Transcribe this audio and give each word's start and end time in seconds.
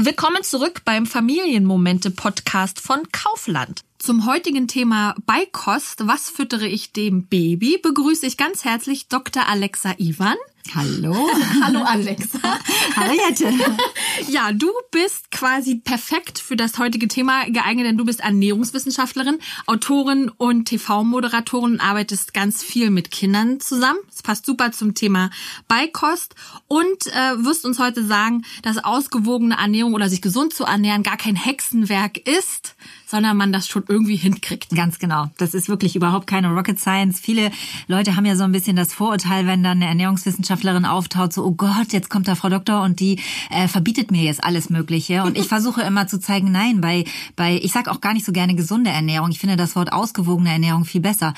Willkommen 0.00 0.44
zurück 0.44 0.82
beim 0.84 1.06
Familienmomente-Podcast 1.06 2.78
von 2.78 3.02
Kaufland. 3.10 3.80
Zum 3.98 4.26
heutigen 4.26 4.68
Thema 4.68 5.16
Beikost, 5.26 6.06
was 6.06 6.30
füttere 6.30 6.68
ich 6.68 6.92
dem 6.92 7.26
Baby, 7.26 7.80
begrüße 7.82 8.26
ich 8.26 8.36
ganz 8.36 8.64
herzlich 8.64 9.08
Dr. 9.08 9.48
Alexa 9.48 9.96
Ivan. 9.98 10.36
Hallo. 10.72 11.28
Hallo 11.62 11.82
Alexa. 11.82 12.38
Hallo 12.96 13.12
Jette. 13.12 13.52
Ja, 14.28 14.52
du 14.52 14.70
bist 14.90 15.30
quasi 15.30 15.76
perfekt 15.76 16.38
für 16.38 16.56
das 16.56 16.78
heutige 16.78 17.08
Thema 17.08 17.44
geeignet, 17.44 17.86
denn 17.86 17.96
du 17.96 18.04
bist 18.04 18.20
Ernährungswissenschaftlerin, 18.20 19.38
Autorin 19.66 20.28
und 20.28 20.66
TV-Moderatorin 20.66 21.74
und 21.74 21.80
arbeitest 21.80 22.34
ganz 22.34 22.62
viel 22.62 22.90
mit 22.90 23.10
Kindern 23.10 23.60
zusammen. 23.60 24.00
Das 24.10 24.22
passt 24.22 24.44
super 24.46 24.72
zum 24.72 24.94
Thema 24.94 25.30
Beikost 25.66 26.34
und 26.66 27.06
äh, 27.06 27.44
wirst 27.44 27.64
uns 27.64 27.78
heute 27.78 28.04
sagen, 28.04 28.44
dass 28.62 28.78
ausgewogene 28.78 29.56
Ernährung 29.56 29.94
oder 29.94 30.08
sich 30.08 30.20
gesund 30.20 30.52
zu 30.52 30.64
ernähren 30.64 31.02
gar 31.02 31.16
kein 31.16 31.36
Hexenwerk 31.36 32.18
ist, 32.18 32.74
sondern 33.08 33.38
man 33.38 33.52
das 33.52 33.66
schon 33.66 33.84
irgendwie 33.88 34.16
hinkriegt. 34.16 34.68
Ganz 34.70 34.98
genau. 34.98 35.30
Das 35.38 35.54
ist 35.54 35.70
wirklich 35.70 35.96
überhaupt 35.96 36.26
keine 36.26 36.50
Rocket 36.50 36.78
Science. 36.78 37.18
Viele 37.18 37.50
Leute 37.86 38.16
haben 38.16 38.26
ja 38.26 38.36
so 38.36 38.44
ein 38.44 38.52
bisschen 38.52 38.76
das 38.76 38.92
Vorurteil, 38.92 39.46
wenn 39.46 39.62
dann 39.62 39.78
eine 39.78 39.86
Ernährungswissenschaftlerin 39.86 40.84
auftaucht, 40.84 41.32
so, 41.32 41.44
oh 41.44 41.52
Gott, 41.52 41.92
jetzt 41.92 42.10
kommt 42.10 42.28
da 42.28 42.34
Frau 42.34 42.50
Doktor 42.50 42.82
und 42.82 43.00
die 43.00 43.18
äh, 43.50 43.66
verbietet 43.66 44.10
mir 44.10 44.22
jetzt 44.22 44.44
alles 44.44 44.68
Mögliche. 44.68 45.22
Und 45.22 45.38
ich 45.38 45.48
versuche 45.48 45.80
immer 45.80 46.06
zu 46.06 46.20
zeigen, 46.20 46.52
nein, 46.52 46.82
bei, 46.82 47.04
bei, 47.34 47.58
ich 47.62 47.72
sage 47.72 47.90
auch 47.90 48.02
gar 48.02 48.12
nicht 48.12 48.26
so 48.26 48.32
gerne 48.32 48.54
gesunde 48.54 48.90
Ernährung. 48.90 49.30
Ich 49.30 49.38
finde 49.38 49.56
das 49.56 49.74
Wort 49.74 49.90
ausgewogene 49.90 50.50
Ernährung 50.50 50.84
viel 50.84 51.00
besser. 51.00 51.32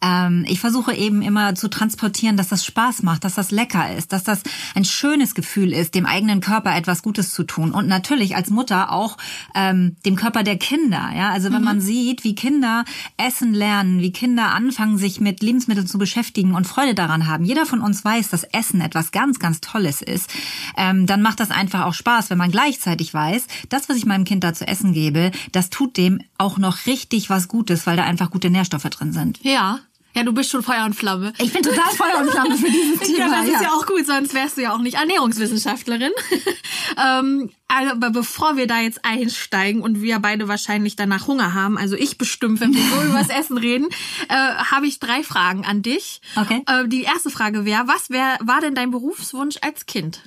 Ähm, 0.00 0.44
ich 0.48 0.60
versuche 0.60 0.94
eben 0.94 1.22
immer 1.22 1.56
zu 1.56 1.68
transportieren, 1.68 2.36
dass 2.36 2.48
das 2.48 2.64
Spaß 2.64 3.02
macht, 3.02 3.24
dass 3.24 3.34
das 3.34 3.50
lecker 3.50 3.92
ist, 3.96 4.12
dass 4.12 4.22
das 4.22 4.44
ein 4.76 4.84
schönes 4.84 5.34
Gefühl 5.34 5.72
ist, 5.72 5.96
dem 5.96 6.06
eigenen 6.06 6.40
Körper 6.40 6.76
etwas 6.76 7.02
Gutes 7.02 7.32
zu 7.32 7.42
tun. 7.42 7.72
Und 7.72 7.88
natürlich 7.88 8.36
als 8.36 8.50
Mutter 8.50 8.92
auch 8.92 9.16
ähm, 9.56 9.96
dem 10.04 10.14
Körper 10.14 10.44
der 10.44 10.56
Kinder. 10.56 11.15
Ja, 11.16 11.30
also 11.30 11.50
wenn 11.50 11.60
mhm. 11.60 11.64
man 11.64 11.80
sieht, 11.80 12.24
wie 12.24 12.34
Kinder 12.34 12.84
essen 13.16 13.54
lernen, 13.54 14.00
wie 14.00 14.12
Kinder 14.12 14.52
anfangen, 14.52 14.98
sich 14.98 15.18
mit 15.18 15.42
Lebensmitteln 15.42 15.86
zu 15.86 15.96
beschäftigen 15.96 16.54
und 16.54 16.66
Freude 16.66 16.94
daran 16.94 17.26
haben. 17.26 17.46
Jeder 17.46 17.64
von 17.64 17.80
uns 17.80 18.04
weiß, 18.04 18.28
dass 18.28 18.44
Essen 18.44 18.82
etwas 18.82 19.12
ganz, 19.12 19.38
ganz 19.38 19.62
Tolles 19.62 20.02
ist. 20.02 20.30
Ähm, 20.76 21.06
dann 21.06 21.22
macht 21.22 21.40
das 21.40 21.50
einfach 21.50 21.86
auch 21.86 21.94
Spaß, 21.94 22.28
wenn 22.28 22.36
man 22.36 22.50
gleichzeitig 22.50 23.14
weiß, 23.14 23.46
das, 23.70 23.88
was 23.88 23.96
ich 23.96 24.04
meinem 24.04 24.24
Kind 24.24 24.44
da 24.44 24.52
zu 24.52 24.68
essen 24.68 24.92
gebe, 24.92 25.30
das 25.52 25.70
tut 25.70 25.96
dem 25.96 26.20
auch 26.36 26.58
noch 26.58 26.84
richtig 26.84 27.30
was 27.30 27.48
Gutes, 27.48 27.86
weil 27.86 27.96
da 27.96 28.04
einfach 28.04 28.30
gute 28.30 28.50
Nährstoffe 28.50 28.90
drin 28.90 29.12
sind. 29.12 29.38
Ja, 29.42 29.80
ja, 30.16 30.22
du 30.22 30.32
bist 30.32 30.50
schon 30.50 30.62
Feuer 30.62 30.86
und 30.86 30.94
Flamme. 30.94 31.34
Ich 31.38 31.52
bin 31.52 31.62
total 31.62 31.92
Feuer 31.92 32.20
und 32.22 32.30
Flamme 32.30 32.56
für 32.56 32.70
dieses 32.70 33.00
Thema. 33.00 33.16
Ja, 33.18 33.28
das 33.28 33.48
ist 33.48 33.62
ja 33.62 33.68
auch 33.68 33.84
gut, 33.84 34.06
sonst 34.06 34.32
wärst 34.32 34.56
du 34.56 34.62
ja 34.62 34.74
auch 34.74 34.78
nicht 34.78 34.94
Ernährungswissenschaftlerin. 34.96 36.10
ähm, 37.06 37.50
aber 37.68 38.10
bevor 38.10 38.56
wir 38.56 38.66
da 38.66 38.80
jetzt 38.80 39.04
einsteigen 39.04 39.82
und 39.82 40.00
wir 40.00 40.18
beide 40.18 40.48
wahrscheinlich 40.48 40.96
danach 40.96 41.26
Hunger 41.26 41.54
haben, 41.54 41.76
also 41.76 41.96
ich 41.96 42.18
bestimmt, 42.18 42.60
wenn 42.60 42.74
wir 42.74 42.82
so 42.82 43.02
über 43.06 43.18
das 43.18 43.28
Essen 43.28 43.58
reden, 43.58 43.88
äh, 44.28 44.34
habe 44.34 44.86
ich 44.86 44.98
drei 44.98 45.22
Fragen 45.22 45.64
an 45.64 45.82
dich. 45.82 46.20
Okay. 46.36 46.62
Äh, 46.66 46.88
die 46.88 47.02
erste 47.02 47.30
Frage 47.30 47.64
wäre, 47.64 47.86
was 47.86 48.10
wär, 48.10 48.38
war 48.40 48.60
denn 48.60 48.74
dein 48.74 48.90
Berufswunsch 48.90 49.56
als 49.62 49.86
Kind? 49.86 50.22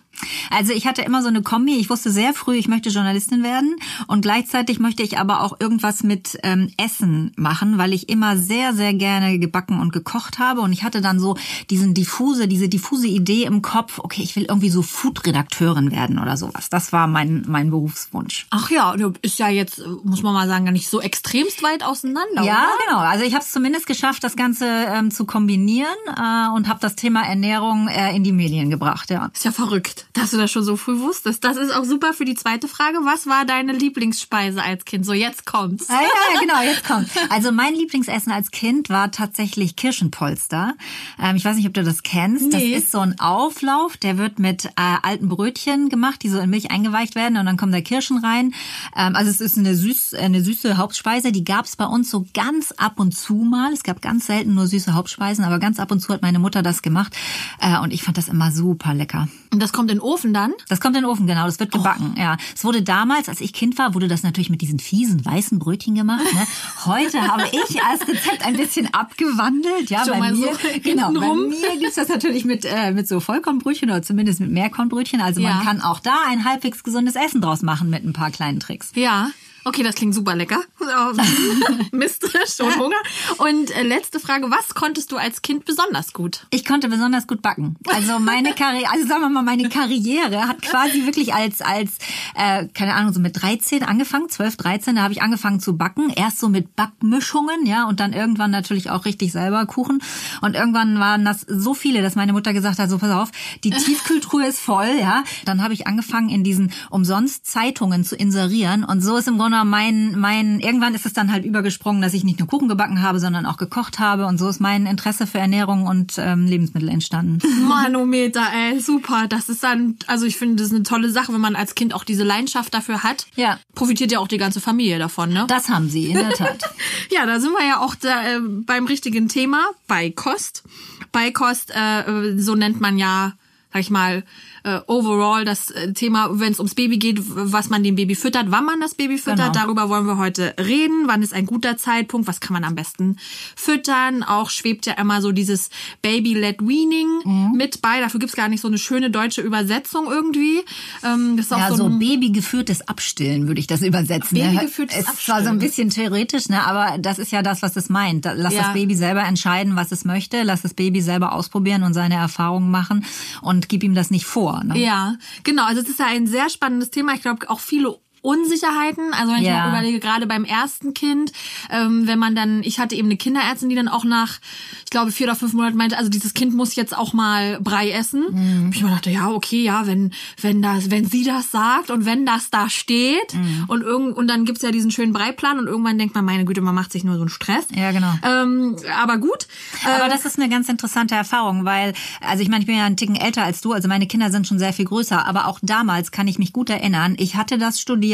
Also 0.49 0.73
ich 0.73 0.87
hatte 0.87 1.01
immer 1.01 1.21
so 1.21 1.27
eine 1.27 1.41
Kombi. 1.41 1.75
Ich 1.77 1.89
wusste 1.89 2.11
sehr 2.11 2.33
früh, 2.33 2.55
ich 2.55 2.67
möchte 2.67 2.89
Journalistin 2.89 3.43
werden 3.43 3.75
und 4.07 4.21
gleichzeitig 4.21 4.79
möchte 4.79 5.03
ich 5.03 5.17
aber 5.17 5.41
auch 5.41 5.59
irgendwas 5.59 6.03
mit 6.03 6.37
ähm, 6.43 6.71
Essen 6.77 7.31
machen, 7.37 7.77
weil 7.77 7.93
ich 7.93 8.09
immer 8.09 8.37
sehr, 8.37 8.73
sehr 8.73 8.93
gerne 8.93 9.39
gebacken 9.39 9.79
und 9.79 9.93
gekocht 9.93 10.39
habe 10.39 10.61
und 10.61 10.73
ich 10.73 10.83
hatte 10.83 11.01
dann 11.01 11.19
so 11.19 11.37
diesen 11.69 11.93
diffuse, 11.93 12.47
diese 12.47 12.69
diffuse 12.69 13.07
Idee 13.07 13.43
im 13.43 13.61
Kopf, 13.61 13.99
okay, 13.99 14.21
ich 14.21 14.35
will 14.35 14.45
irgendwie 14.45 14.69
so 14.69 14.81
Food-Redakteurin 14.81 15.91
werden 15.91 16.19
oder 16.19 16.37
sowas. 16.37 16.69
Das 16.69 16.91
war 16.91 17.07
mein, 17.07 17.28
mein 17.29 17.69
Berufswunsch. 17.69 18.47
Ach 18.49 18.69
ja, 18.69 18.95
ist 19.21 19.39
ja 19.39 19.49
jetzt, 19.49 19.81
muss 20.03 20.21
man 20.21 20.33
mal 20.33 20.47
sagen, 20.47 20.65
gar 20.65 20.71
nicht 20.71 20.89
so 20.89 21.01
extremst 21.01 21.63
weit 21.63 21.83
auseinander. 21.83 22.43
Ja, 22.43 22.67
oder? 22.67 22.85
genau. 22.85 22.99
Also 22.99 23.25
ich 23.25 23.33
habe 23.33 23.43
es 23.43 23.51
zumindest 23.51 23.87
geschafft, 23.87 24.23
das 24.23 24.35
Ganze 24.35 24.65
ähm, 24.65 25.11
zu 25.11 25.25
kombinieren 25.25 25.89
äh, 26.07 26.49
und 26.55 26.67
habe 26.67 26.79
das 26.81 26.95
Thema 26.95 27.23
Ernährung 27.23 27.87
äh, 27.87 28.15
in 28.15 28.23
die 28.23 28.31
Medien 28.31 28.69
gebracht. 28.69 29.09
Ja. 29.09 29.29
Ist 29.33 29.45
ja 29.45 29.51
verrückt 29.51 30.07
dass 30.19 30.31
du 30.31 30.37
das 30.37 30.51
schon 30.51 30.63
so 30.63 30.75
früh 30.75 30.99
wusstest. 30.99 31.43
Das 31.43 31.57
ist 31.57 31.73
auch 31.73 31.85
super 31.85 32.13
für 32.13 32.25
die 32.25 32.35
zweite 32.35 32.67
Frage. 32.67 32.99
Was 33.03 33.27
war 33.27 33.45
deine 33.45 33.73
Lieblingsspeise 33.73 34.61
als 34.61 34.85
Kind? 34.85 35.05
So, 35.05 35.13
jetzt 35.13 35.45
kommt's. 35.45 35.87
Ja, 35.87 36.01
ja, 36.01 36.39
genau, 36.41 36.61
jetzt 36.61 36.85
kommt. 36.85 37.09
Also 37.29 37.51
mein 37.51 37.73
Lieblingsessen 37.73 38.31
als 38.31 38.51
Kind 38.51 38.89
war 38.89 39.11
tatsächlich 39.11 39.75
Kirschenpolster. 39.75 40.75
Ähm, 41.21 41.35
ich 41.35 41.45
weiß 41.45 41.55
nicht, 41.55 41.67
ob 41.67 41.73
du 41.73 41.83
das 41.83 42.03
kennst. 42.03 42.51
Nee. 42.51 42.73
Das 42.73 42.83
ist 42.83 42.91
so 42.91 42.99
ein 42.99 43.19
Auflauf, 43.19 43.97
der 43.97 44.17
wird 44.17 44.39
mit 44.39 44.65
äh, 44.65 44.69
alten 45.01 45.29
Brötchen 45.29 45.89
gemacht, 45.89 46.21
die 46.23 46.29
so 46.29 46.39
in 46.39 46.49
Milch 46.49 46.71
eingeweicht 46.71 47.15
werden 47.15 47.18
und 47.27 47.45
dann 47.45 47.57
kommen 47.57 47.71
da 47.71 47.81
Kirschen 47.81 48.17
rein. 48.23 48.53
Ähm, 48.95 49.15
also 49.15 49.29
es 49.29 49.41
ist 49.41 49.57
eine, 49.57 49.75
süß, 49.75 50.15
eine 50.15 50.41
süße 50.41 50.77
Hauptspeise. 50.77 51.31
Die 51.31 51.43
gab's 51.43 51.75
bei 51.75 51.85
uns 51.85 52.09
so 52.09 52.25
ganz 52.33 52.71
ab 52.71 52.99
und 52.99 53.15
zu 53.15 53.35
mal. 53.35 53.71
Es 53.73 53.83
gab 53.83 54.01
ganz 54.01 54.27
selten 54.27 54.53
nur 54.53 54.67
süße 54.67 54.93
Hauptspeisen, 54.93 55.43
aber 55.43 55.59
ganz 55.59 55.79
ab 55.79 55.91
und 55.91 55.99
zu 55.99 56.13
hat 56.13 56.21
meine 56.21 56.39
Mutter 56.39 56.61
das 56.61 56.81
gemacht. 56.81 57.15
Äh, 57.59 57.79
und 57.79 57.93
ich 57.93 58.03
fand 58.03 58.17
das 58.17 58.27
immer 58.27 58.51
super 58.51 58.93
lecker. 58.93 59.27
Und 59.51 59.61
das 59.61 59.73
kommt 59.73 59.89
in 59.91 59.97
den 59.97 60.01
Ofen 60.01 60.33
dann? 60.33 60.53
Das 60.67 60.79
kommt 60.79 60.95
in 60.95 61.03
den 61.03 61.09
Ofen, 61.09 61.25
genau. 61.25 61.45
Das 61.45 61.59
wird 61.59 61.71
gebacken, 61.71 62.13
oh. 62.15 62.19
ja. 62.19 62.37
Es 62.55 62.63
wurde 62.63 62.83
damals, 62.83 63.29
als 63.29 63.41
ich 63.41 63.51
Kind 63.51 63.77
war, 63.77 63.95
wurde 63.95 64.07
das 64.07 64.23
natürlich 64.23 64.49
mit 64.49 64.61
diesen 64.61 64.79
fiesen 64.79 65.25
weißen 65.25 65.57
Brötchen 65.59 65.95
gemacht. 65.95 66.25
Ne? 66.33 66.47
Heute 66.85 67.21
habe 67.21 67.43
ich 67.51 67.83
als 67.83 68.07
Rezept 68.07 68.45
ein 68.45 68.55
bisschen 68.55 68.93
abgewandelt. 68.93 69.89
Ja, 69.89 70.05
Schon 70.05 70.19
bei 70.19 70.31
mir, 70.31 70.53
so 70.53 70.59
genau. 70.83 71.11
Bei 71.11 71.33
mir 71.33 71.79
gibt's 71.79 71.95
das 71.95 72.07
natürlich 72.07 72.45
mit, 72.45 72.65
äh, 72.65 72.91
mit 72.91 73.07
so 73.07 73.19
Vollkornbrötchen 73.19 73.89
oder 73.89 74.01
zumindest 74.01 74.39
mit 74.39 74.51
Mehrkornbrötchen. 74.51 75.19
Also 75.21 75.41
ja. 75.41 75.55
man 75.55 75.65
kann 75.65 75.81
auch 75.81 75.99
da 75.99 76.15
ein 76.27 76.45
halbwegs 76.45 76.83
gesundes 76.83 77.08
Essen 77.15 77.41
draus 77.41 77.61
machen 77.61 77.89
mit 77.89 78.03
ein 78.03 78.13
paar 78.13 78.31
kleinen 78.31 78.59
Tricks. 78.59 78.91
Ja. 78.95 79.31
Okay, 79.65 79.83
das 79.83 79.95
klingt 79.95 80.15
super 80.15 80.35
lecker. 80.35 80.61
Mist, 81.91 82.25
schon 82.55 82.73
Hunger. 82.77 82.95
Und 83.37 83.71
äh, 83.71 83.83
letzte 83.83 84.19
Frage, 84.19 84.49
was 84.49 84.73
konntest 84.73 85.11
du 85.11 85.17
als 85.17 85.41
Kind 85.41 85.65
besonders 85.65 86.13
gut? 86.13 86.45
Ich 86.49 86.65
konnte 86.65 86.87
besonders 86.87 87.27
gut 87.27 87.41
backen. 87.41 87.75
Also 87.87 88.19
meine 88.19 88.53
Karriere, 88.53 88.89
also 88.91 89.07
sagen 89.07 89.21
wir 89.21 89.29
mal, 89.29 89.43
meine 89.43 89.69
Karriere 89.69 90.47
hat 90.47 90.61
quasi 90.61 91.05
wirklich 91.05 91.33
als, 91.33 91.61
als 91.61 91.97
äh, 92.35 92.67
keine 92.73 92.95
Ahnung, 92.95 93.13
so 93.13 93.19
mit 93.19 93.41
13 93.41 93.83
angefangen, 93.83 94.29
12, 94.29 94.57
13, 94.57 94.95
da 94.95 95.03
habe 95.03 95.13
ich 95.13 95.21
angefangen 95.21 95.59
zu 95.59 95.75
backen. 95.77 96.09
Erst 96.09 96.39
so 96.39 96.49
mit 96.49 96.75
Backmischungen, 96.75 97.65
ja, 97.65 97.87
und 97.87 97.99
dann 97.99 98.13
irgendwann 98.13 98.51
natürlich 98.51 98.89
auch 98.89 99.05
richtig 99.05 99.31
selber 99.31 99.65
Kuchen. 99.65 100.01
Und 100.41 100.55
irgendwann 100.55 100.99
waren 100.99 101.25
das 101.25 101.41
so 101.41 101.73
viele, 101.73 102.01
dass 102.01 102.15
meine 102.15 102.33
Mutter 102.33 102.53
gesagt 102.53 102.79
hat, 102.79 102.89
so 102.89 102.97
pass 102.97 103.11
auf, 103.11 103.31
die 103.63 103.71
Tiefkühltruhe 103.71 104.47
ist 104.47 104.59
voll, 104.59 104.97
ja. 104.99 105.23
Dann 105.45 105.61
habe 105.61 105.73
ich 105.73 105.87
angefangen, 105.87 106.29
in 106.29 106.43
diesen 106.43 106.71
umsonst 106.89 107.45
Zeitungen 107.45 108.05
zu 108.05 108.15
inserieren. 108.15 108.83
Und 108.83 109.01
so 109.01 109.17
ist 109.17 109.27
im 109.27 109.37
Grunde 109.37 109.48
Corona 109.49 109.63
mein, 109.63 110.19
mein, 110.19 110.59
irgendwann 110.59 110.93
ist 110.93 111.07
es 111.07 111.13
dann 111.13 111.31
halt 111.31 111.43
übergesprungen, 111.43 112.03
dass 112.03 112.13
ich 112.13 112.23
nicht 112.23 112.37
nur 112.37 112.47
Kuchen 112.47 112.67
gebacken 112.67 113.01
habe, 113.01 113.19
sondern 113.19 113.47
auch 113.47 113.57
gekocht 113.57 113.97
habe. 113.97 114.27
Und 114.27 114.37
so 114.37 114.47
ist 114.47 114.59
mein 114.59 114.85
Interesse 114.85 115.25
für 115.25 115.39
Ernährung 115.39 115.87
und 115.87 116.13
ähm, 116.17 116.45
Lebensmittel 116.45 116.87
entstanden. 116.87 117.39
Manometer, 117.67 118.45
ey, 118.53 118.79
super. 118.79 119.25
Das 119.27 119.49
ist 119.49 119.63
dann, 119.63 119.97
also 120.05 120.27
ich 120.27 120.37
finde, 120.37 120.57
das 120.57 120.67
ist 120.67 120.75
eine 120.75 120.83
tolle 120.83 121.09
Sache, 121.09 121.33
wenn 121.33 121.41
man 121.41 121.55
als 121.55 121.73
Kind 121.73 121.95
auch 121.95 122.03
diese 122.03 122.23
Leidenschaft 122.23 122.73
dafür 122.75 123.01
hat. 123.01 123.25
Ja. 123.35 123.57
Profitiert 123.73 124.11
ja 124.11 124.19
auch 124.19 124.27
die 124.27 124.37
ganze 124.37 124.61
Familie 124.61 124.99
davon, 124.99 125.33
ne? 125.33 125.45
Das 125.47 125.67
haben 125.69 125.89
sie, 125.89 126.11
in 126.11 126.17
der 126.17 126.29
Tat. 126.29 126.69
ja, 127.11 127.25
da 127.25 127.39
sind 127.39 127.51
wir 127.51 127.65
ja 127.65 127.79
auch 127.79 127.95
da, 127.95 128.35
äh, 128.35 128.39
beim 128.39 128.85
richtigen 128.85 129.29
Thema, 129.29 129.65
bei 129.87 130.11
Kost. 130.11 130.63
Bei 131.11 131.31
Kost, 131.31 131.71
äh, 131.73 132.37
so 132.37 132.53
nennt 132.53 132.81
man 132.81 132.99
ja, 132.99 133.33
sag 133.73 133.81
ich 133.81 133.89
mal, 133.89 134.23
äh, 134.63 134.79
overall 134.87 135.45
das 135.45 135.71
äh, 135.71 135.93
Thema, 135.93 136.39
wenn 136.39 136.51
es 136.51 136.59
ums 136.59 136.75
Baby 136.75 136.97
geht, 136.97 137.19
was 137.21 137.69
man 137.69 137.83
dem 137.83 137.95
Baby 137.95 138.15
füttert, 138.15 138.45
wann 138.49 138.65
man 138.65 138.79
das 138.79 138.95
Baby 138.95 139.17
füttert. 139.17 139.53
Genau. 139.53 139.65
Darüber 139.65 139.89
wollen 139.89 140.05
wir 140.05 140.17
heute 140.17 140.55
reden. 140.59 141.03
Wann 141.07 141.21
ist 141.21 141.33
ein 141.33 141.45
guter 141.45 141.77
Zeitpunkt? 141.77 142.27
Was 142.27 142.39
kann 142.39 142.53
man 142.53 142.63
am 142.63 142.75
besten 142.75 143.17
füttern? 143.55 144.23
Auch 144.23 144.49
schwebt 144.49 144.85
ja 144.85 144.93
immer 144.93 145.21
so 145.21 145.31
dieses 145.31 145.69
Baby-led 146.01 146.61
Weaning 146.61 147.07
mhm. 147.23 147.51
mit 147.55 147.81
bei. 147.81 147.99
Dafür 147.99 148.19
gibt's 148.19 148.35
gar 148.35 148.49
nicht 148.49 148.61
so 148.61 148.67
eine 148.67 148.77
schöne 148.77 149.09
deutsche 149.09 149.41
Übersetzung 149.41 150.07
irgendwie. 150.09 150.59
Ähm, 151.03 151.37
das 151.37 151.47
ist 151.47 151.53
auch 151.53 151.59
ja, 151.59 151.69
so, 151.69 151.77
so 151.77 151.89
babygeführtes 151.89 152.87
Abstillen 152.87 153.47
würde 153.47 153.59
ich 153.59 153.67
das 153.67 153.81
übersetzen. 153.81 154.37
Ne? 154.37 154.45
Babygeführtes 154.45 154.97
ne? 154.97 155.13
Es 155.13 155.27
war 155.27 155.43
so 155.43 155.49
ein 155.49 155.59
bisschen 155.59 155.89
theoretisch, 155.89 156.49
ne? 156.49 156.65
aber 156.65 156.97
das 156.97 157.19
ist 157.19 157.31
ja 157.31 157.41
das, 157.41 157.61
was 157.61 157.75
es 157.75 157.89
meint. 157.89 158.25
Lass 158.25 158.53
ja. 158.53 158.63
das 158.63 158.73
Baby 158.73 158.95
selber 158.95 159.23
entscheiden, 159.23 159.75
was 159.75 159.91
es 159.91 160.05
möchte. 160.05 160.43
Lass 160.43 160.61
das 160.61 160.73
Baby 160.73 161.01
selber 161.01 161.33
ausprobieren 161.33 161.83
und 161.83 161.93
seine 161.93 162.15
Erfahrungen 162.15 162.71
machen 162.71 163.05
und 163.41 163.69
gib 163.69 163.83
ihm 163.83 163.95
das 163.95 164.11
nicht 164.11 164.25
vor 164.25 164.49
vor. 164.49 164.58
Ne? 164.63 164.77
Ja, 164.77 165.15
genau. 165.43 165.65
Also 165.65 165.81
es 165.81 165.89
ist 165.89 165.99
ja 165.99 166.07
ein 166.07 166.27
sehr 166.27 166.49
spannendes 166.49 166.91
Thema. 166.91 167.13
Ich 167.13 167.21
glaube, 167.21 167.49
auch 167.49 167.59
viele 167.59 167.99
Unsicherheiten. 168.21 169.13
Also 169.13 169.31
wenn 169.33 169.39
ich 169.41 169.47
Ja. 169.47 169.59
mal 169.65 169.69
überlege, 169.69 169.99
gerade 169.99 170.27
beim 170.27 170.43
ersten 170.45 170.93
Kind, 170.93 171.31
ähm, 171.69 172.07
wenn 172.07 172.19
man 172.19 172.35
dann, 172.35 172.63
ich 172.63 172.79
hatte 172.79 172.95
eben 172.95 173.07
eine 173.07 173.17
Kinderärztin, 173.17 173.69
die 173.69 173.75
dann 173.75 173.87
auch 173.87 174.03
nach, 174.03 174.39
ich 174.83 174.89
glaube, 174.91 175.11
vier 175.11 175.27
oder 175.27 175.35
fünf 175.35 175.53
Monaten 175.53 175.77
meinte, 175.77 175.97
also 175.97 176.09
dieses 176.09 176.33
Kind 176.33 176.53
muss 176.55 176.75
jetzt 176.75 176.97
auch 176.97 177.13
mal 177.13 177.59
Brei 177.61 177.91
essen. 177.91 178.25
Mhm. 178.65 178.71
Ich 178.73 178.83
mir 178.83 178.89
dachte, 178.89 179.09
ja, 179.09 179.29
okay, 179.29 179.63
ja, 179.63 179.85
wenn, 179.87 180.11
wenn 180.41 180.61
das, 180.61 180.91
wenn 180.91 181.05
sie 181.05 181.23
das 181.23 181.51
sagt 181.51 181.91
und 181.91 182.05
wenn 182.05 182.25
das 182.25 182.49
da 182.49 182.69
steht 182.69 183.33
Mhm. 183.33 183.65
und 183.67 183.81
irgend, 183.81 184.17
und 184.17 184.27
dann 184.27 184.45
gibt's 184.45 184.61
ja 184.61 184.71
diesen 184.71 184.91
schönen 184.91 185.13
Breiplan 185.13 185.59
und 185.59 185.67
irgendwann 185.67 185.97
denkt 185.97 186.15
man, 186.15 186.25
meine 186.25 186.45
Güte, 186.45 186.61
man 186.61 186.75
macht 186.75 186.91
sich 186.91 187.03
nur 187.03 187.15
so 187.15 187.21
einen 187.21 187.29
Stress. 187.29 187.65
Ja, 187.75 187.91
genau. 187.91 188.13
Ähm, 188.23 188.75
aber 189.01 189.17
gut. 189.17 189.47
Aber 189.85 190.05
Äh, 190.07 190.09
das 190.09 190.25
ist 190.25 190.37
eine 190.39 190.49
ganz 190.49 190.69
interessante 190.69 191.15
Erfahrung, 191.15 191.65
weil, 191.65 191.93
also 192.21 192.41
ich 192.43 192.49
meine, 192.49 192.61
ich 192.61 192.67
bin 192.67 192.77
ja 192.77 192.85
einen 192.85 192.97
Ticken 192.97 193.15
älter 193.15 193.43
als 193.43 193.61
du, 193.61 193.73
also 193.73 193.87
meine 193.87 194.07
Kinder 194.07 194.31
sind 194.31 194.47
schon 194.47 194.59
sehr 194.59 194.73
viel 194.73 194.85
größer, 194.85 195.25
aber 195.25 195.47
auch 195.47 195.59
damals 195.61 196.11
kann 196.11 196.27
ich 196.27 196.39
mich 196.39 196.53
gut 196.53 196.69
erinnern, 196.69 197.15
ich 197.17 197.35
hatte 197.35 197.57
das 197.57 197.79
studiert, 197.79 198.09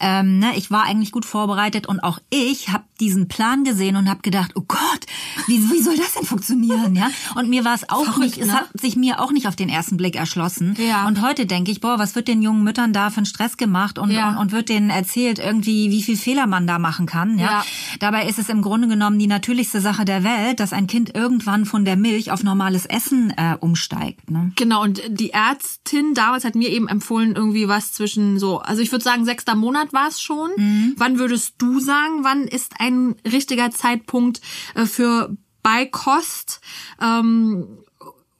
ähm, 0.00 0.38
ne, 0.38 0.52
ich 0.56 0.70
war 0.70 0.84
eigentlich 0.84 1.12
gut 1.12 1.24
vorbereitet 1.24 1.86
und 1.86 2.00
auch 2.00 2.18
ich 2.30 2.68
habe 2.70 2.84
diesen 3.00 3.28
Plan 3.28 3.64
gesehen 3.64 3.96
und 3.96 4.08
habe 4.08 4.20
gedacht, 4.22 4.52
oh 4.54 4.64
Gott, 4.66 5.06
wie, 5.46 5.58
wie 5.70 5.80
soll 5.80 5.96
das 5.96 6.14
denn 6.14 6.24
funktionieren, 6.24 6.94
ja? 6.94 7.08
Und 7.36 7.48
mir 7.48 7.64
war 7.64 7.74
es 7.74 7.88
auch 7.88 8.04
Verrückt, 8.04 8.18
nicht, 8.18 8.38
es 8.38 8.48
ne? 8.48 8.54
hat 8.54 8.68
sich 8.74 8.96
mir 8.96 9.20
auch 9.20 9.30
nicht 9.30 9.46
auf 9.46 9.56
den 9.56 9.68
ersten 9.68 9.96
Blick 9.96 10.16
erschlossen. 10.16 10.76
Ja. 10.78 11.06
Und 11.06 11.22
heute 11.22 11.46
denke 11.46 11.70
ich, 11.70 11.80
boah, 11.80 11.98
was 11.98 12.14
wird 12.14 12.28
den 12.28 12.42
jungen 12.42 12.64
Müttern 12.64 12.92
da 12.92 13.10
für 13.10 13.18
einen 13.18 13.26
Stress 13.26 13.56
gemacht 13.56 13.98
und, 13.98 14.10
Ja. 14.10 14.30
und, 14.30 14.36
und 14.38 14.52
wird 14.52 14.68
denen 14.68 14.90
erzählt 14.90 15.38
irgendwie, 15.38 15.90
wie 15.90 16.02
viel 16.02 16.16
Fehler 16.16 16.46
man 16.46 16.66
da 16.66 16.78
machen 16.78 17.06
kann, 17.06 17.38
ja? 17.38 17.46
Ja. 17.46 17.64
Dabei 18.00 18.26
ist 18.28 18.38
es 18.38 18.48
im 18.48 18.62
Grunde 18.62 18.88
genommen 18.88 19.18
die 19.18 19.26
natürlichste 19.26 19.80
Sache 19.80 20.04
der 20.04 20.24
Welt, 20.24 20.60
dass 20.60 20.72
ein 20.72 20.86
Kind 20.86 21.14
irgendwann 21.14 21.64
von 21.66 21.84
der 21.84 21.96
Milch 21.96 22.30
auf 22.32 22.42
normales 22.42 22.86
Essen 22.86 23.32
äh, 23.36 23.56
umsteigt. 23.58 24.30
Ne? 24.30 24.52
Genau, 24.56 24.82
und 24.82 25.00
die 25.08 25.30
Ärztin 25.30 26.14
damals 26.14 26.44
hat 26.44 26.54
mir 26.54 26.68
eben 26.70 26.88
empfohlen, 26.88 27.34
irgendwie 27.36 27.68
was 27.68 27.92
zwischen 27.92 28.38
so, 28.38 28.58
also 28.58 28.82
ich 28.82 28.90
würde 28.92 29.04
sagen, 29.04 29.24
sechster 29.28 29.54
Monat 29.54 29.92
war 29.92 30.08
es 30.08 30.20
schon. 30.20 30.50
Mhm. 30.56 30.94
Wann 30.96 31.18
würdest 31.18 31.54
du 31.58 31.80
sagen, 31.80 32.24
wann 32.24 32.48
ist 32.48 32.72
ein 32.78 33.14
richtiger 33.30 33.70
Zeitpunkt 33.70 34.40
äh, 34.74 34.86
für 34.86 35.36
Beikost? 35.62 36.60
Ähm, 37.00 37.78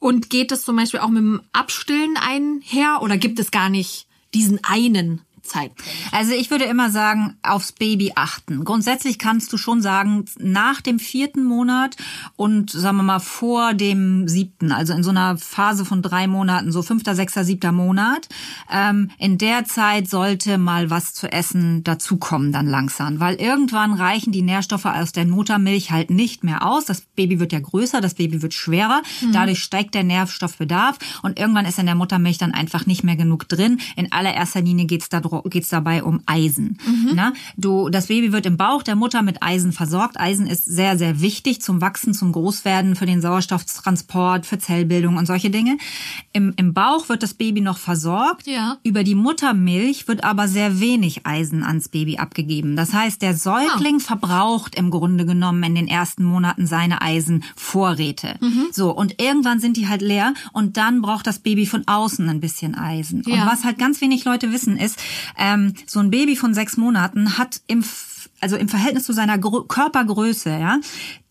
und 0.00 0.30
geht 0.30 0.52
es 0.52 0.64
zum 0.64 0.76
Beispiel 0.76 1.00
auch 1.00 1.08
mit 1.08 1.22
dem 1.22 1.42
Abstillen 1.52 2.16
einher 2.16 3.00
oder 3.02 3.16
gibt 3.16 3.38
es 3.38 3.50
gar 3.50 3.68
nicht 3.68 4.06
diesen 4.34 4.62
einen 4.62 5.22
Zeitpunkt? 5.48 5.82
Also 6.12 6.32
ich 6.32 6.50
würde 6.50 6.64
immer 6.64 6.90
sagen, 6.90 7.36
aufs 7.42 7.72
Baby 7.72 8.12
achten. 8.14 8.64
Grundsätzlich 8.64 9.18
kannst 9.18 9.52
du 9.52 9.56
schon 9.56 9.82
sagen, 9.82 10.24
nach 10.38 10.80
dem 10.80 10.98
vierten 10.98 11.44
Monat 11.44 11.96
und 12.36 12.70
sagen 12.70 12.98
wir 12.98 13.02
mal 13.02 13.18
vor 13.18 13.74
dem 13.74 14.28
siebten, 14.28 14.72
also 14.72 14.92
in 14.92 15.02
so 15.02 15.10
einer 15.10 15.36
Phase 15.38 15.84
von 15.84 16.02
drei 16.02 16.26
Monaten, 16.26 16.72
so 16.72 16.82
fünfter, 16.82 17.14
sechster, 17.14 17.44
siebter 17.44 17.72
Monat, 17.72 18.28
ähm, 18.70 19.10
in 19.18 19.38
der 19.38 19.64
Zeit 19.64 20.08
sollte 20.08 20.58
mal 20.58 20.90
was 20.90 21.14
zu 21.14 21.30
essen 21.32 21.84
dazukommen 21.84 22.52
dann 22.52 22.66
langsam, 22.66 23.20
weil 23.20 23.36
irgendwann 23.36 23.94
reichen 23.94 24.32
die 24.32 24.42
Nährstoffe 24.42 24.86
aus 24.86 25.12
der 25.12 25.26
Muttermilch 25.26 25.90
halt 25.90 26.10
nicht 26.10 26.44
mehr 26.44 26.66
aus. 26.66 26.84
Das 26.84 27.00
Baby 27.00 27.40
wird 27.40 27.52
ja 27.52 27.60
größer, 27.60 28.00
das 28.00 28.14
Baby 28.14 28.42
wird 28.42 28.54
schwerer, 28.54 29.02
dadurch 29.32 29.62
steigt 29.62 29.94
der 29.94 30.04
Nährstoffbedarf 30.04 30.98
und 31.22 31.38
irgendwann 31.38 31.66
ist 31.66 31.78
in 31.78 31.86
der 31.86 31.94
Muttermilch 31.94 32.38
dann 32.38 32.54
einfach 32.54 32.86
nicht 32.86 33.04
mehr 33.04 33.16
genug 33.16 33.48
drin. 33.48 33.80
In 33.96 34.12
allererster 34.12 34.60
Linie 34.60 34.86
geht's 34.86 35.08
da 35.08 35.20
geht's 35.42 35.68
dabei 35.68 36.02
um 36.02 36.20
Eisen. 36.26 36.78
Na, 37.14 37.32
du, 37.56 37.88
das 37.88 38.06
Baby 38.08 38.32
wird 38.32 38.46
im 38.46 38.56
Bauch 38.56 38.82
der 38.82 38.96
Mutter 38.96 39.22
mit 39.22 39.42
Eisen 39.42 39.72
versorgt. 39.72 40.18
Eisen 40.20 40.46
ist 40.46 40.64
sehr, 40.64 40.98
sehr 40.98 41.20
wichtig 41.20 41.60
zum 41.62 41.80
Wachsen, 41.80 42.14
zum 42.14 42.32
Großwerden, 42.32 42.96
für 42.96 43.06
den 43.06 43.20
Sauerstofftransport, 43.20 44.46
für 44.46 44.58
Zellbildung 44.58 45.16
und 45.16 45.26
solche 45.26 45.50
Dinge. 45.50 45.78
Im, 46.32 46.52
im 46.56 46.74
Bauch 46.74 47.08
wird 47.08 47.22
das 47.22 47.34
Baby 47.34 47.60
noch 47.60 47.78
versorgt. 47.78 48.46
Ja. 48.46 48.78
Über 48.82 49.04
die 49.04 49.14
Muttermilch 49.14 50.08
wird 50.08 50.24
aber 50.24 50.48
sehr 50.48 50.80
wenig 50.80 51.26
Eisen 51.26 51.62
ans 51.64 51.88
Baby 51.88 52.18
abgegeben. 52.18 52.76
Das 52.76 52.92
heißt, 52.92 53.22
der 53.22 53.34
Säugling 53.34 54.00
verbraucht 54.00 54.74
im 54.74 54.90
Grunde 54.90 55.26
genommen 55.26 55.62
in 55.62 55.74
den 55.74 55.88
ersten 55.88 56.24
Monaten 56.24 56.66
seine 56.66 57.02
Eisenvorräte. 57.02 58.36
So, 58.72 58.90
und 58.90 59.20
irgendwann 59.20 59.60
sind 59.60 59.76
die 59.76 59.88
halt 59.88 60.02
leer 60.02 60.34
und 60.52 60.76
dann 60.76 61.02
braucht 61.02 61.26
das 61.26 61.38
Baby 61.38 61.66
von 61.66 61.86
außen 61.86 62.28
ein 62.28 62.40
bisschen 62.40 62.74
Eisen. 62.74 63.22
Und 63.24 63.34
Ja. 63.34 63.46
was 63.46 63.64
halt 63.64 63.78
ganz 63.78 64.00
wenig 64.00 64.24
Leute 64.24 64.52
wissen 64.52 64.76
ist, 64.76 64.98
ähm, 65.36 65.74
so 65.86 66.00
ein 66.00 66.10
Baby 66.10 66.36
von 66.36 66.54
sechs 66.54 66.76
Monaten 66.76 67.38
hat 67.38 67.60
im, 67.66 67.84
also 68.40 68.56
im 68.56 68.68
Verhältnis 68.68 69.04
zu 69.04 69.12
seiner 69.12 69.38
Grö 69.38 69.64
Körpergröße, 69.66 70.50
ja, 70.50 70.78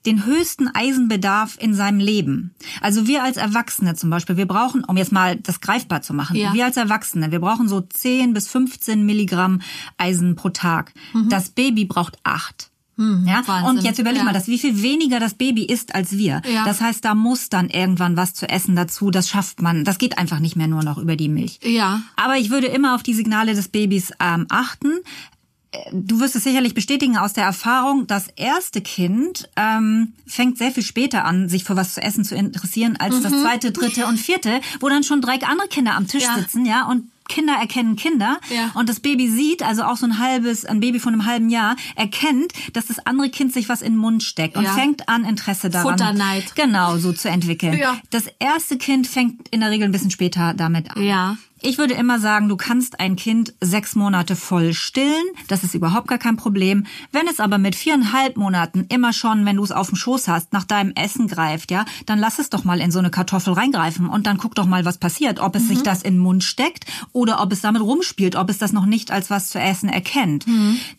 den 0.06 0.26
höchsten 0.26 0.70
Eisenbedarf 0.74 1.58
in 1.60 1.74
seinem 1.74 2.00
Leben. 2.00 2.56
Also 2.82 3.08
wir 3.08 3.24
als 3.24 3.36
Erwachsene 3.38 3.94
zum 3.96 4.10
Beispiel, 4.10 4.38
wir 4.38 4.46
brauchen, 4.48 4.84
um 4.86 4.96
jetzt 4.96 5.12
mal 5.12 5.36
das 5.36 5.60
greifbar 5.60 6.02
zu 6.02 6.14
machen, 6.14 6.36
Ja. 6.38 6.54
wir 6.54 6.66
als 6.66 6.78
Erwachsene, 6.78 7.32
wir 7.32 7.40
brauchen 7.42 7.68
so 7.68 7.82
10 7.82 8.34
bis 8.34 8.48
15 8.48 9.06
Milligramm 9.06 9.62
Eisen 9.98 10.36
pro 10.36 10.50
Tag. 10.50 10.94
Das 11.30 11.50
Baby 11.50 11.86
braucht 11.86 12.18
acht. 12.24 12.72
Ja, 12.98 13.04
Mhm. 13.04 13.28
Wahnsinn. 13.48 13.78
und 13.78 13.84
jetzt 13.84 14.00
überleg 14.00 14.20
Ja. 14.20 14.24
mal, 14.26 14.34
dass 14.34 14.48
wie 14.48 14.58
viel 14.58 14.82
weniger 14.82 15.20
das 15.20 15.36
Baby 15.36 15.64
isst 15.66 15.94
als 15.94 16.14
wir. 16.18 16.42
Ja. 16.52 16.66
Das 16.66 16.82
heißt, 16.82 17.06
da 17.06 17.14
muss 17.16 17.50
dann 17.50 17.70
irgendwann 17.70 18.18
was 18.18 18.34
zu 18.34 18.50
essen 18.50 18.76
dazu. 18.76 19.12
Das 19.12 19.30
schafft 19.30 19.62
man. 19.62 19.84
Das 19.86 19.98
geht 20.00 20.18
einfach 20.18 20.40
nicht 20.40 20.56
mehr 20.56 20.68
nur 20.68 20.84
noch 20.84 20.98
über 20.98 21.16
die 21.16 21.30
Milch. 21.30 21.60
Ja. 21.64 22.02
Aber 22.16 22.38
ich 22.38 22.50
würde 22.50 22.68
immer 22.68 22.96
auf 22.96 23.04
die 23.04 23.14
Signale 23.14 23.54
des 23.54 23.68
Babys 23.68 24.12
ähm, 24.20 24.48
achten. 24.50 24.88
Äh, 25.72 25.78
Du 25.94 26.20
wirst 26.22 26.36
es 26.36 26.44
sicherlich 26.46 26.74
bestätigen 26.74 27.18
aus 27.18 27.34
der 27.34 27.44
Erfahrung, 27.44 28.08
das 28.08 28.30
erste 28.36 28.82
Kind 28.82 29.50
ähm, 29.58 30.14
fängt 30.26 30.58
sehr 30.58 30.72
viel 30.72 30.82
später 30.84 31.26
an, 31.26 31.50
sich 31.50 31.66
für 31.66 31.76
was 31.76 31.94
zu 31.94 32.02
essen 32.02 32.24
zu 32.24 32.36
interessieren, 32.36 32.96
als 32.98 33.22
das 33.22 33.32
zweite, 33.34 33.72
dritte 33.72 34.06
und 34.08 34.18
vierte, 34.18 34.62
wo 34.80 34.88
dann 34.90 35.04
schon 35.04 35.22
drei 35.22 35.34
andere 35.44 35.68
Kinder 35.68 35.94
am 35.96 36.08
Tisch 36.08 36.24
Mhm. 36.24 36.30
Ja. 36.36 36.40
sitzen, 36.42 36.66
ja, 36.66 36.86
und 36.88 37.04
Kinder 37.28 37.54
erkennen 37.54 37.96
Kinder 37.96 38.40
Ja. 38.50 38.72
und 38.76 38.90
das 38.90 39.00
Baby 39.00 39.28
sieht, 39.30 39.64
also 39.64 39.84
auch 39.84 39.98
so 39.98 40.06
ein 40.06 40.20
halbes, 40.20 40.66
ein 40.66 40.80
Baby 40.80 41.00
von 41.00 41.14
einem 41.14 41.26
halben 41.26 41.50
Jahr, 41.50 41.76
erkennt, 41.96 42.54
dass 42.74 42.86
das 42.88 43.00
andere 43.06 43.30
Kind 43.30 43.54
sich 43.54 43.70
was 43.70 43.82
in 43.82 43.94
den 43.94 44.00
Mund 44.00 44.24
steckt 44.24 44.58
und 44.58 44.64
Ja. 44.64 44.74
fängt 44.74 45.08
an, 45.10 45.26
Interesse 45.26 45.70
daran 45.70 45.92
Futterneid. 45.98 46.56
genau 46.56 46.98
so 46.98 47.14
zu 47.14 47.30
entwickeln. 47.30 47.78
Ja. 47.78 47.98
Das 48.10 48.26
erste 48.40 48.78
Kind 48.78 49.08
fängt 49.08 49.48
in 49.50 49.60
der 49.62 49.70
Regel 49.72 49.86
ein 49.88 49.92
bisschen 49.92 50.12
später 50.12 50.54
damit 50.54 50.92
an. 50.96 51.04
Ja. 51.04 51.38
Ich 51.62 51.78
würde 51.78 51.96
immer 51.96 52.20
sagen, 52.20 52.50
du 52.50 52.58
kannst 52.58 53.00
ein 53.00 53.16
Kind 53.16 53.54
sechs 53.62 53.96
Monate 53.96 54.36
voll 54.36 54.74
stillen. 54.74 55.26
Das 55.48 55.64
ist 55.64 55.74
überhaupt 55.74 56.08
gar 56.08 56.18
kein 56.18 56.38
Problem. 56.38 56.86
Wenn 57.12 57.28
es 57.28 57.40
aber 57.40 57.58
mit 57.58 57.76
viereinhalb 57.76 58.38
Monaten 58.38 58.86
immer 58.90 59.12
schon, 59.12 59.46
wenn 59.46 59.56
du 59.56 59.64
es 59.64 59.72
auf 59.72 59.88
dem 59.88 59.96
Schoß 59.96 60.28
hast, 60.28 60.54
nach 60.54 60.66
deinem 60.66 60.92
Essen 60.94 61.28
greift, 61.28 61.72
ja, 61.72 61.86
dann 62.06 62.20
lass 62.20 62.40
es 62.40 62.50
doch 62.50 62.64
mal 62.64 62.80
in 62.80 62.92
so 62.92 63.00
eine 63.00 63.10
Kartoffel 63.10 63.54
reingreifen 63.54 64.08
und 64.08 64.28
dann 64.28 64.38
guck 64.38 64.56
doch 64.56 64.68
mal, 64.68 64.86
was 64.86 64.98
passiert. 64.98 65.40
Ob 65.40 65.56
es 65.56 65.68
sich 65.68 65.82
das 65.82 66.04
in 66.04 66.16
den 66.16 66.22
Mund 66.22 66.44
steckt 66.44 66.86
oder 67.12 67.42
ob 67.42 67.52
es 67.52 67.62
damit 67.62 67.82
rumspielt, 67.82 68.36
ob 68.36 68.50
es 68.50 68.60
das 68.60 68.72
noch 68.72 68.86
nicht 68.86 69.12
als 69.12 69.30
was 69.30 69.50
zu 69.50 69.60
essen 69.60 69.90
erkennt. 69.90 70.46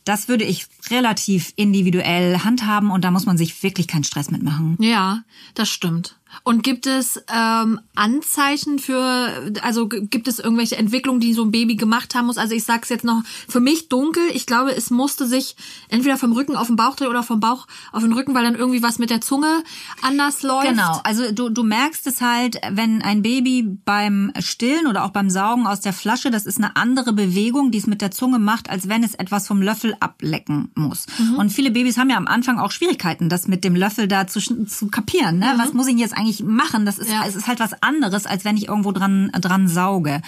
Das 0.04 0.28
würde 0.28 0.44
ich 0.44 0.66
relativ 0.90 1.52
individuell 1.56 2.38
handhaben 2.40 2.90
und 2.90 3.04
da 3.04 3.10
muss 3.10 3.26
man 3.26 3.38
sich 3.38 3.62
wirklich 3.62 3.86
keinen 3.86 4.04
Stress 4.04 4.30
mitmachen. 4.30 4.76
Ja, 4.80 5.22
das 5.54 5.68
stimmt. 5.68 6.18
Und 6.44 6.62
gibt 6.62 6.86
es 6.86 7.22
ähm, 7.32 7.80
Anzeichen 7.94 8.78
für, 8.78 9.52
also 9.62 9.88
gibt 9.88 10.28
es 10.28 10.38
irgendwelche 10.38 10.76
Entwicklungen, 10.76 11.20
die 11.20 11.34
so 11.34 11.42
ein 11.44 11.50
Baby 11.50 11.76
gemacht 11.76 12.14
haben 12.14 12.26
muss? 12.26 12.38
Also 12.38 12.54
ich 12.54 12.64
sag's 12.64 12.88
jetzt 12.88 13.04
noch, 13.04 13.22
für 13.48 13.60
mich 13.60 13.88
dunkel. 13.88 14.22
Ich 14.32 14.46
glaube, 14.46 14.74
es 14.74 14.90
musste 14.90 15.26
sich 15.26 15.56
entweder 15.88 16.16
vom 16.16 16.32
Rücken 16.32 16.56
auf 16.56 16.68
den 16.68 16.76
Bauch 16.76 16.96
drehen 16.96 17.08
oder 17.08 17.22
vom 17.22 17.40
Bauch 17.40 17.66
auf 17.92 18.02
den 18.02 18.12
Rücken, 18.12 18.34
weil 18.34 18.44
dann 18.44 18.54
irgendwie 18.54 18.82
was 18.82 18.98
mit 18.98 19.10
der 19.10 19.20
Zunge 19.20 19.62
anders 20.02 20.42
läuft. 20.42 20.68
Genau, 20.68 21.00
also 21.04 21.32
du, 21.32 21.48
du 21.48 21.62
merkst 21.62 22.06
es 22.06 22.20
halt, 22.20 22.60
wenn 22.70 23.02
ein 23.02 23.22
Baby 23.22 23.62
beim 23.84 24.32
Stillen 24.38 24.86
oder 24.86 25.04
auch 25.04 25.10
beim 25.10 25.30
Saugen 25.30 25.66
aus 25.66 25.80
der 25.80 25.92
Flasche, 25.92 26.30
das 26.30 26.46
ist 26.46 26.58
eine 26.58 26.76
andere 26.76 27.12
Bewegung, 27.12 27.70
die 27.70 27.78
es 27.78 27.86
mit 27.86 28.00
der 28.00 28.10
Zunge 28.10 28.38
macht, 28.38 28.70
als 28.70 28.88
wenn 28.88 29.02
es 29.02 29.14
etwas 29.14 29.46
vom 29.46 29.62
Löffel 29.62 29.96
ablecken 30.00 30.70
muss. 30.74 31.06
Und 31.36 31.50
viele 31.50 31.70
Babys 31.70 31.98
haben 31.98 32.10
ja 32.10 32.16
am 32.16 32.26
Anfang 32.26 32.58
auch 32.58 32.70
Schwierigkeiten, 32.70 33.28
das 33.28 33.48
mit 33.48 33.64
dem 33.64 33.74
Löffel 33.74 34.08
da 34.08 34.26
zu, 34.26 34.40
zu 34.40 34.88
kapieren. 34.88 35.38
Ne? 35.38 35.54
Was 35.56 35.72
muss 35.72 35.86
ich 35.86 35.96
jetzt 35.96 36.16
eigentlich 36.16 36.27
machen? 36.42 36.86
Das 36.86 36.98
ist, 36.98 37.10
Ja. 37.10 37.24
es 37.26 37.34
ist 37.36 37.46
halt 37.46 37.60
was 37.60 37.82
anderes, 37.82 38.26
als 38.26 38.44
wenn 38.44 38.56
ich 38.56 38.68
irgendwo 38.68 38.92
dran, 38.92 39.30
dran 39.40 39.68
sauge. 39.68 40.20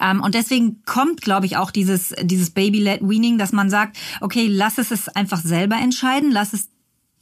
Ähm, 0.00 0.20
und 0.22 0.34
deswegen 0.34 0.82
kommt, 0.84 1.20
glaube 1.22 1.46
ich, 1.46 1.56
auch 1.56 1.70
dieses, 1.70 2.14
dieses 2.22 2.50
Baby-led 2.50 3.00
Weaning, 3.02 3.38
dass 3.38 3.52
man 3.52 3.70
sagt, 3.70 3.96
okay, 4.20 4.46
lass 4.48 4.78
es 4.78 4.90
es 4.90 5.08
einfach 5.08 5.40
selber 5.40 5.76
entscheiden, 5.76 6.30
lass 6.32 6.52
es 6.52 6.68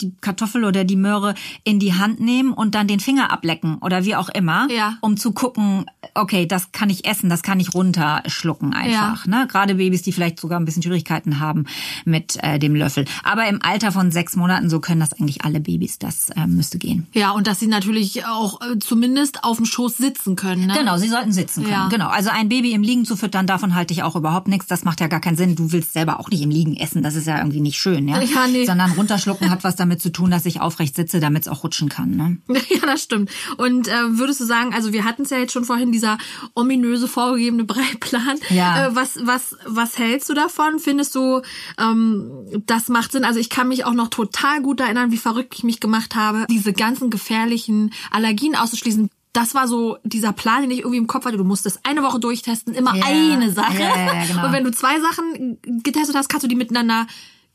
die 0.01 0.13
Kartoffel 0.21 0.65
oder 0.65 0.85
die 0.85 0.97
Möhre 0.97 1.35
in 1.65 1.79
die 1.79 1.95
Hand 1.95 2.21
nehmen 2.21 2.53
und 2.53 2.75
dann 2.75 2.87
den 2.87 3.01
Finger 3.01 3.33
ablecken 3.33 3.79
oder 3.81 4.05
wie 4.05 4.15
auch 4.17 4.29
immer, 4.29 4.69
Ja. 4.71 4.97
um 5.01 5.17
zu 5.17 5.33
gucken, 5.33 5.87
okay, 6.15 6.47
das 6.47 6.73
kann 6.73 6.91
ich 6.91 7.05
essen, 7.07 7.29
das 7.31 7.43
kann 7.43 7.61
ich 7.61 7.75
runterschlucken 7.75 8.73
einfach. 8.73 9.27
Ne? 9.27 9.47
Gerade 9.49 9.75
Babys, 9.77 10.03
die 10.03 10.13
vielleicht 10.13 10.41
sogar 10.41 10.59
ein 10.59 10.65
bisschen 10.65 10.83
Schwierigkeiten 10.83 11.41
haben 11.41 11.67
mit 12.05 12.39
äh, 12.43 12.59
dem 12.59 12.75
Löffel. 12.75 13.05
Aber 13.25 13.47
im 13.49 13.61
Alter 13.63 13.93
von 13.93 14.11
sechs 14.11 14.37
Monaten, 14.37 14.71
so 14.71 14.81
können 14.81 15.01
das 15.01 15.13
eigentlich 15.13 15.45
alle 15.45 15.61
Babys, 15.61 15.99
das 15.99 16.31
äh, 16.31 16.47
müsste 16.47 16.79
gehen. 16.79 17.07
Ja, 17.13 17.31
und 17.33 17.47
dass 17.47 17.61
sie 17.61 17.67
natürlich 17.67 18.27
auch 18.27 18.61
äh, 18.61 18.79
zumindest 18.79 19.45
auf 19.45 19.57
dem 19.57 19.67
Schoß 19.67 19.97
sitzen 19.97 20.37
können. 20.37 20.67
Ne? 20.67 20.75
Genau, 20.79 20.97
sie 20.97 21.09
sollten 21.09 21.33
sitzen 21.33 21.63
können. 21.63 21.73
Ja. 21.75 21.89
Genau. 21.89 22.09
Also 22.09 22.31
ein 22.31 22.49
Baby 22.49 22.73
im 22.73 22.83
Liegen 22.83 23.05
zu 23.05 23.17
füttern, 23.17 23.47
davon 23.47 23.75
halte 23.75 23.93
ich 23.93 24.03
auch 24.03 24.17
überhaupt 24.17 24.49
nichts. 24.49 24.67
Das 24.67 24.85
macht 24.85 25.01
ja 25.01 25.07
gar 25.07 25.21
keinen 25.21 25.37
Sinn. 25.37 25.57
Du 25.57 25.73
willst 25.73 25.93
selber 25.93 26.21
auch 26.21 26.31
nicht 26.31 26.43
im 26.43 26.51
Liegen 26.51 26.77
essen. 26.77 27.03
Das 27.03 27.15
ist 27.15 27.27
ja 27.27 27.39
irgendwie 27.39 27.61
nicht 27.61 27.79
schön, 27.79 28.09
ja. 28.09 28.21
Ja, 28.21 28.47
nee. 28.47 28.65
Sondern 28.65 28.93
runterschlucken 28.93 29.51
hat 29.51 29.65
was 29.65 29.77
damit 29.77 29.90
damit 29.91 30.01
zu 30.01 30.13
tun, 30.13 30.31
dass 30.31 30.47
ich 30.47 30.61
aufrecht 30.61 30.95
sitze, 30.95 31.19
damit 31.19 31.43
es 31.43 31.49
auch 31.49 31.65
rutschen 31.65 31.89
kann. 31.89 32.11
Ne? 32.17 32.39
Ja, 32.71 32.87
das 32.87 33.03
stimmt. 33.03 33.31
Und 33.57 33.89
äh, 33.89 34.19
würdest 34.19 34.39
du 34.41 34.45
sagen, 34.45 34.73
also 34.73 34.93
wir 34.93 35.05
hatten 35.05 35.23
es 35.23 35.31
ja 35.31 35.39
jetzt 35.39 35.53
schon 35.53 35.65
vorhin, 35.65 35.91
dieser 35.91 36.19
ominöse 36.55 37.09
vorgegebene 37.09 37.65
Breiplan. 37.73 38.39
Ja. 38.51 38.87
Äh, 38.87 38.95
was, 38.95 39.19
was, 39.27 39.57
was 39.67 39.99
hältst 39.99 40.29
du 40.29 40.35
davon? 40.35 40.79
Findest 40.79 41.15
du, 41.17 41.43
ähm, 41.79 42.31
das 42.67 42.89
macht 42.89 43.11
Sinn? 43.13 43.25
Also 43.25 43.41
ich 43.41 43.51
kann 43.51 43.67
mich 43.69 43.85
auch 43.85 43.95
noch 43.95 44.09
total 44.09 44.63
gut 44.63 44.81
erinnern, 44.81 45.11
wie 45.11 45.17
verrückt 45.17 45.55
ich 45.57 45.65
mich 45.65 45.81
gemacht 45.81 46.15
habe, 46.15 46.47
diese 46.49 46.73
ganzen 46.73 47.11
gefährlichen 47.11 47.93
Allergien 48.11 48.55
auszuschließen 48.55 49.11
das 49.33 49.55
war 49.55 49.69
so 49.69 49.97
dieser 50.03 50.33
Plan, 50.33 50.63
den 50.63 50.73
ich 50.73 50.79
irgendwie 50.81 50.97
im 50.99 51.07
Kopf 51.07 51.25
hatte. 51.25 51.37
Du 51.37 51.45
musstest 51.45 51.79
eine 51.85 52.03
Woche 52.03 52.19
durchtesten, 52.19 52.75
immer 52.75 52.97
Ja. 52.97 53.05
eine 53.07 53.53
Sache. 53.53 53.81
Ja, 53.81 54.25
genau. 54.27 54.47
Und 54.47 54.53
wenn 54.53 54.65
du 54.65 54.73
zwei 54.73 55.01
Sachen 55.01 55.57
getestet 55.85 56.17
hast, 56.17 56.29
kannst 56.29 56.43
du 56.43 56.49
die 56.49 56.57
miteinander 56.57 57.07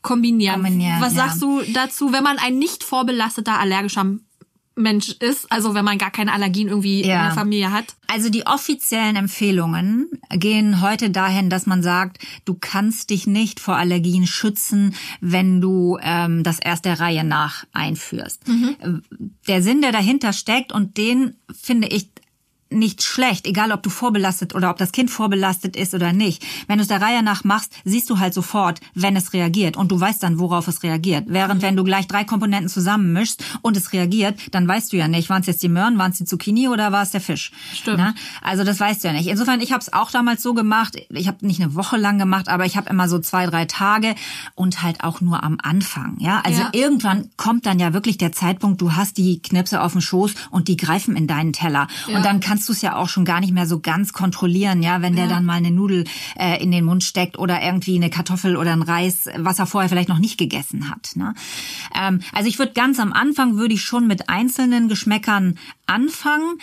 kombinieren. 0.06 0.62
Kombinieren, 0.62 1.00
Was 1.00 1.14
ja. 1.14 1.24
sagst 1.26 1.42
du 1.42 1.60
dazu, 1.72 2.12
wenn 2.12 2.22
man 2.24 2.38
ein 2.38 2.58
nicht 2.58 2.84
vorbelasteter 2.84 3.58
allergischer 3.58 4.06
Mensch 4.78 5.08
ist, 5.20 5.50
also 5.50 5.72
wenn 5.72 5.86
man 5.86 5.96
gar 5.96 6.10
keine 6.10 6.34
Allergien 6.34 6.68
irgendwie 6.68 7.00
in 7.00 7.08
Ja. 7.08 7.24
der 7.24 7.32
Familie 7.32 7.72
hat? 7.72 7.96
Also 8.08 8.28
die 8.28 8.46
offiziellen 8.46 9.16
Empfehlungen 9.16 10.10
gehen 10.28 10.82
heute 10.82 11.08
dahin, 11.08 11.48
dass 11.48 11.64
man 11.64 11.82
sagt, 11.82 12.18
du 12.44 12.54
kannst 12.60 13.08
dich 13.08 13.26
nicht 13.26 13.58
vor 13.58 13.76
Allergien 13.76 14.26
schützen, 14.26 14.94
wenn 15.22 15.62
du 15.62 15.96
ähm, 16.02 16.42
das 16.42 16.58
erst 16.58 16.84
der 16.84 17.00
Reihe 17.00 17.24
nach 17.24 17.64
einführst. 17.72 18.42
Äh, 18.48 19.00
Der 19.48 19.62
Sinn, 19.62 19.80
der 19.80 19.92
dahinter 19.92 20.34
steckt, 20.34 20.72
und 20.72 20.98
den 20.98 21.36
finde 21.58 21.88
ich 21.88 22.10
nicht 22.70 23.02
schlecht, 23.02 23.46
egal 23.46 23.70
ob 23.72 23.82
du 23.82 23.90
vorbelastet 23.90 24.54
oder 24.54 24.70
ob 24.70 24.76
das 24.78 24.90
Kind 24.92 25.10
vorbelastet 25.10 25.76
ist 25.76 25.94
oder 25.94 26.12
nicht. 26.12 26.44
Wenn 26.66 26.78
du 26.78 26.82
es 26.82 26.88
der 26.88 27.00
Reihe 27.00 27.22
nach 27.22 27.44
machst, 27.44 27.72
siehst 27.84 28.10
du 28.10 28.18
halt 28.18 28.34
sofort, 28.34 28.80
wenn 28.94 29.14
es 29.14 29.32
reagiert 29.32 29.76
und 29.76 29.92
du 29.92 30.00
weißt 30.00 30.22
dann, 30.22 30.38
worauf 30.40 30.66
es 30.66 30.82
reagiert. 30.82 31.24
Während 31.28 31.62
wenn 31.62 31.76
du 31.76 31.84
gleich 31.84 32.08
drei 32.08 32.24
Komponenten 32.24 32.68
zusammenmischst 32.68 33.42
und 33.62 33.76
es 33.76 33.92
reagiert, 33.92 34.36
dann 34.50 34.66
weißt 34.66 34.92
du 34.92 34.96
ja 34.96 35.06
nicht, 35.06 35.30
waren 35.30 35.42
es 35.42 35.46
jetzt 35.46 35.62
die 35.62 35.68
Möhren, 35.68 35.96
waren 35.98 36.10
es 36.10 36.18
die 36.18 36.24
Zucchini 36.24 36.68
oder 36.68 36.90
war 36.90 37.02
es 37.02 37.12
der 37.12 37.20
Fisch. 37.20 37.52
Stimmt. 37.72 37.98
Na? 37.98 38.14
Also 38.42 38.64
das 38.64 38.80
weißt 38.80 39.04
du 39.04 39.08
ja 39.08 39.14
nicht. 39.14 39.28
Insofern, 39.28 39.60
ich 39.60 39.70
habe 39.72 39.80
es 39.80 39.92
auch 39.92 40.10
damals 40.10 40.42
so 40.42 40.52
gemacht. 40.52 40.96
Ich 41.10 41.28
habe 41.28 41.46
nicht 41.46 41.60
eine 41.62 41.74
Woche 41.76 41.96
lang 41.96 42.18
gemacht, 42.18 42.48
aber 42.48 42.66
ich 42.66 42.76
habe 42.76 42.90
immer 42.90 43.08
so 43.08 43.18
zwei, 43.20 43.46
drei 43.46 43.66
Tage 43.66 44.14
und 44.56 44.82
halt 44.82 45.04
auch 45.04 45.20
nur 45.20 45.44
am 45.44 45.58
Anfang. 45.62 46.16
Ja, 46.18 46.40
also 46.44 46.62
Ja. 46.62 46.70
irgendwann 46.72 47.30
kommt 47.36 47.64
dann 47.66 47.78
ja 47.78 47.92
wirklich 47.92 48.18
der 48.18 48.32
Zeitpunkt, 48.32 48.80
du 48.80 48.94
hast 48.96 49.18
die 49.18 49.40
Knipse 49.40 49.80
auf 49.82 49.92
dem 49.92 50.00
Schoß 50.00 50.34
und 50.50 50.66
die 50.68 50.76
greifen 50.76 51.14
in 51.16 51.26
deinen 51.28 51.52
Teller. 51.52 51.86
Ja. 52.08 52.16
Und 52.16 52.24
dann 52.24 52.40
kannst 52.40 52.55
du 52.64 52.72
es 52.72 52.80
ja 52.80 52.96
auch 52.96 53.08
schon 53.08 53.24
gar 53.24 53.40
nicht 53.40 53.52
mehr 53.52 53.66
so 53.66 53.80
ganz 53.80 54.12
kontrollieren, 54.12 54.82
ja, 54.82 55.02
wenn 55.02 55.14
der 55.14 55.24
Ja. 55.26 55.30
dann 55.30 55.44
mal 55.44 55.54
eine 55.54 55.70
Nudel 55.70 56.04
äh, 56.38 56.62
in 56.62 56.70
den 56.70 56.84
Mund 56.84 57.04
steckt 57.04 57.38
oder 57.38 57.62
irgendwie 57.62 57.96
eine 57.96 58.08
Kartoffel 58.08 58.56
oder 58.56 58.72
ein 58.72 58.82
Reis, 58.82 59.28
was 59.36 59.58
er 59.58 59.66
vorher 59.66 59.88
vielleicht 59.88 60.08
noch 60.08 60.18
nicht 60.18 60.38
gegessen 60.38 60.88
hat. 60.90 61.10
Ne? 61.16 61.34
Ähm, 61.94 62.20
also 62.32 62.48
ich 62.48 62.58
würde 62.58 62.72
ganz 62.72 62.98
am 63.00 63.12
Anfang 63.12 63.56
würde 63.56 63.74
ich 63.74 63.82
schon 63.82 64.06
mit 64.06 64.28
einzelnen 64.28 64.88
Geschmäckern 64.88 65.58
anfangen 65.86 66.58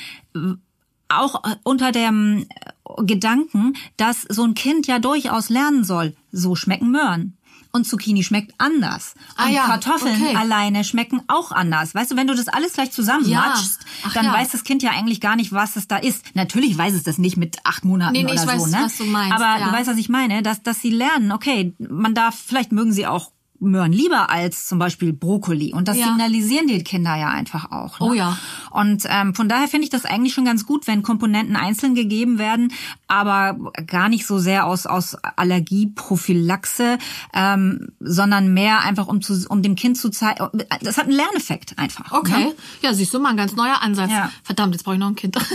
auch 1.10 1.44
äh, 1.46 1.56
unter 1.64 1.92
dem 1.92 2.46
äh, 2.50 3.04
Gedanken, 3.04 3.74
dass 3.98 4.24
so 4.24 4.44
ein 4.44 4.54
Kind 4.54 4.88
ja 4.88 5.00
durchaus 5.00 5.50
lernen 5.50 5.84
soll, 5.84 6.16
so 6.32 6.56
schmecken 6.56 6.92
Möhren. 6.92 7.38
Und 7.75 7.88
Zucchini 7.88 8.24
schmeckt 8.24 8.53
anders. 8.60 9.15
Ah 9.36 9.48
und 9.48 9.53
ja, 9.53 9.65
Kartoffeln 9.65 10.22
okay. 10.22 10.36
alleine 10.36 10.84
schmecken 10.84 11.24
auch 11.27 11.51
anders. 11.51 11.96
Weißt 11.96 12.12
du, 12.12 12.15
wenn 12.15 12.27
du 12.27 12.36
das 12.36 12.48
alles 12.48 12.74
gleich 12.74 12.92
zusammenmatschst, 12.92 13.80
Ja. 14.03 14.12
Dann 14.13 14.25
ja. 14.25 14.34
weiß 14.34 14.51
das 14.51 14.63
Kind 14.63 14.84
ja 14.84 14.92
eigentlich 14.92 15.20
gar 15.20 15.36
nicht, 15.36 15.51
was 15.53 15.75
es 15.75 15.88
da 15.88 15.98
ist. 15.98 16.24
Natürlich 16.36 16.77
weiß 16.77 16.94
es 16.94 17.01
das 17.01 17.18
nicht 17.18 17.36
mit 17.36 17.58
acht 17.63 17.84
Monaten 17.84 18.13
Nee, 18.13 18.25
nee, 18.25 18.32
oder 18.32 18.44
ich 18.44 18.48
weiß, 18.48 18.63
so, 18.65 18.70
ne? 18.70 18.84
was 18.84 18.98
du 18.98 19.06
meinst, 19.06 19.34
Aber 19.34 19.65
du 19.65 19.72
weißt, 19.72 19.89
was 19.89 19.98
ich 19.98 20.08
meine, 20.08 20.44
dass, 20.44 20.62
dass 20.62 20.82
sie 20.82 20.92
lernen, 20.92 21.32
okay, 21.32 21.74
man 21.80 22.13
darf, 22.13 22.36
vielleicht 22.46 22.72
mögen 22.72 22.94
sie 22.94 23.08
auch 23.08 23.32
Möhren 23.60 23.94
lieber 23.94 24.30
als 24.30 24.68
zum 24.68 24.77
Beispiel 24.77 25.13
Brokkoli. 25.13 25.74
Und 25.74 25.88
das 25.88 25.98
Ja. 25.98 26.08
signalisieren 26.08 26.68
die 26.68 26.84
Kinder 26.84 27.15
ja 27.15 27.30
einfach 27.30 27.72
auch. 27.72 28.00
Ne? 28.01 28.06
Oh 28.08 28.13
ja. 28.13 28.38
Und 28.72 29.03
ähm, 29.08 29.34
von 29.34 29.48
daher 29.48 29.70
finde 29.70 29.86
ich 29.86 29.89
das 29.89 30.03
eigentlich 30.03 30.34
schon 30.34 30.44
ganz 30.44 30.65
gut, 30.65 30.86
wenn 30.86 31.01
Komponenten 31.01 31.56
einzeln 31.56 31.96
gegeben 31.96 32.38
werden, 32.39 32.74
aber 33.13 33.72
gar 33.88 34.10
nicht 34.10 34.25
so 34.25 34.39
sehr 34.39 34.65
aus, 34.65 34.86
aus 34.86 35.15
Allergieprophylaxe, 35.36 36.98
ähm, 37.34 37.89
sondern 38.00 38.53
mehr 38.53 38.82
einfach, 38.82 39.08
um, 39.08 39.22
zu, 39.22 39.46
um 39.50 39.62
dem 39.62 39.75
Kind 39.75 39.98
zu 39.98 40.10
zeigen, 40.10 40.50
das 40.82 40.98
hat 40.98 41.05
einen 41.05 41.15
Lerneffekt 41.15 41.77
einfach. 41.77 42.12
Okay. 42.12 42.46
Ne? 42.46 42.55
Ja, 42.82 42.93
siehst 42.93 43.13
du 43.13 43.20
mal, 43.20 43.29
ein 43.29 43.38
ganz 43.38 43.55
neuer 43.55 43.82
Ansatz. 43.82 44.12
Ja. 44.12 44.32
Verdammt, 44.43 44.74
jetzt 44.74 44.84
brauche 44.84 44.96
ich 44.96 45.00
noch 45.00 45.08
ein 45.08 45.15
Kind. 45.15 45.36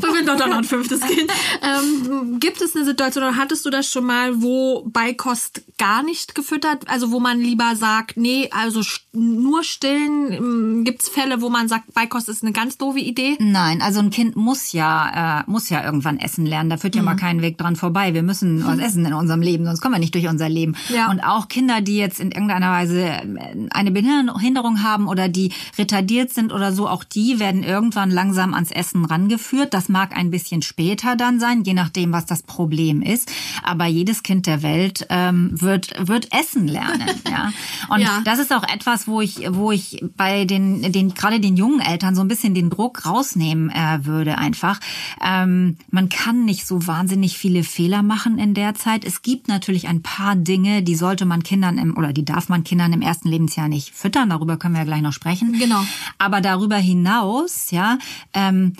Wir 0.00 0.12
will 0.12 0.24
doch 0.24 0.38
noch 0.38 0.58
ein 0.58 0.64
fünftes 0.64 1.00
Kind. 1.00 1.30
Ähm, 1.62 2.38
gibt 2.38 2.60
es 2.60 2.76
eine 2.76 2.84
Situation 2.84 3.24
oder 3.24 3.36
hattest 3.36 3.66
du 3.66 3.70
das 3.70 3.90
schon 3.90 4.04
mal, 4.04 4.40
wo 4.42 4.84
Beikost 4.86 5.62
gar 5.76 6.02
nicht 6.02 6.34
gefüttert, 6.34 6.88
also 6.88 7.10
wo 7.10 7.20
man 7.20 7.40
lieber 7.40 7.74
sagt, 7.74 8.16
nee, 8.16 8.48
also 8.52 8.82
nur 9.12 9.64
stillen, 9.64 10.84
gibt 10.84 11.02
es 11.02 11.08
Fälle, 11.08 11.40
wo 11.40 11.48
man 11.48 11.68
sagt, 11.68 11.92
Beikost 11.94 12.28
ist 12.28 12.42
eine 12.42 12.52
ganz 12.52 12.78
doofe 12.78 13.00
Idee? 13.00 13.36
Nein, 13.40 13.82
also 13.82 14.00
ein 14.00 14.10
Kind 14.10 14.36
muss 14.36 14.72
ja 14.72 15.40
äh, 15.40 15.44
muss 15.50 15.68
ja 15.68 15.84
irgendwann 15.84 16.18
essen 16.18 16.27
lernen. 16.36 16.70
Da 16.70 16.76
führt 16.76 16.94
ja 16.96 17.02
mal 17.02 17.14
Mhm. 17.14 17.18
kein 17.18 17.42
Weg 17.42 17.58
dran 17.58 17.76
vorbei. 17.76 18.14
Wir 18.14 18.22
müssen 18.22 18.64
was 18.66 18.78
essen 18.78 19.04
in 19.06 19.12
unserem 19.14 19.40
Leben, 19.40 19.64
sonst 19.64 19.80
kommen 19.80 19.94
wir 19.94 19.98
nicht 20.00 20.14
durch 20.14 20.28
unser 20.28 20.48
Leben. 20.48 20.74
Ja. 20.88 21.10
Und 21.10 21.20
auch 21.20 21.48
Kinder, 21.48 21.80
die 21.80 21.96
jetzt 21.96 22.20
in 22.20 22.30
irgendeiner 22.30 22.70
Weise 22.70 23.02
äh, 23.02 23.22
eine 23.70 23.90
Behinderung 23.90 24.82
haben 24.82 25.08
oder 25.08 25.28
die 25.28 25.52
retardiert 25.78 26.32
sind 26.32 26.52
oder 26.52 26.72
so, 26.72 26.88
auch 26.88 27.04
die 27.04 27.38
werden 27.40 27.62
irgendwann 27.62 28.10
langsam 28.10 28.54
ans 28.54 28.70
Essen 28.70 29.04
rangeführt. 29.04 29.72
Das 29.74 29.88
mag 29.88 30.16
ein 30.16 30.30
bisschen 30.30 30.62
später 30.62 31.16
dann 31.16 31.40
sein, 31.40 31.62
je 31.64 31.74
nachdem, 31.74 32.12
was 32.12 32.26
das 32.26 32.42
Problem 32.42 33.02
ist. 33.02 33.30
Aber 33.62 33.86
jedes 33.86 34.22
Kind 34.22 34.46
der 34.46 34.62
Welt 34.62 35.06
ähm, 35.10 35.50
wird 35.52 36.08
wird 36.08 36.28
essen 36.32 36.66
lernen. 36.68 37.08
ja. 37.30 37.52
Und 37.88 38.00
Ja. 38.00 38.20
das 38.24 38.38
ist 38.38 38.52
auch 38.52 38.62
etwas, 38.64 39.06
wo 39.08 39.20
ich, 39.20 39.40
wo 39.50 39.72
ich 39.72 40.04
bei 40.16 40.44
den, 40.44 40.92
den 40.92 41.14
gerade 41.14 41.40
den 41.40 41.56
jungen 41.56 41.80
Eltern 41.80 42.14
so 42.14 42.20
ein 42.22 42.28
bisschen 42.28 42.54
den 42.54 42.70
Druck 42.70 43.06
rausnehmen 43.06 43.70
äh, 43.70 44.04
würde 44.04 44.38
einfach. 44.38 44.80
Ähm, 45.24 45.76
man 45.90 46.08
kann 46.18 46.44
nicht 46.44 46.66
so 46.66 46.88
wahnsinnig 46.88 47.38
viele 47.38 47.62
Fehler 47.62 48.02
machen 48.02 48.38
in 48.38 48.52
der 48.52 48.74
Zeit. 48.74 49.04
Es 49.04 49.22
gibt 49.22 49.46
natürlich 49.46 49.86
ein 49.86 50.02
paar 50.02 50.34
Dinge, 50.34 50.82
die 50.82 50.96
sollte 50.96 51.24
man 51.24 51.44
Kindern 51.44 51.78
im 51.78 51.96
oder 51.96 52.12
die 52.12 52.24
darf 52.24 52.48
man 52.48 52.64
Kindern 52.64 52.92
im 52.92 53.02
ersten 53.02 53.28
Lebensjahr 53.28 53.68
nicht 53.68 53.94
füttern. 53.94 54.30
Darüber 54.30 54.56
können 54.56 54.74
wir 54.74 54.80
ja 54.80 54.84
gleich 54.84 55.00
noch 55.00 55.12
sprechen. 55.12 55.56
Genau. 55.60 55.80
Aber 56.18 56.40
darüber 56.40 56.76
hinaus, 56.76 57.70
ja, 57.70 57.98
ähm, 58.32 58.72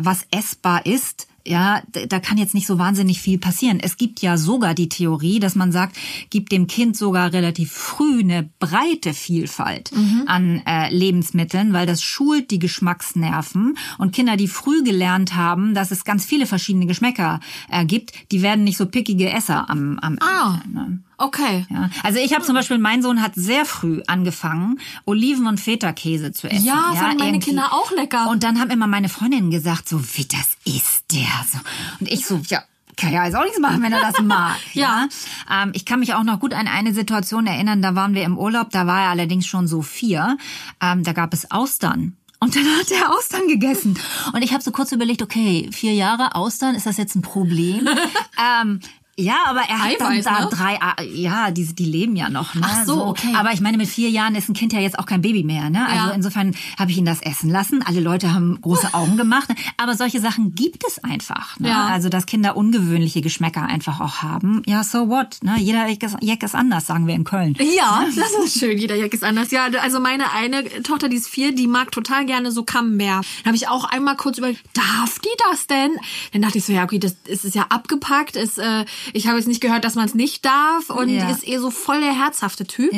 was 0.00 0.26
essbar 0.30 0.86
ist, 0.86 1.28
ja, 1.46 1.82
da 2.08 2.20
kann 2.20 2.38
jetzt 2.38 2.54
nicht 2.54 2.66
so 2.66 2.78
wahnsinnig 2.78 3.20
viel 3.20 3.38
passieren. 3.38 3.80
Es 3.80 3.96
gibt 3.96 4.22
ja 4.22 4.36
sogar 4.36 4.74
die 4.74 4.88
Theorie, 4.88 5.40
dass 5.40 5.54
man 5.54 5.72
sagt, 5.72 5.96
gibt 6.30 6.52
dem 6.52 6.66
Kind 6.66 6.96
sogar 6.96 7.32
relativ 7.32 7.72
früh 7.72 8.20
eine 8.20 8.48
breite 8.60 9.14
Vielfalt 9.14 9.90
an 10.26 10.62
äh, 10.66 10.94
Lebensmitteln, 10.94 11.72
weil 11.72 11.86
das 11.86 12.02
schult 12.02 12.50
die 12.50 12.58
Geschmacksnerven 12.58 13.76
und 13.98 14.12
Kinder, 14.12 14.36
die 14.36 14.48
früh 14.48 14.82
gelernt 14.82 15.34
haben, 15.34 15.74
dass 15.74 15.90
es 15.90 16.04
ganz 16.04 16.24
viele 16.24 16.46
verschiedene 16.46 16.86
Geschmäcker 16.86 17.40
äh, 17.70 17.84
gibt, 17.84 18.12
die 18.30 18.42
werden 18.42 18.64
nicht 18.64 18.76
so 18.76 18.86
pickige 18.86 19.30
Esser 19.30 19.68
am, 19.68 19.98
am 19.98 20.18
Ah. 20.20 20.60
Ende. 20.64 20.78
Ne? 20.78 20.98
Okay. 21.22 21.66
Ja. 21.70 21.88
Also 22.02 22.18
ich 22.18 22.34
habe 22.34 22.44
zum 22.44 22.56
Beispiel, 22.56 22.78
mein 22.78 23.00
Sohn 23.00 23.22
hat 23.22 23.36
sehr 23.36 23.64
früh 23.64 24.02
angefangen, 24.08 24.80
Oliven- 25.04 25.46
und 25.46 25.60
Feta-Käse 25.60 26.32
zu 26.32 26.50
essen. 26.50 26.64
Ja, 26.64 26.92
fanden 26.94 27.18
meine 27.18 27.30
irgendwie. 27.30 27.50
Kinder 27.50 27.72
auch 27.72 27.92
lecker. 27.92 28.28
Und 28.28 28.42
dann 28.42 28.60
haben 28.60 28.70
immer 28.70 28.88
meine 28.88 29.08
Freundinnen 29.08 29.52
gesagt, 29.52 29.88
so 29.88 30.02
wie 30.16 30.24
das 30.24 30.56
ist 30.64 31.04
der 31.12 31.28
so. 31.50 31.58
Und 32.00 32.10
ich 32.10 32.26
so, 32.26 32.40
ja. 32.48 32.62
Kann 32.94 33.10
ja 33.10 33.24
jetzt 33.24 33.34
auch 33.34 33.44
nichts 33.44 33.58
machen, 33.58 33.82
wenn 33.82 33.92
er 33.92 34.02
das 34.02 34.20
mag. 34.20 34.56
Ja. 34.74 35.08
ja. 35.48 35.62
Ähm, 35.62 35.70
ich 35.74 35.86
kann 35.86 36.00
mich 36.00 36.12
auch 36.12 36.24
noch 36.24 36.40
gut 36.40 36.52
an 36.52 36.68
eine 36.68 36.92
Situation 36.92 37.46
erinnern, 37.46 37.80
da 37.80 37.94
waren 37.94 38.14
wir 38.14 38.22
im 38.22 38.36
Urlaub, 38.36 38.68
da 38.70 38.86
war 38.86 39.04
er 39.04 39.08
allerdings 39.08 39.46
schon 39.46 39.66
so 39.66 39.80
vier. 39.80 40.36
Ähm, 40.80 41.02
da 41.02 41.12
gab 41.12 41.32
es 41.32 41.50
Austern. 41.50 42.16
Und 42.38 42.56
dann 42.56 42.64
hat 42.64 42.90
er 42.90 43.16
Austern 43.16 43.46
gegessen. 43.46 43.96
Und 44.32 44.42
ich 44.42 44.52
habe 44.52 44.62
so 44.62 44.72
kurz 44.72 44.90
überlegt, 44.90 45.22
okay, 45.22 45.70
vier 45.72 45.94
Jahre 45.94 46.34
Austern, 46.34 46.74
ist 46.74 46.86
das 46.86 46.96
jetzt 46.96 47.14
ein 47.14 47.22
Problem? 47.22 47.88
ähm, 48.62 48.80
ja, 49.22 49.36
aber 49.46 49.60
er 49.60 49.78
hat 49.78 50.00
dann 50.00 50.22
da 50.22 50.40
ne? 50.40 50.48
drei, 50.50 50.78
ja, 51.14 51.50
die, 51.50 51.74
die 51.74 51.84
leben 51.84 52.16
ja 52.16 52.28
noch. 52.28 52.54
Ne? 52.54 52.62
Ach 52.64 52.84
so, 52.84 53.06
okay. 53.06 53.32
Aber 53.34 53.52
ich 53.52 53.60
meine, 53.60 53.76
mit 53.76 53.88
vier 53.88 54.10
Jahren 54.10 54.34
ist 54.34 54.48
ein 54.48 54.54
Kind 54.54 54.72
ja 54.72 54.80
jetzt 54.80 54.98
auch 54.98 55.06
kein 55.06 55.22
Baby 55.22 55.44
mehr. 55.44 55.70
Ne? 55.70 55.86
Also 55.86 56.08
Ja. 56.08 56.10
insofern 56.10 56.54
habe 56.78 56.90
ich 56.90 56.98
ihn 56.98 57.04
das 57.04 57.22
essen 57.22 57.50
lassen. 57.50 57.82
Alle 57.82 58.00
Leute 58.00 58.34
haben 58.34 58.60
große 58.60 58.94
Augen 58.94 59.16
gemacht. 59.16 59.48
Aber 59.76 59.94
solche 59.96 60.20
Sachen 60.20 60.54
gibt 60.54 60.84
es 60.86 61.02
einfach. 61.02 61.58
Ne? 61.58 61.68
Ja. 61.68 61.86
Also, 61.86 62.08
dass 62.08 62.26
Kinder 62.26 62.56
ungewöhnliche 62.56 63.20
Geschmäcker 63.20 63.62
einfach 63.62 64.00
auch 64.00 64.22
haben. 64.22 64.62
Ja, 64.66 64.82
so 64.84 65.08
what? 65.08 65.38
Ne? 65.42 65.56
Jeder 65.58 65.86
Jack 65.88 66.42
ist, 66.42 66.54
anders, 66.54 66.86
sagen 66.86 67.06
wir 67.06 67.14
in 67.14 67.24
Köln. 67.24 67.56
Ja, 67.76 68.04
das 68.16 68.44
ist 68.44 68.58
schön. 68.58 68.78
Jeder 68.78 68.96
Jack 68.96 69.14
ist 69.14 69.24
anders. 69.24 69.50
Ja, 69.50 69.66
also 69.80 70.00
meine 70.00 70.32
eine 70.32 70.64
Tochter, 70.82 71.08
die 71.08 71.16
ist 71.16 71.28
vier, 71.28 71.54
die 71.54 71.66
mag 71.66 71.92
total 71.92 72.26
gerne 72.26 72.50
so 72.52 72.64
Camembert. 72.64 73.24
Da 73.42 73.46
habe 73.46 73.56
ich 73.56 73.68
auch 73.68 73.84
einmal 73.84 74.16
kurz 74.16 74.38
überlegt, 74.38 74.62
darf 74.74 75.18
die 75.18 75.28
das 75.50 75.66
denn? 75.66 75.90
Dann 76.32 76.42
dachte 76.42 76.58
ich 76.58 76.64
so, 76.64 76.72
ja, 76.72 76.84
okay, 76.84 76.98
das 76.98 77.16
ist, 77.26 77.44
ist 77.44 77.54
ja 77.54 77.66
abgepackt. 77.68 78.36
Ist, 78.36 78.58
äh, 78.58 78.84
ich 79.12 79.26
habe 79.26 79.38
jetzt 79.38 79.48
nicht 79.48 79.60
gehört, 79.60 79.84
dass 79.84 79.94
man 79.94 80.04
es 80.06 80.14
nicht 80.14 80.44
darf 80.44 80.90
und 80.90 81.08
Ja. 81.08 81.30
ist 81.30 81.46
eh 81.46 81.58
so 81.58 81.70
voll 81.70 82.00
der 82.00 82.12
herzhafte 82.18 82.66
Typ. 82.66 82.92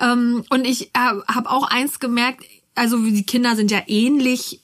Ähm, 0.00 0.44
und 0.50 0.66
ich 0.66 0.88
äh, 0.94 0.98
habe 1.28 1.50
auch 1.50 1.64
eins 1.68 2.00
gemerkt, 2.00 2.44
also 2.74 2.98
die 2.98 3.24
Kinder 3.24 3.56
sind 3.56 3.70
ja 3.70 3.80
ähnlich 3.86 4.60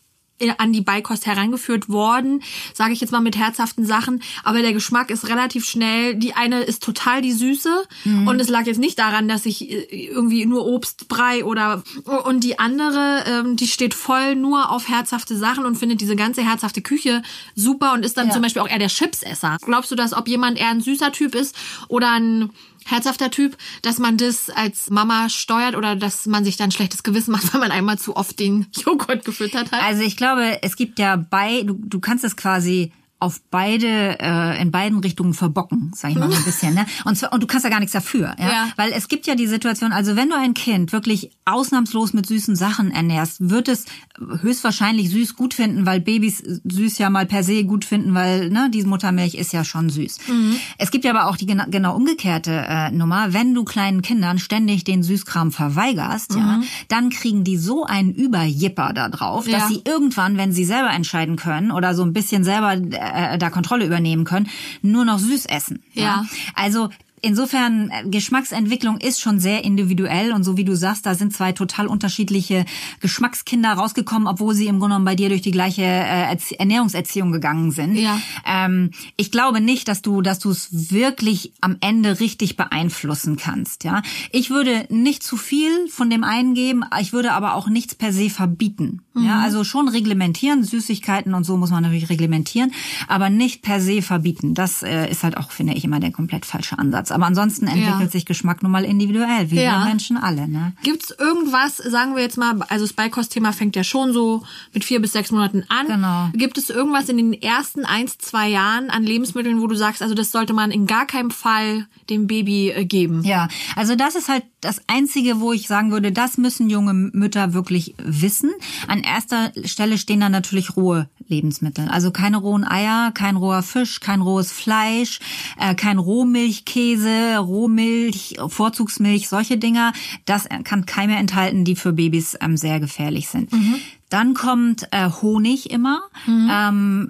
an 0.58 0.72
die 0.72 0.80
Beikost 0.80 1.26
herangeführt 1.26 1.88
worden, 1.88 2.42
sage 2.74 2.92
ich 2.92 3.00
jetzt 3.00 3.10
mal 3.10 3.20
mit 3.20 3.36
herzhaften 3.36 3.84
Sachen, 3.86 4.22
aber 4.44 4.62
der 4.62 4.72
Geschmack 4.72 5.10
ist 5.10 5.28
relativ 5.28 5.64
schnell. 5.64 6.14
Die 6.14 6.34
eine 6.34 6.62
ist 6.62 6.82
total 6.82 7.22
die 7.22 7.32
Süße 7.32 7.84
mhm. 8.04 8.26
und 8.26 8.40
es 8.40 8.48
lag 8.48 8.66
jetzt 8.66 8.80
nicht 8.80 8.98
daran, 8.98 9.28
dass 9.28 9.46
ich 9.46 9.70
äh, 9.70 10.06
irgendwie 10.06 10.46
nur 10.46 10.66
Obstbrei 10.66 11.44
oder 11.44 11.82
und 12.24 12.44
die 12.44 12.58
andere, 12.58 13.24
ähm, 13.26 13.56
die 13.56 13.66
steht 13.66 13.94
voll 13.94 14.34
nur 14.34 14.70
auf 14.70 14.88
herzhafte 14.88 15.36
Sachen 15.36 15.64
und 15.64 15.76
findet 15.76 16.00
diese 16.00 16.16
ganze 16.16 16.42
herzhafte 16.42 16.82
Küche 16.82 17.22
super 17.54 17.92
und 17.92 18.04
ist 18.04 18.16
dann 18.16 18.28
ja. 18.28 18.32
zum 18.32 18.42
Beispiel 18.42 18.62
auch 18.62 18.68
eher 18.68 18.78
der 18.78 18.88
Chipsesser. 18.88 19.56
Glaubst 19.62 19.90
du, 19.90 19.94
dass 19.94 20.12
ob 20.12 20.28
jemand 20.28 20.58
eher 20.58 20.68
ein 20.68 20.80
süßer 20.80 21.12
Typ 21.12 21.34
ist 21.34 21.56
oder 21.88 22.12
ein 22.12 22.50
herzhafter 22.84 23.30
Typ, 23.30 23.56
dass 23.82 23.98
man 23.98 24.16
das 24.16 24.50
als 24.50 24.90
Mama 24.90 25.28
steuert 25.28 25.76
oder 25.76 25.96
dass 25.96 26.26
man 26.26 26.44
sich 26.44 26.56
dann 26.56 26.70
schlechtes 26.70 27.02
Gewissen 27.02 27.32
macht, 27.32 27.52
weil 27.52 27.60
man 27.60 27.70
einmal 27.70 27.98
zu 27.98 28.16
oft 28.16 28.38
den 28.38 28.66
Joghurt 28.84 29.24
gefüttert 29.24 29.72
hat? 29.72 29.82
Also 29.82 30.02
ich 30.02 30.16
glaube, 30.16 30.62
es 30.62 30.76
gibt 30.76 30.98
ja 30.98 31.16
bei, 31.16 31.62
du, 31.62 31.74
du 31.74 32.00
kannst 32.00 32.24
es 32.24 32.36
quasi 32.36 32.92
auf 33.22 33.40
beide 33.50 34.18
äh, 34.18 34.60
in 34.60 34.72
beiden 34.72 34.98
Richtungen 34.98 35.32
verbocken, 35.32 35.92
sag 35.94 36.10
ich 36.10 36.16
mal 36.16 36.28
so 36.28 36.36
ein 36.36 36.44
bisschen. 36.44 36.74
Ne? 36.74 36.86
Und 37.04 37.16
zwar, 37.16 37.32
und 37.32 37.40
du 37.40 37.46
kannst 37.46 37.62
ja 37.62 37.70
gar 37.70 37.78
nichts 37.78 37.92
dafür, 37.92 38.34
ja? 38.36 38.50
ja? 38.50 38.68
Weil 38.74 38.90
es 38.92 39.06
gibt 39.06 39.28
ja 39.28 39.36
die 39.36 39.46
Situation, 39.46 39.92
also 39.92 40.16
wenn 40.16 40.28
du 40.28 40.36
ein 40.36 40.54
Kind 40.54 40.92
wirklich 40.92 41.30
ausnahmslos 41.44 42.14
mit 42.14 42.26
süßen 42.26 42.56
Sachen 42.56 42.90
ernährst, 42.90 43.48
wird 43.48 43.68
es 43.68 43.84
höchstwahrscheinlich 44.18 45.10
süß 45.10 45.36
gut 45.36 45.54
finden, 45.54 45.86
weil 45.86 46.00
Babys 46.00 46.42
süß 46.64 46.98
ja 46.98 47.10
mal 47.10 47.26
per 47.26 47.44
se 47.44 47.64
gut 47.64 47.84
finden, 47.84 48.12
weil 48.14 48.50
ne, 48.50 48.70
diese 48.74 48.88
Muttermilch 48.88 49.34
ist 49.34 49.52
ja 49.52 49.64
schon 49.64 49.88
süß. 49.88 50.18
Mhm. 50.26 50.56
Es 50.78 50.90
gibt 50.90 51.04
ja 51.04 51.12
aber 51.12 51.28
auch 51.28 51.36
die 51.36 51.46
genau, 51.46 51.64
genau 51.68 51.94
umgekehrte 51.94 52.50
äh, 52.68 52.90
Nummer, 52.90 53.32
wenn 53.32 53.54
du 53.54 53.62
kleinen 53.62 54.02
Kindern 54.02 54.40
ständig 54.40 54.82
den 54.82 55.04
Süßkram 55.04 55.52
verweigerst, 55.52 56.32
mhm. 56.32 56.38
ja, 56.38 56.60
dann 56.88 57.10
kriegen 57.10 57.44
die 57.44 57.56
so 57.56 57.84
einen 57.84 58.12
Überjipper 58.12 58.92
da 58.92 59.08
drauf, 59.08 59.46
ja. 59.46 59.58
dass 59.58 59.68
sie 59.68 59.82
irgendwann, 59.86 60.36
wenn 60.36 60.52
sie 60.52 60.64
selber 60.64 60.90
entscheiden 60.90 61.36
können 61.36 61.70
oder 61.70 61.94
so 61.94 62.02
ein 62.02 62.12
bisschen 62.12 62.42
selber 62.42 62.72
äh, 62.72 63.11
äh, 63.12 63.38
da 63.38 63.50
Kontrolle 63.50 63.86
übernehmen 63.86 64.24
können, 64.24 64.48
nur 64.82 65.04
noch 65.04 65.18
süß 65.18 65.46
essen. 65.46 65.82
Ja. 65.94 66.02
ja. 66.02 66.26
Also 66.54 66.90
Insofern, 67.24 67.90
äh, 67.90 68.08
Geschmacksentwicklung 68.08 68.98
ist 68.98 69.20
schon 69.20 69.38
sehr 69.38 69.64
individuell 69.64 70.32
und 70.32 70.42
so 70.42 70.56
wie 70.56 70.64
du 70.64 70.74
sagst, 70.76 71.06
da 71.06 71.14
sind 71.14 71.32
zwei 71.32 71.52
total 71.52 71.86
unterschiedliche 71.86 72.64
Geschmackskinder 73.00 73.72
rausgekommen, 73.72 74.26
obwohl 74.26 74.54
sie 74.56 74.66
im 74.66 74.80
Grunde 74.80 74.94
genommen 74.94 75.04
bei 75.04 75.14
dir 75.14 75.28
durch 75.28 75.40
die 75.40 75.52
gleiche 75.52 75.82
äh, 75.82 76.36
Ernährungserziehung 76.58 77.30
gegangen 77.30 77.70
sind. 77.70 77.94
Ja. 77.94 78.20
Ähm, 78.44 78.90
ich 79.16 79.30
glaube 79.30 79.60
nicht, 79.60 79.86
dass 79.86 80.02
du, 80.02 80.20
dass 80.20 80.40
du 80.40 80.50
es 80.50 80.90
wirklich 80.90 81.52
am 81.60 81.76
Ende 81.80 82.18
richtig 82.18 82.56
beeinflussen 82.56 83.36
kannst. 83.36 83.84
Ja, 83.84 84.02
ich 84.32 84.50
würde 84.50 84.86
nicht 84.88 85.22
zu 85.22 85.36
viel 85.36 85.86
von 85.88 86.10
dem 86.10 86.24
einen 86.24 86.54
geben, 86.54 86.84
ich 87.00 87.12
würde 87.12 87.32
aber 87.32 87.54
auch 87.54 87.68
nichts 87.68 87.94
per 87.94 88.12
se 88.12 88.30
verbieten. 88.30 89.02
Mhm. 89.14 89.26
Ja, 89.26 89.40
also 89.40 89.62
schon 89.62 89.86
reglementieren, 89.86 90.64
Süßigkeiten 90.64 91.34
und 91.34 91.44
so 91.44 91.56
muss 91.56 91.70
man 91.70 91.84
natürlich 91.84 92.10
reglementieren, 92.10 92.72
aber 93.06 93.30
nicht 93.30 93.62
per 93.62 93.80
se 93.80 94.02
verbieten. 94.02 94.54
Das 94.54 94.82
äh, 94.82 95.08
ist 95.08 95.22
halt 95.22 95.36
auch, 95.36 95.52
finde 95.52 95.74
ich, 95.74 95.84
immer 95.84 96.00
der 96.00 96.10
komplett 96.10 96.46
falsche 96.46 96.78
Ansatz. 96.78 97.11
Aber 97.12 97.26
ansonsten 97.26 97.66
entwickelt 97.66 98.00
ja. 98.00 98.08
sich 98.08 98.26
Geschmack 98.26 98.62
nun 98.62 98.72
mal 98.72 98.84
individuell, 98.84 99.50
wie 99.50 99.60
ja. 99.60 99.80
wir 99.80 99.86
Menschen 99.86 100.16
alle. 100.16 100.48
Ne? 100.48 100.72
Gibt's 100.82 101.10
irgendwas, 101.10 101.76
sagen 101.76 102.14
wir 102.16 102.22
jetzt 102.22 102.38
mal, 102.38 102.60
also 102.68 102.84
das 102.84 102.92
Beikost-Thema 102.92 103.52
fängt 103.52 103.76
ja 103.76 103.84
schon 103.84 104.12
so 104.12 104.42
mit 104.72 104.84
vier 104.84 105.00
bis 105.00 105.12
sechs 105.12 105.30
Monaten 105.30 105.64
an. 105.68 105.86
Genau. 105.86 106.28
Gibt 106.34 106.58
es 106.58 106.70
irgendwas 106.70 107.08
in 107.08 107.16
den 107.16 107.32
ersten 107.32 107.84
eins, 107.84 108.18
zwei 108.18 108.48
Jahren 108.48 108.90
an 108.90 109.04
Lebensmitteln, 109.04 109.60
wo 109.60 109.66
du 109.66 109.76
sagst, 109.76 110.02
also 110.02 110.14
das 110.14 110.30
sollte 110.30 110.52
man 110.52 110.70
in 110.70 110.86
gar 110.86 111.06
keinem 111.06 111.30
Fall 111.30 111.86
dem 112.10 112.26
Baby 112.26 112.70
äh, 112.70 112.84
geben? 112.84 113.22
Ja, 113.24 113.48
also 113.76 113.94
das 113.94 114.14
ist 114.14 114.28
halt 114.28 114.44
das 114.60 114.80
Einzige, 114.86 115.40
wo 115.40 115.52
ich 115.52 115.66
sagen 115.66 115.90
würde, 115.90 116.12
das 116.12 116.38
müssen 116.38 116.70
junge 116.70 116.94
Mütter 116.94 117.52
wirklich 117.52 117.94
wissen. 117.98 118.50
An 118.86 119.00
erster 119.00 119.52
Stelle 119.64 119.98
stehen 119.98 120.20
da 120.20 120.28
natürlich 120.28 120.76
rohe 120.76 121.08
Lebensmittel. 121.28 121.88
Also 121.88 122.10
keine 122.10 122.38
rohen 122.38 122.64
Eier, 122.64 123.12
kein 123.12 123.36
roher 123.36 123.62
Fisch, 123.62 124.00
kein 124.00 124.20
rohes 124.20 124.52
Fleisch, 124.52 125.20
äh, 125.58 125.74
kein 125.74 125.98
Rohmilchkäse, 125.98 127.38
Rohmilch, 127.38 128.36
Vorzugsmilch, 128.46 129.28
solche 129.28 129.58
Dinger. 129.58 129.92
Das 130.24 130.48
kann 130.64 130.86
Keime 130.86 131.16
enthalten, 131.16 131.64
die 131.64 131.76
für 131.76 131.92
Babys 131.92 132.36
ähm, 132.40 132.56
sehr 132.56 132.80
gefährlich 132.80 133.28
sind. 133.28 133.52
Mhm. 133.52 133.76
Dann 134.12 134.34
kommt 134.34 134.88
äh, 134.90 135.08
Honig 135.08 135.70
immer. 135.70 136.02
Mhm. 136.26 136.50
Ähm, 136.52 137.08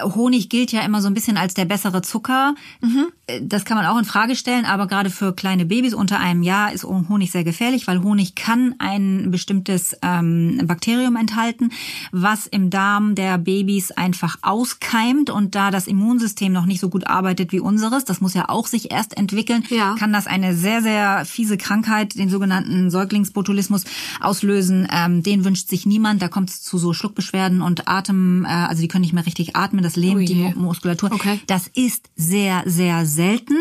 Honig 0.00 0.48
gilt 0.48 0.70
ja 0.70 0.82
immer 0.82 1.02
so 1.02 1.08
ein 1.08 1.14
bisschen 1.14 1.36
als 1.36 1.54
der 1.54 1.64
bessere 1.64 2.00
Zucker. 2.00 2.54
Mhm. 2.80 3.06
Das 3.42 3.64
kann 3.64 3.76
man 3.76 3.86
auch 3.86 3.98
in 3.98 4.04
Frage 4.04 4.36
stellen, 4.36 4.64
aber 4.64 4.86
gerade 4.86 5.10
für 5.10 5.34
kleine 5.34 5.64
Babys 5.64 5.94
unter 5.94 6.20
einem 6.20 6.42
Jahr 6.42 6.72
ist 6.72 6.84
Honig 6.84 7.30
sehr 7.30 7.44
gefährlich, 7.44 7.86
weil 7.86 8.02
Honig 8.02 8.34
kann 8.34 8.74
ein 8.78 9.30
bestimmtes 9.30 9.96
ähm, 10.02 10.60
Bakterium 10.64 11.16
enthalten, 11.16 11.70
was 12.12 12.46
im 12.46 12.70
Darm 12.70 13.14
der 13.14 13.38
Babys 13.38 13.90
einfach 13.92 14.36
auskeimt 14.42 15.30
und 15.30 15.54
da 15.54 15.70
das 15.70 15.86
Immunsystem 15.86 16.52
noch 16.52 16.66
nicht 16.66 16.80
so 16.80 16.88
gut 16.88 17.06
arbeitet 17.06 17.52
wie 17.52 17.60
unseres, 17.60 18.04
das 18.04 18.20
muss 18.20 18.34
ja 18.34 18.48
auch 18.48 18.66
sich 18.66 18.90
erst 18.90 19.16
entwickeln, 19.16 19.64
ja. 19.70 19.94
kann 19.98 20.12
das 20.12 20.26
eine 20.26 20.54
sehr, 20.54 20.82
sehr 20.82 21.24
fiese 21.24 21.56
Krankheit, 21.56 22.16
den 22.16 22.28
sogenannten 22.28 22.90
Säuglingsbotulismus 22.90 23.84
auslösen. 24.20 24.86
Ähm, 24.90 25.22
den 25.22 25.44
wünscht 25.44 25.68
sich 25.68 25.86
niemand. 25.86 26.22
Da 26.22 26.28
kommt 26.28 26.50
es 26.50 26.62
zu 26.62 26.78
so 26.78 26.92
Schluckbeschwerden 26.92 27.62
und 27.62 27.88
Atem, 27.88 28.44
äh, 28.44 28.48
also 28.48 28.82
die 28.82 28.88
können 28.88 29.02
nicht 29.02 29.12
mehr 29.12 29.26
richtig 29.26 29.56
atmen, 29.56 29.82
das 29.82 29.96
lähmt 29.96 30.22
oh 30.22 30.26
die 30.26 30.52
Muskulatur. 30.54 31.12
Okay. 31.12 31.40
Das 31.46 31.68
ist 31.68 32.10
sehr, 32.16 32.62
sehr 32.66 33.06
selten, 33.14 33.56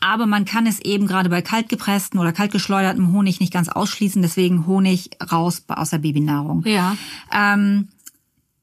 aber 0.00 0.26
man 0.26 0.44
kann 0.44 0.66
es 0.66 0.80
eben 0.80 1.06
gerade 1.06 1.28
bei 1.28 1.42
kaltgepressten 1.42 2.20
oder 2.20 2.32
kaltgeschleudertem 2.32 3.12
Honig 3.12 3.40
nicht 3.40 3.52
ganz 3.52 3.68
ausschließen, 3.68 4.22
deswegen 4.22 4.66
Honig 4.66 5.10
raus 5.32 5.62
aus 5.68 5.90
der 5.90 5.98
Babynahrung. 5.98 6.62
Ja. 6.66 6.96
Ähm, 7.32 7.88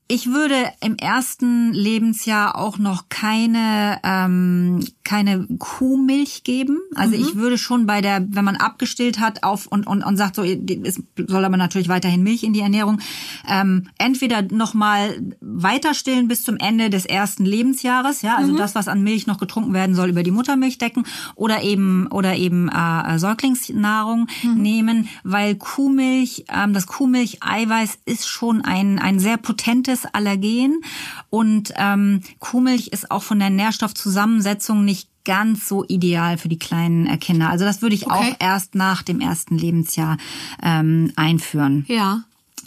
ich 0.07 0.27
würde 0.27 0.55
im 0.81 0.97
ersten 0.97 1.71
Lebensjahr 1.73 2.57
auch 2.57 2.77
noch 2.77 3.09
keine 3.09 3.99
ähm, 4.03 4.85
keine 5.03 5.47
Kuhmilch 5.59 6.43
geben. 6.43 6.79
Also 6.95 7.15
mhm. 7.15 7.23
ich 7.23 7.35
würde 7.35 7.57
schon 7.57 7.85
bei 7.85 8.01
der, 8.01 8.25
wenn 8.29 8.43
man 8.43 8.57
abgestillt 8.57 9.19
hat 9.19 9.43
auf 9.43 9.65
und 9.67 9.87
und, 9.87 10.03
und 10.03 10.17
sagt 10.17 10.35
so, 10.35 10.43
es 10.43 11.01
soll 11.27 11.45
aber 11.45 11.57
natürlich 11.57 11.87
weiterhin 11.87 12.21
Milch 12.21 12.43
in 12.43 12.53
die 12.53 12.59
Ernährung, 12.59 12.99
ähm, 13.47 13.87
entweder 13.97 14.41
noch 14.41 14.73
mal 14.73 15.21
weiter 15.39 15.93
stillen 15.93 16.27
bis 16.27 16.43
zum 16.43 16.57
Ende 16.57 16.89
des 16.89 17.05
ersten 17.05 17.45
Lebensjahres, 17.45 18.21
ja, 18.21 18.35
also 18.35 18.53
mhm. 18.53 18.57
das, 18.57 18.75
was 18.75 18.87
an 18.87 19.03
Milch 19.03 19.25
noch 19.25 19.39
getrunken 19.39 19.73
werden 19.73 19.95
soll, 19.95 20.09
über 20.09 20.23
die 20.23 20.31
Muttermilch 20.31 20.77
decken 20.77 21.05
oder 21.35 21.63
eben 21.63 22.07
oder 22.07 22.35
eben 22.35 22.69
äh, 22.69 23.19
Säuglingsnahrung 23.19 24.27
mhm. 24.43 24.61
nehmen, 24.61 25.09
weil 25.23 25.55
Kuhmilch, 25.55 26.45
ähm, 26.49 26.73
das 26.73 26.87
Kuhmilch-Eiweiß 26.87 27.99
ist 28.05 28.27
schon 28.27 28.61
ein 28.61 28.99
ein 28.99 29.19
sehr 29.19 29.37
potentes 29.37 30.02
Allergen 30.11 30.81
und 31.29 31.73
ähm, 31.77 32.21
Kuhmilch 32.39 32.87
ist 32.87 33.11
auch 33.11 33.23
von 33.23 33.39
der 33.39 33.49
Nährstoffzusammensetzung 33.49 34.83
nicht 34.85 35.09
ganz 35.25 35.67
so 35.67 35.85
ideal 35.87 36.37
für 36.37 36.49
die 36.49 36.59
kleinen 36.59 37.07
äh, 37.07 37.17
Kinder. 37.17 37.49
Also 37.49 37.65
das 37.65 37.81
würde 37.81 37.95
ich 37.95 38.05
okay. 38.07 38.13
auch 38.13 38.35
erst 38.39 38.75
nach 38.75 39.03
dem 39.03 39.21
ersten 39.21 39.57
Lebensjahr 39.57 40.17
ähm, 40.61 41.11
einführen. 41.15 41.85
Ja. 41.87 42.23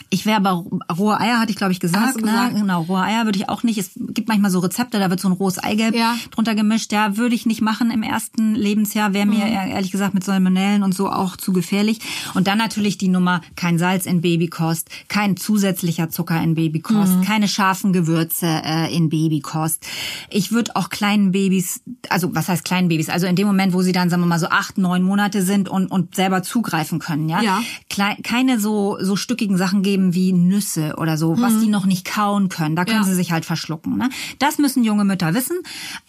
Ich 0.09 0.25
wäre 0.25 0.37
aber 0.37 0.65
rohe 0.97 1.19
Eier, 1.19 1.39
hatte 1.39 1.51
ich 1.51 1.57
glaube 1.57 1.73
ich 1.73 1.79
gesagt. 1.79 2.21
Ne? 2.21 2.51
Genau, 2.53 2.83
rohe 2.83 3.01
Eier 3.01 3.25
würde 3.25 3.37
ich 3.37 3.49
auch 3.49 3.63
nicht. 3.63 3.77
Es 3.77 3.91
gibt 3.95 4.27
manchmal 4.27 4.51
so 4.51 4.59
Rezepte, 4.59 4.99
da 4.99 5.09
wird 5.09 5.19
so 5.19 5.27
ein 5.27 5.33
rohes 5.33 5.59
Eigelb 5.59 5.95
ja. 5.95 6.15
drunter 6.31 6.55
gemischt. 6.55 6.93
Ja, 6.93 7.17
würde 7.17 7.35
ich 7.35 7.45
nicht 7.45 7.61
machen 7.61 7.91
im 7.91 8.03
ersten 8.03 8.55
Lebensjahr. 8.55 9.13
Wäre 9.13 9.25
mir 9.25 9.45
mhm. 9.45 9.71
ehrlich 9.71 9.91
gesagt 9.91 10.13
mit 10.13 10.23
Salmonellen 10.23 10.83
und 10.83 10.93
so 10.93 11.09
auch 11.09 11.35
zu 11.35 11.51
gefährlich. 11.51 11.99
Und 12.35 12.47
dann 12.47 12.57
natürlich 12.57 12.97
die 12.97 13.09
Nummer 13.09 13.41
kein 13.55 13.77
Salz 13.77 14.05
in 14.05 14.21
Babykost, 14.21 14.89
kein 15.09 15.35
zusätzlicher 15.35 16.09
Zucker 16.09 16.41
in 16.41 16.55
Babykost, 16.55 17.17
mhm. 17.17 17.21
keine 17.23 17.47
scharfen 17.47 17.91
Gewürze 17.91 18.45
äh, 18.47 18.95
in 18.95 19.09
Babykost. 19.09 19.85
Ich 20.29 20.51
würde 20.51 20.75
auch 20.75 20.89
kleinen 20.89 21.31
Babys, 21.31 21.81
also 22.09 22.33
was 22.33 22.47
heißt 22.47 22.63
kleinen 22.63 22.87
Babys? 22.87 23.09
Also 23.09 23.27
in 23.27 23.35
dem 23.35 23.47
Moment, 23.47 23.73
wo 23.73 23.81
sie 23.81 23.91
dann 23.91 24.09
sagen 24.09 24.21
wir 24.21 24.27
mal 24.27 24.39
so 24.39 24.47
acht, 24.47 24.77
neun 24.77 25.03
Monate 25.03 25.41
sind 25.41 25.67
und 25.67 25.87
und 25.87 26.15
selber 26.15 26.43
zugreifen 26.43 26.99
können, 26.99 27.29
ja, 27.29 27.41
ja. 27.41 27.61
Klein, 27.89 28.17
keine 28.23 28.59
so 28.59 28.97
so 29.01 29.15
stückigen 29.15 29.57
Sachen 29.57 29.81
geben 29.81 29.96
geben 29.97 30.13
wie 30.13 30.33
Nüsse 30.33 30.95
oder 30.97 31.17
so, 31.17 31.35
mhm. 31.35 31.41
was 31.41 31.59
die 31.59 31.67
noch 31.67 31.85
nicht 31.85 32.05
kauen 32.05 32.49
können. 32.49 32.75
Da 32.75 32.85
können 32.85 32.99
ja. 32.99 33.03
sie 33.03 33.15
sich 33.15 33.31
halt 33.31 33.45
verschlucken. 33.45 33.97
Ne? 33.97 34.09
Das 34.39 34.57
müssen 34.57 34.83
junge 34.83 35.03
Mütter 35.03 35.33
wissen. 35.33 35.57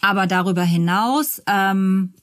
Aber 0.01 0.27
darüber 0.27 0.63
hinaus 0.63 1.41
ähm, 1.47 2.13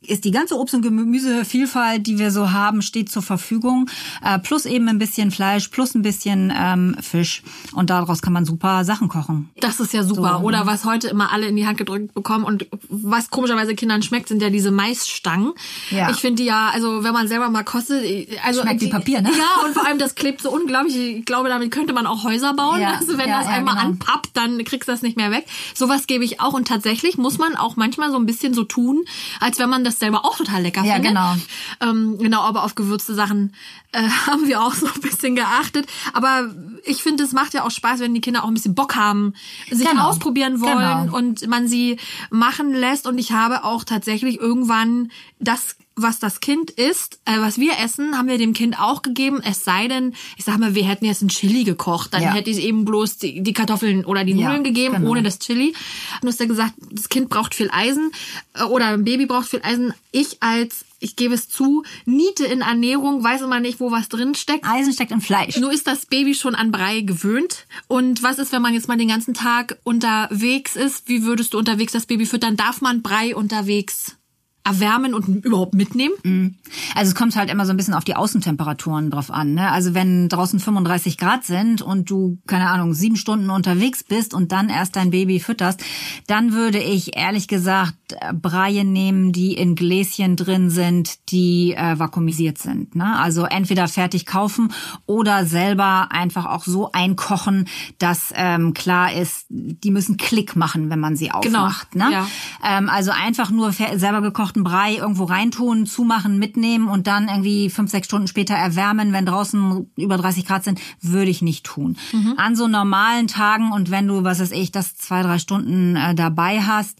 ist 0.00 0.24
die 0.24 0.30
ganze 0.30 0.54
Obst- 0.54 0.74
und 0.74 0.82
Gemüsevielfalt, 0.82 2.06
die 2.06 2.18
wir 2.18 2.30
so 2.30 2.52
haben, 2.52 2.82
steht 2.82 3.10
zur 3.10 3.22
Verfügung. 3.22 3.90
Äh, 4.22 4.38
plus 4.38 4.64
eben 4.64 4.88
ein 4.88 4.98
bisschen 4.98 5.32
Fleisch, 5.32 5.68
plus 5.68 5.94
ein 5.96 6.02
bisschen 6.02 6.52
ähm, 6.56 6.96
Fisch. 7.00 7.42
Und 7.72 7.90
daraus 7.90 8.22
kann 8.22 8.32
man 8.32 8.44
super 8.44 8.84
Sachen 8.84 9.08
kochen. 9.08 9.50
Das 9.60 9.80
ist 9.80 9.92
ja 9.92 10.04
super. 10.04 10.38
So, 10.38 10.46
Oder 10.46 10.66
was 10.66 10.84
heute 10.84 11.08
immer 11.08 11.32
alle 11.32 11.48
in 11.48 11.56
die 11.56 11.66
Hand 11.66 11.78
gedrückt 11.78 12.14
bekommen 12.14 12.44
und 12.44 12.66
was 12.88 13.30
komischerweise 13.30 13.74
Kindern 13.74 14.02
schmeckt, 14.02 14.28
sind 14.28 14.40
ja 14.40 14.50
diese 14.50 14.70
Maisstangen. 14.70 15.52
Ja. 15.90 16.10
Ich 16.10 16.18
finde 16.18 16.42
die 16.42 16.48
ja, 16.48 16.70
also 16.72 17.02
wenn 17.02 17.12
man 17.12 17.26
selber 17.26 17.50
mal 17.50 17.64
kostet, 17.64 18.04
also 18.44 18.62
schmeckt 18.62 18.82
die, 18.82 18.86
wie 18.86 18.90
Papier, 18.90 19.20
ne? 19.20 19.30
Ja, 19.36 19.66
und 19.66 19.74
vor 19.74 19.84
allem 19.84 19.98
das 19.98 20.14
klebt 20.14 20.42
so 20.42 20.50
unglaublich. 20.50 20.96
Ich 20.96 21.24
glaube, 21.24 21.48
damit 21.48 21.72
könnte 21.72 21.92
man 21.92 22.06
auch 22.06 22.22
Häuser 22.22 22.54
bauen. 22.54 22.80
Ja. 22.80 22.94
Also 22.94 23.18
wenn 23.18 23.28
ja, 23.28 23.38
das 23.38 23.48
ja, 23.48 23.54
einmal 23.54 23.74
genau. 23.74 23.86
anpappt, 23.88 24.30
dann 24.34 24.62
kriegst 24.64 24.88
du 24.88 24.92
das 24.92 25.02
nicht 25.02 25.16
mehr 25.16 25.32
weg. 25.32 25.44
Sowas 25.74 26.06
gebe 26.06 26.24
ich 26.24 26.40
auch 26.40 26.52
und 26.52 26.68
tatsächlich 26.68 27.18
muss 27.18 27.38
man 27.38 27.56
auch 27.56 27.74
manchmal 27.74 28.12
so 28.12 28.16
ein 28.16 28.26
bisschen 28.26 28.54
so 28.54 28.62
tun, 28.62 29.04
als 29.40 29.58
wenn 29.58 29.68
man 29.68 29.84
das 29.88 29.98
selber 29.98 30.24
auch 30.24 30.36
total 30.36 30.62
lecker 30.62 30.84
ja, 30.84 30.94
finde. 30.94 31.08
Ja, 31.10 31.34
genau. 31.34 31.90
Ähm, 31.90 32.18
genau, 32.18 32.40
aber 32.42 32.64
auf 32.64 32.74
gewürzte 32.74 33.14
Sachen 33.14 33.54
äh, 33.92 34.02
haben 34.26 34.46
wir 34.46 34.62
auch 34.62 34.74
so 34.74 34.86
ein 34.86 35.00
bisschen 35.00 35.34
geachtet. 35.36 35.86
Aber 36.12 36.54
ich 36.84 37.02
finde, 37.02 37.24
es 37.24 37.32
macht 37.32 37.54
ja 37.54 37.64
auch 37.64 37.70
Spaß, 37.70 38.00
wenn 38.00 38.14
die 38.14 38.20
Kinder 38.20 38.44
auch 38.44 38.48
ein 38.48 38.54
bisschen 38.54 38.74
Bock 38.74 38.94
haben, 38.96 39.34
sich 39.70 39.88
Genau. 39.88 40.08
ausprobieren 40.08 40.60
wollen 40.60 41.06
Genau. 41.06 41.16
und 41.16 41.46
man 41.48 41.68
sie 41.68 41.98
machen 42.30 42.72
lässt. 42.72 43.06
Und 43.06 43.18
ich 43.18 43.32
habe 43.32 43.64
auch 43.64 43.84
tatsächlich 43.84 44.38
irgendwann 44.40 45.10
das 45.38 45.76
was 46.00 46.18
das 46.18 46.40
Kind 46.40 46.70
isst, 46.70 47.18
äh, 47.24 47.38
was 47.40 47.58
wir 47.58 47.72
essen, 47.82 48.16
haben 48.16 48.28
wir 48.28 48.38
dem 48.38 48.52
Kind 48.52 48.78
auch 48.80 49.02
gegeben. 49.02 49.40
Es 49.44 49.64
sei 49.64 49.88
denn, 49.88 50.14
ich 50.36 50.44
sag 50.44 50.58
mal, 50.58 50.74
wir 50.74 50.84
hätten 50.84 51.04
jetzt 51.04 51.22
ein 51.22 51.28
Chili 51.28 51.64
gekocht, 51.64 52.14
dann 52.14 52.22
Ja. 52.22 52.32
hätte 52.32 52.50
ich 52.50 52.58
eben 52.62 52.84
bloß 52.84 53.18
die, 53.18 53.42
die 53.42 53.52
Kartoffeln 53.52 54.04
oder 54.04 54.24
die 54.24 54.32
Ja, 54.32 54.46
Nudeln 54.48 54.64
gegeben, 54.64 54.94
genau. 54.94 55.10
ohne 55.10 55.22
das 55.22 55.38
Chili. 55.38 55.74
Du 56.22 56.28
hast 56.28 56.40
ja 56.40 56.46
gesagt, 56.46 56.74
das 56.90 57.08
Kind 57.08 57.28
braucht 57.28 57.54
viel 57.54 57.70
Eisen 57.72 58.12
äh, 58.54 58.62
oder 58.64 58.86
ein 58.88 59.04
Baby 59.04 59.26
braucht 59.26 59.48
viel 59.48 59.60
Eisen. 59.62 59.92
Ich 60.12 60.38
als, 60.42 60.84
ich 61.00 61.16
gebe 61.16 61.34
es 61.34 61.48
zu, 61.48 61.82
Niete 62.06 62.44
in 62.46 62.62
Ernährung, 62.62 63.22
weiß 63.22 63.42
immer 63.42 63.60
nicht, 63.60 63.78
wo 63.80 63.90
was 63.90 64.08
drin 64.08 64.34
steckt. 64.34 64.64
Eisen 64.66 64.92
steckt 64.92 65.12
im 65.12 65.20
Fleisch. 65.20 65.56
Nur 65.58 65.72
ist 65.72 65.86
das 65.86 66.06
Baby 66.06 66.34
schon 66.34 66.54
an 66.54 66.72
Brei 66.72 67.00
gewöhnt. 67.02 67.66
Und 67.88 68.22
was 68.22 68.38
ist, 68.38 68.52
wenn 68.52 68.62
man 68.62 68.74
jetzt 68.74 68.88
mal 68.88 68.96
den 68.96 69.08
ganzen 69.08 69.34
Tag 69.34 69.78
unterwegs 69.84 70.76
ist? 70.76 71.08
Wie 71.08 71.22
würdest 71.24 71.54
du 71.54 71.58
unterwegs 71.58 71.92
das 71.92 72.06
Baby 72.06 72.26
füttern? 72.26 72.56
Darf 72.56 72.80
man 72.80 73.02
Brei 73.02 73.36
unterwegs 73.36 74.16
erwärmen 74.64 75.14
und 75.14 75.44
überhaupt 75.44 75.74
mitnehmen? 75.74 76.58
Also 76.94 77.10
es 77.10 77.14
kommt 77.14 77.36
halt 77.36 77.50
immer 77.50 77.64
so 77.64 77.70
ein 77.70 77.76
bisschen 77.76 77.94
auf 77.94 78.04
die 78.04 78.16
Außentemperaturen 78.16 79.10
drauf 79.10 79.30
an. 79.30 79.54
Ne? 79.54 79.70
Also 79.70 79.94
wenn 79.94 80.28
draußen 80.28 80.60
35 80.60 81.16
Grad 81.16 81.44
sind 81.44 81.80
und 81.80 82.10
du, 82.10 82.38
keine 82.46 82.68
Ahnung, 82.68 82.92
sieben 82.92 83.16
Stunden 83.16 83.50
unterwegs 83.50 84.04
bist 84.04 84.34
und 84.34 84.52
dann 84.52 84.68
erst 84.68 84.96
dein 84.96 85.10
Baby 85.10 85.40
fütterst, 85.40 85.82
dann 86.26 86.52
würde 86.52 86.78
ich 86.78 87.16
ehrlich 87.16 87.48
gesagt 87.48 87.94
äh, 88.10 88.34
Breie 88.34 88.84
nehmen, 88.84 89.32
die 89.32 89.54
in 89.54 89.74
Gläschen 89.74 90.36
drin 90.36 90.70
sind, 90.70 91.30
die 91.30 91.74
äh, 91.74 91.98
vakuumisiert 91.98 92.58
sind. 92.58 92.94
Ne? 92.94 93.18
Also 93.18 93.44
entweder 93.44 93.88
fertig 93.88 94.26
kaufen 94.26 94.72
oder 95.06 95.46
selber 95.46 96.08
einfach 96.10 96.46
auch 96.46 96.64
so 96.64 96.92
einkochen, 96.92 97.68
dass 97.98 98.32
ähm, 98.34 98.74
klar 98.74 99.12
ist, 99.14 99.46
die 99.48 99.90
müssen 99.90 100.16
Klick 100.18 100.56
machen, 100.56 100.90
wenn 100.90 101.00
man 101.00 101.16
sie 101.16 101.30
aufmacht. 101.30 101.94
Ne? 101.94 102.10
ja. 102.12 102.26
Ähm, 102.62 102.88
also 102.88 103.12
einfach 103.12 103.50
nur 103.50 103.72
selber 103.72 104.20
gekochten 104.58 104.64
Brei 104.64 104.96
irgendwo 104.96 105.24
reintun, 105.24 105.86
zumachen, 105.86 106.38
mitnehmen 106.38 106.88
und 106.88 107.06
dann 107.06 107.28
irgendwie 107.28 107.70
fünf, 107.70 107.90
sechs 107.90 108.06
Stunden 108.06 108.28
später 108.28 108.54
erwärmen, 108.54 109.12
wenn 109.12 109.26
draußen 109.26 109.90
über 109.96 110.16
30 110.16 110.46
Grad 110.46 110.64
sind, 110.64 110.80
würde 111.00 111.30
ich 111.30 111.42
nicht 111.42 111.64
tun. 111.64 111.96
An 112.36 112.56
so 112.56 112.68
normalen 112.68 113.26
Tagen 113.26 113.72
und 113.72 113.90
wenn 113.90 114.06
du, 114.06 114.24
was 114.24 114.40
weiß 114.40 114.52
ich, 114.52 114.72
das 114.72 114.96
zwei, 114.96 115.22
drei 115.22 115.38
Stunden 115.38 115.96
äh, 115.96 116.14
dabei 116.14 116.60
hast, 116.60 116.98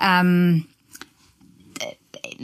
ähm, 0.00 0.66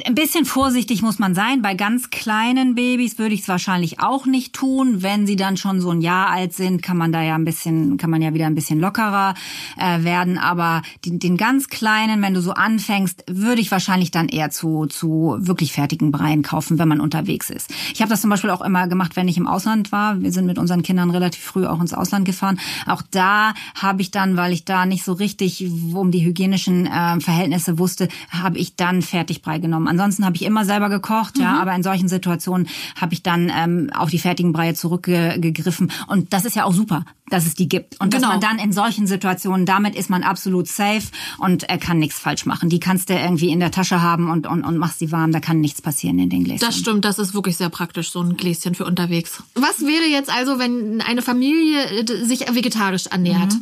ein 0.05 0.15
bisschen 0.15 0.45
vorsichtig 0.45 1.03
muss 1.03 1.19
man 1.19 1.35
sein. 1.35 1.63
Bei 1.63 1.75
ganz 1.75 2.11
kleinen 2.11 2.75
Babys 2.75 3.19
würde 3.19 3.35
ich 3.35 3.43
es 3.43 3.49
wahrscheinlich 3.49 4.01
auch 4.01 4.27
nicht 4.27 4.53
tun. 4.53 5.03
Wenn 5.03 5.27
sie 5.27 5.37
dann 5.37 5.57
schon 5.57 5.81
so 5.81 5.91
ein 5.91 6.03
Jahr 6.03 6.29
alt 6.29 6.53
sind, 6.53 6.83
kann 6.83 6.99
man 6.99 7.13
da 7.13 7.23
ja 7.23 7.35
ein 7.35 7.45
bisschen, 7.45 7.97
kann 7.97 8.11
man 8.11 8.21
ja 8.21 8.35
wieder 8.35 8.47
ein 8.47 8.55
bisschen 8.55 8.79
lockerer 8.79 9.35
äh, 9.79 10.05
werden. 10.05 10.37
Aber 10.37 10.83
den, 11.05 11.19
den 11.19 11.37
ganz 11.37 11.69
kleinen, 11.69 12.21
wenn 12.21 12.35
du 12.35 12.43
so 12.43 12.53
anfängst, 12.53 13.25
würde 13.29 13.61
ich 13.61 13.71
wahrscheinlich 13.71 14.11
dann 14.11 14.29
eher 14.29 14.51
zu, 14.51 14.87
zu 14.87 15.37
wirklich 15.39 15.73
fertigen 15.73 16.11
Breien 16.11 16.43
kaufen, 16.43 16.79
wenn 16.79 16.89
man 16.89 17.01
unterwegs 17.01 17.49
ist. 17.49 17.71
Ich 17.95 18.03
habe 18.03 18.11
das 18.11 18.21
zum 18.21 18.29
Beispiel 18.31 18.51
auch 18.51 18.63
immer 18.63 18.89
gemacht, 18.89 19.17
wenn 19.17 19.29
ich 19.29 19.39
im 19.39 19.47
Ausland 19.47 19.93
war. 19.93 20.21
Wir 20.21 20.33
sind 20.33 20.47
mit 20.47 20.59
unseren 20.59 20.83
Kindern 20.83 21.11
relativ 21.11 21.43
früh 21.43 21.67
auch 21.67 21.81
ins 21.81 21.95
Ausland 21.95 22.27
gefahren. 22.27 22.61
Auch 22.87 23.03
da 23.11 23.55
habe 23.75 24.03
ich 24.03 24.11
dann, 24.11 24.37
weil 24.37 24.53
ich 24.53 24.65
da 24.65 24.85
nicht 24.85 25.05
so 25.05 25.15
richtig 25.15 25.67
um 25.95 26.11
die 26.11 26.25
hygienischen 26.25 26.87
äh, 26.87 27.19
Verhältnisse 27.21 27.79
wusste, 27.79 28.09
habe 28.29 28.59
ich 28.59 28.77
dann 28.77 29.01
Fertigbrei 29.01 29.59
genommen. 29.59 29.86
Ansonsten 29.89 30.25
habe 30.25 30.37
ich 30.37 30.43
immer 30.43 30.65
selber 30.65 30.89
gekocht, 30.89 31.39
ja, 31.39 31.61
aber 31.61 31.75
in 31.75 31.83
solchen 31.83 32.09
Situationen 32.09 32.69
habe 33.01 33.15
ich 33.15 33.23
dann 33.23 33.51
ähm, 33.55 33.91
auf 33.97 34.11
die 34.11 34.19
fertigen 34.19 34.53
Breie 34.53 34.75
zurückgegriffen. 34.75 35.91
Und 36.07 36.33
das 36.33 36.45
ist 36.45 36.57
ja 36.57 36.65
auch 36.65 36.73
super, 36.75 37.05
dass 37.29 37.47
es 37.47 37.55
die 37.55 37.69
gibt. 37.69 38.01
Und 38.01 38.13
Genau. 38.13 38.29
dass 38.29 38.31
man 38.33 38.41
dann 38.41 38.59
in 38.59 38.73
solchen 38.73 39.07
Situationen, 39.07 39.67
damit 39.67 39.95
ist 39.95 40.11
man 40.11 40.23
absolut 40.23 40.69
safe 40.69 41.03
und 41.39 41.65
er 41.65 41.79
kann 41.79 41.99
nichts 41.99 42.19
falsch 42.19 42.47
machen. 42.47 42.69
Die 42.69 42.81
kannst 42.81 43.09
du 43.11 43.15
irgendwie 43.15 43.51
in 43.51 43.61
der 43.61 43.71
Tasche 43.71 44.01
haben 44.01 44.31
und, 44.31 44.47
und, 44.47 44.65
und 44.65 44.79
machst 44.79 44.99
sie 45.01 45.13
warm, 45.13 45.33
da 45.33 45.41
kann 45.41 45.61
nichts 45.61 45.83
passieren 45.83 46.19
in 46.19 46.31
den 46.31 46.45
Gläsern. 46.45 46.69
Das 46.69 46.79
stimmt, 46.79 47.05
das 47.05 47.19
ist 47.19 47.35
wirklich 47.35 47.57
sehr 47.57 47.69
praktisch, 47.69 48.11
so 48.11 48.21
ein 48.21 48.37
Gläschen 48.37 48.75
für 48.75 48.85
unterwegs. 48.85 49.43
Was 49.55 49.81
wäre 49.81 50.05
jetzt 50.11 50.31
also, 50.31 50.59
wenn 50.59 51.01
eine 51.01 51.23
Familie 51.23 51.85
äh, 51.85 52.25
sich 52.25 52.41
vegetarisch 52.53 53.07
ernährt? 53.07 53.53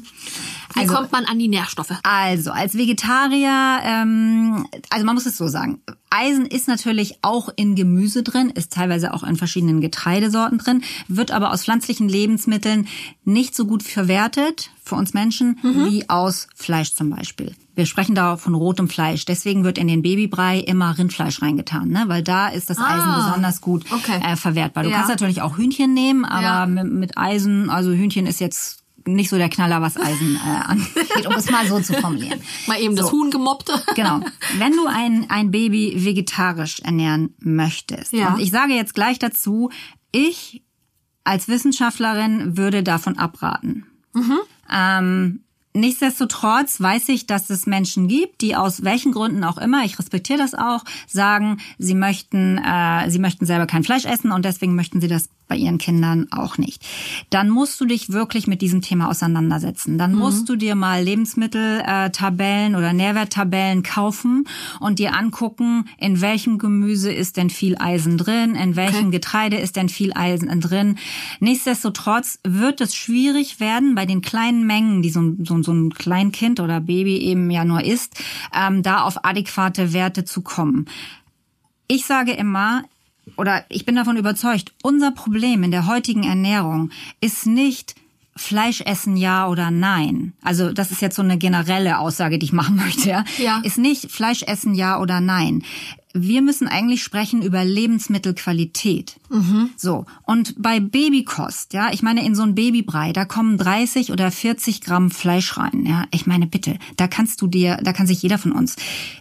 Wie 0.74 0.80
Also- 0.80 0.94
kommt 0.94 1.12
man 1.12 1.24
an 1.24 1.38
die 1.38 1.48
Nährstoffe? 1.48 1.92
Also 2.02 2.50
als 2.50 2.74
Vegetarier, 2.76 3.80
ähm, 3.84 4.66
also 4.90 5.06
man 5.06 5.14
muss 5.14 5.26
es 5.26 5.36
so 5.36 5.48
sagen, 5.48 5.80
Eisen 6.10 6.46
ist 6.46 6.68
natürlich 6.68 7.18
auch 7.22 7.48
in 7.56 7.74
Gemüse 7.74 8.22
drin, 8.22 8.50
ist 8.50 8.72
teilweise 8.72 9.14
auch 9.14 9.22
in 9.24 9.36
verschiedenen 9.36 9.80
Getreidesorten 9.80 10.58
drin, 10.58 10.82
wird 11.08 11.32
aber 11.32 11.52
aus 11.52 11.64
pflanzlichen 11.64 12.08
Lebensmitteln 12.08 12.86
nicht 13.24 13.54
so 13.56 13.66
gut 13.66 13.82
verwertet 13.82 14.70
für 14.84 14.94
uns 14.94 15.14
Menschen 15.14 15.58
wie 15.62 16.08
aus 16.08 16.46
Fleisch 16.54 16.94
zum 16.94 17.10
Beispiel. 17.10 17.54
Wir 17.74 17.86
sprechen 17.86 18.14
da 18.14 18.36
von 18.36 18.54
rotem 18.54 18.88
Fleisch. 18.88 19.24
Deswegen 19.24 19.64
wird 19.64 19.78
in 19.78 19.88
den 19.88 20.02
Babybrei 20.02 20.60
immer 20.60 20.96
Rindfleisch 20.96 21.42
reingetan, 21.42 21.88
ne? 21.88 22.04
weil 22.06 22.22
da 22.22 22.46
ist 22.48 22.70
das 22.70 22.78
Eisen 22.78 22.88
Ah, 23.10 23.26
besonders 23.26 23.60
gut 23.60 23.84
okay. 23.90 24.20
äh, 24.24 24.36
verwertbar. 24.36 24.84
Du 24.84 24.90
Ja. 24.90 24.96
kannst 24.98 25.10
natürlich 25.10 25.42
auch 25.42 25.56
Hühnchen 25.58 25.92
nehmen, 25.92 26.24
aber 26.24 26.42
Ja. 26.42 26.66
mit 26.66 27.18
Eisen, 27.18 27.70
also 27.70 27.90
Hühnchen 27.90 28.26
ist 28.28 28.38
jetzt 28.38 28.83
nicht 29.06 29.30
so 29.30 29.36
der 29.38 29.48
Knaller, 29.48 29.82
was 29.82 29.96
Eisen 29.96 30.36
äh, 30.36 30.48
angeht, 30.64 31.26
um 31.26 31.34
es 31.34 31.50
mal 31.50 31.66
so 31.66 31.80
zu 31.80 31.94
formulieren. 31.94 32.40
Mal 32.66 32.80
eben 32.80 32.96
das 32.96 33.06
So. 33.06 33.12
Huhn 33.12 33.30
gemobbt. 33.30 33.70
Genau. 33.94 34.20
Wenn 34.58 34.72
du 34.72 34.86
ein, 34.86 35.26
ein 35.30 35.50
Baby 35.50 35.94
vegetarisch 36.04 36.80
ernähren 36.80 37.34
möchtest, 37.38 38.12
Ja. 38.12 38.34
und 38.34 38.40
ich 38.40 38.50
sage 38.50 38.74
jetzt 38.74 38.94
gleich 38.94 39.18
dazu, 39.18 39.70
ich 40.12 40.62
als 41.24 41.48
Wissenschaftlerin 41.48 42.56
würde 42.56 42.82
davon 42.82 43.18
abraten. 43.18 43.86
Ähm, 44.70 45.40
Nichtsdestotrotz 45.76 46.80
weiß 46.80 47.08
ich, 47.08 47.26
dass 47.26 47.50
es 47.50 47.66
Menschen 47.66 48.06
gibt, 48.06 48.42
die 48.42 48.54
aus 48.54 48.84
welchen 48.84 49.10
Gründen 49.10 49.42
auch 49.42 49.58
immer, 49.58 49.84
ich 49.84 49.98
respektiere 49.98 50.38
das 50.38 50.54
auch, 50.54 50.84
sagen, 51.08 51.58
sie 51.78 51.96
möchten, 51.96 52.58
äh, 52.58 53.10
sie 53.10 53.18
möchten 53.18 53.44
selber 53.44 53.66
kein 53.66 53.82
Fleisch 53.82 54.04
essen 54.04 54.30
und 54.30 54.44
deswegen 54.44 54.76
möchten 54.76 55.00
sie 55.00 55.08
das 55.08 55.28
bei 55.48 55.56
ihren 55.56 55.78
Kindern 55.78 56.28
auch 56.30 56.58
nicht. 56.58 56.84
Dann 57.30 57.50
musst 57.50 57.80
du 57.80 57.84
dich 57.84 58.10
wirklich 58.10 58.46
mit 58.46 58.62
diesem 58.62 58.80
Thema 58.80 59.08
auseinandersetzen. 59.08 59.98
Dann 59.98 60.14
musst 60.14 60.48
du 60.48 60.56
dir 60.56 60.74
mal 60.74 61.02
Lebensmitteltabellen 61.02 62.34
Tabellen 62.34 62.74
oder 62.76 62.92
Nährwerttabellen 62.92 63.82
kaufen 63.82 64.46
und 64.80 64.98
dir 64.98 65.14
angucken, 65.14 65.86
in 65.98 66.20
welchem 66.20 66.58
Gemüse 66.58 67.12
ist 67.12 67.36
denn 67.36 67.50
viel 67.50 67.76
Eisen 67.78 68.18
drin, 68.18 68.54
in 68.54 68.76
welchem 68.76 69.10
Getreide 69.10 69.56
ist 69.56 69.76
denn 69.76 69.88
viel 69.88 70.12
Eisen 70.14 70.60
drin. 70.60 70.98
Nichtsdestotrotz 71.40 72.38
wird 72.44 72.80
es 72.80 72.94
schwierig 72.94 73.60
werden, 73.60 73.94
bei 73.94 74.06
den 74.06 74.20
kleinen 74.20 74.66
Mengen, 74.66 75.02
die 75.02 75.10
so 75.10 75.20
ein, 75.20 75.44
so, 75.44 75.62
so 75.62 75.72
ein 75.72 75.92
Kleinkind 75.92 76.60
oder 76.60 76.80
Baby 76.80 77.18
eben 77.18 77.50
ja 77.50 77.64
nur 77.64 77.84
isst, 77.84 78.22
ähm, 78.54 78.82
da 78.82 79.02
auf 79.02 79.24
adäquate 79.24 79.92
Werte 79.92 80.24
zu 80.24 80.42
kommen. 80.42 80.86
Ich 81.86 82.06
sage 82.06 82.32
immer, 82.32 82.84
oder 83.36 83.64
ich 83.68 83.84
bin 83.84 83.96
davon 83.96 84.16
überzeugt, 84.16 84.72
unser 84.82 85.10
Problem 85.10 85.62
in 85.62 85.70
der 85.70 85.86
heutigen 85.86 86.24
Ernährung 86.24 86.90
ist 87.20 87.46
nicht 87.46 87.94
Fleisch 88.36 88.80
essen 88.80 89.16
ja 89.16 89.48
oder 89.48 89.70
nein. 89.70 90.32
Also 90.42 90.72
das 90.72 90.90
ist 90.90 91.00
jetzt 91.00 91.14
so 91.14 91.22
eine 91.22 91.38
generelle 91.38 91.98
Aussage, 91.98 92.38
die 92.38 92.46
ich 92.46 92.52
machen 92.52 92.76
möchte. 92.84 93.08
Ja? 93.08 93.24
Ja. 93.38 93.60
Ist 93.62 93.78
nicht 93.78 94.10
Fleisch 94.10 94.42
essen 94.42 94.74
ja 94.74 95.00
oder 95.00 95.20
nein. 95.20 95.62
Wir 96.16 96.42
müssen 96.42 96.68
eigentlich 96.68 97.02
sprechen 97.02 97.42
über 97.42 97.64
Lebensmittelqualität. 97.64 99.16
So. 99.76 100.06
Und 100.22 100.54
bei 100.62 100.78
Babykost, 100.78 101.72
ja, 101.72 101.92
ich 101.92 102.02
meine, 102.02 102.24
in 102.24 102.36
so 102.36 102.42
ein 102.42 102.54
Babybrei, 102.54 103.12
da 103.12 103.24
kommen 103.24 103.58
30 103.58 104.12
oder 104.12 104.30
40 104.30 104.80
Gramm 104.80 105.10
Fleisch 105.10 105.56
rein. 105.56 105.84
Ja, 105.84 106.04
ich 106.12 106.26
meine, 106.26 106.46
bitte, 106.46 106.78
da 106.96 107.08
kannst 107.08 107.42
du 107.42 107.48
dir, 107.48 107.78
da 107.82 107.92
kann 107.92 108.06
sich 108.06 108.22
jeder 108.22 108.38
von 108.38 108.52
uns 108.52 108.76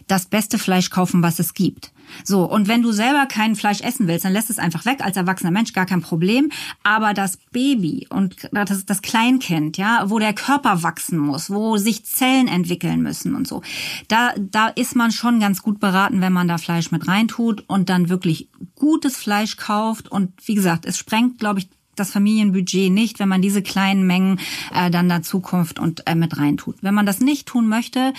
das 0.06 0.26
beste 0.26 0.56
Fleisch 0.56 0.90
kaufen, 0.90 1.20
was 1.20 1.40
es 1.40 1.54
gibt. 1.54 1.90
So, 2.22 2.44
und 2.44 2.68
wenn 2.68 2.82
du 2.82 2.92
selber 2.92 3.26
kein 3.26 3.56
Fleisch 3.56 3.80
essen 3.80 4.06
willst, 4.06 4.24
dann 4.24 4.32
lässt 4.32 4.50
es 4.50 4.58
einfach 4.58 4.84
weg 4.84 5.00
als 5.00 5.16
erwachsener 5.16 5.50
Mensch, 5.50 5.72
gar 5.72 5.86
kein 5.86 6.00
Problem. 6.00 6.50
Aber 6.82 7.14
das 7.14 7.38
Baby 7.52 8.06
und 8.10 8.48
das, 8.52 8.86
das 8.86 9.02
Kleinkind, 9.02 9.76
ja, 9.76 10.04
wo 10.08 10.18
der 10.18 10.32
Körper 10.32 10.82
wachsen 10.82 11.18
muss, 11.18 11.50
wo 11.50 11.76
sich 11.76 12.04
Zellen 12.04 12.48
entwickeln 12.48 13.02
müssen 13.02 13.34
und 13.34 13.48
so, 13.48 13.62
da, 14.08 14.32
da 14.38 14.68
ist 14.68 14.96
man 14.96 15.10
schon 15.10 15.40
ganz 15.40 15.62
gut 15.62 15.80
beraten, 15.80 16.20
wenn 16.20 16.32
man 16.32 16.48
da 16.48 16.58
Fleisch 16.58 16.90
mit 16.90 17.08
reintut 17.08 17.64
und 17.66 17.88
dann 17.88 18.08
wirklich 18.08 18.48
gutes 18.74 19.16
Fleisch 19.16 19.56
kauft. 19.56 20.10
Und 20.10 20.32
wie 20.46 20.54
gesagt, 20.54 20.86
es 20.86 20.98
sprengt, 20.98 21.38
glaube 21.38 21.60
ich, 21.60 21.68
das 21.96 22.10
Familienbudget 22.10 22.90
nicht, 22.90 23.18
wenn 23.18 23.28
man 23.28 23.42
diese 23.42 23.62
kleinen 23.62 24.06
Mengen 24.06 24.40
äh, 24.74 24.90
dann 24.90 25.08
da 25.08 25.22
Zukunft 25.22 25.78
und 25.78 26.06
äh, 26.06 26.14
mit 26.14 26.36
reintut. 26.38 26.76
Wenn 26.82 26.94
man 26.94 27.06
das 27.06 27.20
nicht 27.20 27.46
tun 27.46 27.68
möchte, 27.68 28.12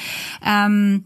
ähm, 0.46 1.06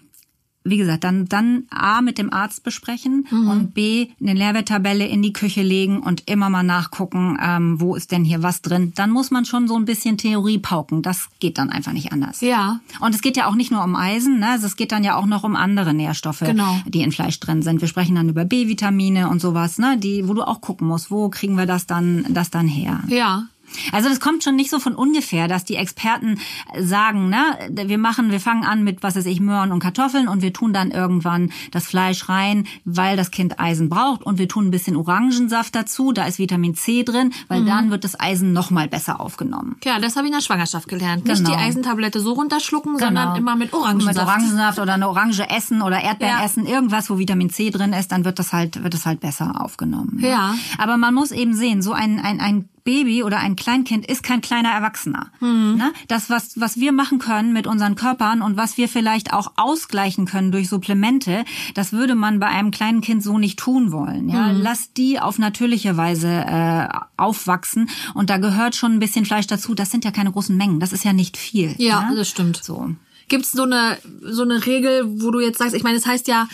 wie 0.64 0.78
gesagt, 0.78 1.04
dann, 1.04 1.28
dann 1.28 1.64
A 1.70 2.02
mit 2.02 2.18
dem 2.18 2.32
Arzt 2.34 2.64
besprechen 2.64 3.26
und 3.32 3.74
B 3.74 4.08
eine 4.22 4.34
Nährwerttabelle 4.34 5.06
in 5.08 5.22
die 5.22 5.34
Küche 5.34 5.62
legen 5.64 6.00
und 6.02 6.30
immer 6.30 6.50
mal 6.50 6.64
nachgucken, 6.64 7.38
ähm, 7.42 7.80
wo 7.80 7.96
ist 7.96 8.12
denn 8.12 8.24
hier 8.26 8.44
was 8.44 8.62
drin. 8.62 8.92
Dann 8.96 9.10
muss 9.10 9.32
man 9.32 9.46
schon 9.46 9.68
so 9.68 9.76
ein 9.78 9.86
bisschen 9.86 10.18
Theorie 10.18 10.60
pauken. 10.60 11.02
Das 11.02 11.30
geht 11.40 11.58
dann 11.58 11.70
einfach 11.70 11.94
nicht 11.94 12.12
anders. 12.12 12.42
Ja. 12.42 12.82
Und 13.00 13.16
es 13.16 13.22
geht 13.22 13.38
ja 13.38 13.48
auch 13.48 13.56
nicht 13.56 13.72
nur 13.72 13.84
um 13.84 13.96
Eisen, 13.96 14.40
ne? 14.40 14.50
Also 14.50 14.68
es 14.68 14.76
geht 14.76 14.92
dann 14.92 15.04
ja 15.04 15.16
auch 15.16 15.26
noch 15.26 15.44
um 15.44 15.56
andere 15.56 15.94
Nährstoffe, 15.94 16.40
Genau. 16.42 16.76
die 16.86 17.02
in 17.02 17.12
Fleisch 17.12 17.40
drin 17.40 17.62
sind. 17.62 17.82
Wir 17.82 17.88
sprechen 17.88 18.16
dann 18.16 18.30
über 18.30 18.46
B-Vitamine 18.46 19.30
und 19.30 19.40
sowas, 19.42 19.78
ne? 19.80 19.98
Die, 19.98 20.28
wo 20.28 20.34
du 20.34 20.44
auch 20.44 20.62
gucken 20.62 20.88
musst, 20.88 21.10
wo 21.10 21.30
kriegen 21.30 21.56
wir 21.56 21.66
das 21.66 21.88
dann, 21.88 22.26
das 22.30 22.50
dann 22.52 22.68
her. 22.68 23.02
Ja. 23.08 23.46
Also 23.92 24.10
das 24.10 24.20
kommt 24.20 24.44
schon 24.44 24.56
nicht 24.56 24.70
so 24.70 24.80
von 24.80 24.96
ungefähr, 24.96 25.48
dass 25.48 25.66
die 25.66 25.76
Experten 25.76 26.40
sagen, 26.78 27.30
ne, 27.30 27.70
wir 27.70 27.98
machen, 27.98 28.32
wir 28.32 28.40
fangen 28.40 28.64
an 28.64 28.84
mit, 28.84 29.04
was 29.04 29.16
weiß 29.16 29.26
ich, 29.26 29.40
Möhren 29.40 29.72
und 29.72 29.80
Kartoffeln 29.80 30.28
und 30.28 30.42
wir 30.42 30.54
tun 30.54 30.74
dann 30.74 30.92
irgendwann 30.92 31.52
das 31.72 31.88
Fleisch 31.88 32.30
rein, 32.30 32.68
weil 32.86 33.18
das 33.18 33.32
Kind 33.32 33.60
Eisen 33.60 33.90
braucht 33.90 34.24
und 34.24 34.38
wir 34.38 34.48
tun 34.48 34.68
ein 34.68 34.72
bisschen 34.72 34.96
Orangensaft 34.96 35.76
dazu, 35.76 36.12
da 36.12 36.26
ist 36.26 36.40
Vitamin 36.40 36.76
C 36.76 37.04
drin, 37.04 37.34
weil 37.48 37.62
mhm. 37.62 37.68
dann 37.68 37.92
wird 37.92 38.04
das 38.04 38.20
Eisen 38.20 38.54
noch 38.54 38.72
mal 38.72 38.88
besser 38.88 39.20
aufgenommen. 39.20 39.78
Ja, 39.84 40.00
das 40.00 40.16
habe 40.16 40.28
ich 40.28 40.32
in 40.32 40.38
der 40.38 40.44
Schwangerschaft 40.44 40.88
gelernt. 40.88 41.26
Genau. 41.26 41.38
Nicht 41.38 41.48
die 41.48 41.56
Eisentablette 41.56 42.20
so 42.20 42.34
runterschlucken, 42.34 42.94
genau. 42.94 43.06
sondern 43.06 43.36
immer 43.36 43.56
mit 43.56 43.74
Orangensaft. 43.74 44.18
Mit 44.18 44.26
Orangensaft 44.26 44.80
oder 44.80 44.94
eine 44.94 45.08
Orange 45.08 45.50
essen 45.50 45.82
oder 45.82 46.02
Erdbeeren 46.02 46.40
ja. 46.40 46.46
essen, 46.46 46.66
irgendwas, 46.66 47.10
wo 47.10 47.18
Vitamin 47.18 47.50
C 47.50 47.70
drin 47.70 47.94
ist, 47.94 48.12
dann 48.12 48.26
wird 48.26 48.40
das 48.40 48.54
halt, 48.54 48.84
wird 48.84 48.94
das 48.94 49.06
halt 49.06 49.20
besser 49.20 49.62
aufgenommen. 49.62 50.18
Ne? 50.22 50.30
Ja. 50.30 50.56
Aber 50.78 50.98
man 50.98 51.14
muss 51.14 51.32
eben 51.32 51.54
sehen, 51.54 51.82
so 51.82 51.94
ein, 51.94 52.20
ein, 52.20 52.40
ein 52.40 52.70
Baby 52.90 53.22
oder 53.22 53.38
ein 53.38 53.56
Kleinkind 53.56 54.08
ist 54.08 54.24
kein 54.24 54.42
kleiner 54.42 54.70
Erwachsener. 54.70 55.32
Mhm. 55.42 55.76
Ne? 55.78 55.94
Das, 56.08 56.32
was, 56.32 56.60
was 56.60 56.78
wir 56.78 56.92
machen 56.92 57.20
können 57.20 57.54
mit 57.54 57.68
unseren 57.68 57.94
Körpern 57.94 58.42
und 58.42 58.58
was 58.58 58.78
wir 58.78 58.90
vielleicht 58.90 59.32
auch 59.32 59.52
ausgleichen 59.58 60.26
können 60.26 60.52
durch 60.52 60.70
Supplemente, 60.70 61.46
das 61.76 61.94
würde 61.94 62.16
man 62.16 62.40
bei 62.40 62.48
einem 62.48 62.72
kleinen 62.72 63.02
Kind 63.02 63.22
so 63.22 63.38
nicht 63.38 63.60
tun 63.60 63.92
wollen. 63.92 64.28
Ja? 64.28 64.48
Mhm. 64.48 64.62
Lass 64.64 64.92
die 64.94 65.20
auf 65.20 65.38
natürliche 65.38 65.98
Weise 65.98 66.30
äh, 66.30 66.88
aufwachsen 67.16 67.92
und 68.16 68.32
da 68.32 68.38
gehört 68.38 68.76
schon 68.76 68.94
ein 68.94 69.00
bisschen 69.00 69.24
Fleisch 69.24 69.46
dazu. 69.46 69.76
Das 69.76 69.92
sind 69.92 70.04
ja 70.04 70.10
keine 70.10 70.32
großen 70.32 70.58
Mengen, 70.58 70.80
das 70.80 70.92
ist 70.92 71.06
ja 71.06 71.14
nicht 71.14 71.38
viel. 71.38 71.76
Ja, 71.78 72.10
ne? 72.10 72.16
das 72.16 72.28
stimmt. 72.28 72.64
So. 72.64 72.90
Gibt 73.28 73.46
es 73.46 73.52
so 73.52 73.64
eine, 73.66 74.00
so 74.24 74.42
eine 74.42 74.66
Regel, 74.66 75.04
wo 75.22 75.30
du 75.30 75.40
jetzt 75.40 75.60
sagst, 75.60 75.76
ich 75.76 75.84
meine, 75.84 75.98
es 75.98 76.06
das 76.06 76.12
heißt 76.12 76.28
ja 76.28 76.48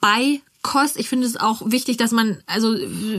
bei 0.00 0.40
Kost, 0.62 0.96
ich 0.96 1.08
finde 1.08 1.26
es 1.26 1.36
auch 1.36 1.60
wichtig, 1.64 1.96
dass 1.96 2.12
man, 2.12 2.38
also 2.46 2.76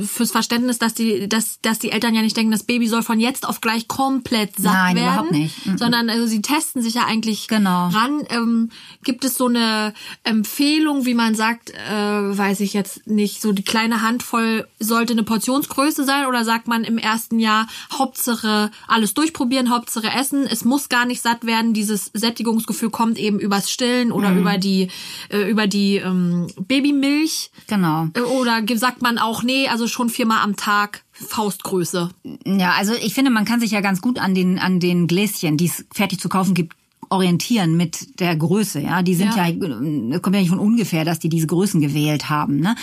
fürs 0.07 0.31
Verständnis, 0.31 0.79
dass 0.79 0.93
die, 0.93 1.27
dass, 1.27 1.59
dass 1.61 1.77
die 1.77 1.91
Eltern 1.91 2.15
ja 2.15 2.21
nicht 2.21 2.37
denken, 2.37 2.53
das 2.53 2.63
Baby 2.63 2.87
soll 2.87 3.03
von 3.03 3.19
jetzt 3.19 3.45
auf 3.45 3.59
gleich 3.59 3.89
komplett 3.89 4.55
satt 4.55 4.71
Nein, 4.71 4.95
werden. 4.95 5.07
Überhaupt 5.07 5.31
nicht. 5.31 5.65
Mhm. 5.65 5.77
Sondern 5.77 6.09
also 6.09 6.25
sie 6.25 6.41
testen 6.41 6.81
sich 6.81 6.93
ja 6.93 7.05
eigentlich 7.05 7.49
genau. 7.49 7.89
ran. 7.89 8.23
Ähm, 8.29 8.69
gibt 9.03 9.25
es 9.25 9.35
so 9.35 9.47
eine 9.47 9.93
Empfehlung, 10.23 11.05
wie 11.05 11.15
man 11.15 11.35
sagt, 11.35 11.71
äh, 11.71 11.93
weiß 11.93 12.61
ich 12.61 12.73
jetzt 12.73 13.07
nicht, 13.07 13.41
so 13.41 13.51
die 13.51 13.63
kleine 13.63 14.01
Handvoll 14.01 14.65
sollte 14.79 15.11
eine 15.11 15.23
Portionsgröße 15.23 16.05
sein 16.05 16.27
oder 16.27 16.45
sagt 16.45 16.69
man 16.69 16.85
im 16.85 16.97
ersten 16.97 17.39
Jahr 17.39 17.67
Hauptsache 17.91 18.71
alles 18.87 19.13
durchprobieren, 19.15 19.69
Hauptsache 19.69 20.07
essen, 20.07 20.47
es 20.47 20.63
muss 20.63 20.87
gar 20.87 21.05
nicht 21.05 21.21
satt 21.21 21.45
werden, 21.45 21.73
dieses 21.73 22.09
Sättigungsgefühl 22.13 22.89
kommt 22.89 23.19
eben 23.19 23.37
übers 23.39 23.69
Stillen 23.69 24.13
oder 24.13 24.29
mhm. 24.29 24.39
über 24.39 24.57
die, 24.57 24.87
äh, 25.29 25.49
über 25.49 25.67
die 25.67 25.97
ähm, 25.97 26.47
Babymilch 26.57 27.32
nicht. 27.33 27.51
Genau. 27.67 28.07
Oder 28.39 28.61
sagt 28.75 29.01
man 29.01 29.17
auch, 29.17 29.43
nee, 29.43 29.67
also 29.67 29.87
schon 29.87 30.09
viermal 30.09 30.43
am 30.43 30.55
Tag 30.55 31.03
Faustgröße. 31.11 32.09
Ja, 32.45 32.73
also 32.73 32.93
ich 32.93 33.13
finde, 33.13 33.31
man 33.31 33.45
kann 33.45 33.59
sich 33.59 33.71
ja 33.71 33.81
ganz 33.81 34.01
gut 34.01 34.19
an 34.19 34.35
den, 34.35 34.59
an 34.59 34.79
den 34.79 35.07
Gläschen, 35.07 35.57
die 35.57 35.65
es 35.65 35.85
fertig 35.93 36.19
zu 36.19 36.29
kaufen 36.29 36.53
gibt, 36.53 36.75
orientieren 37.13 37.77
mit 37.77 38.19
der 38.19 38.35
Größe. 38.35 38.79
Ja, 38.79 39.03
die 39.03 39.13
sind 39.13 39.35
ja, 39.35 39.47
ja 39.47 40.19
kommt 40.19 40.35
ja 40.35 40.41
nicht 40.41 40.49
von 40.49 40.59
ungefähr, 40.59 41.05
dass 41.05 41.19
die 41.19 41.29
diese 41.29 41.47
Größen 41.47 41.79
gewählt 41.79 42.29
haben. 42.29 42.59
Ne? 42.59 42.75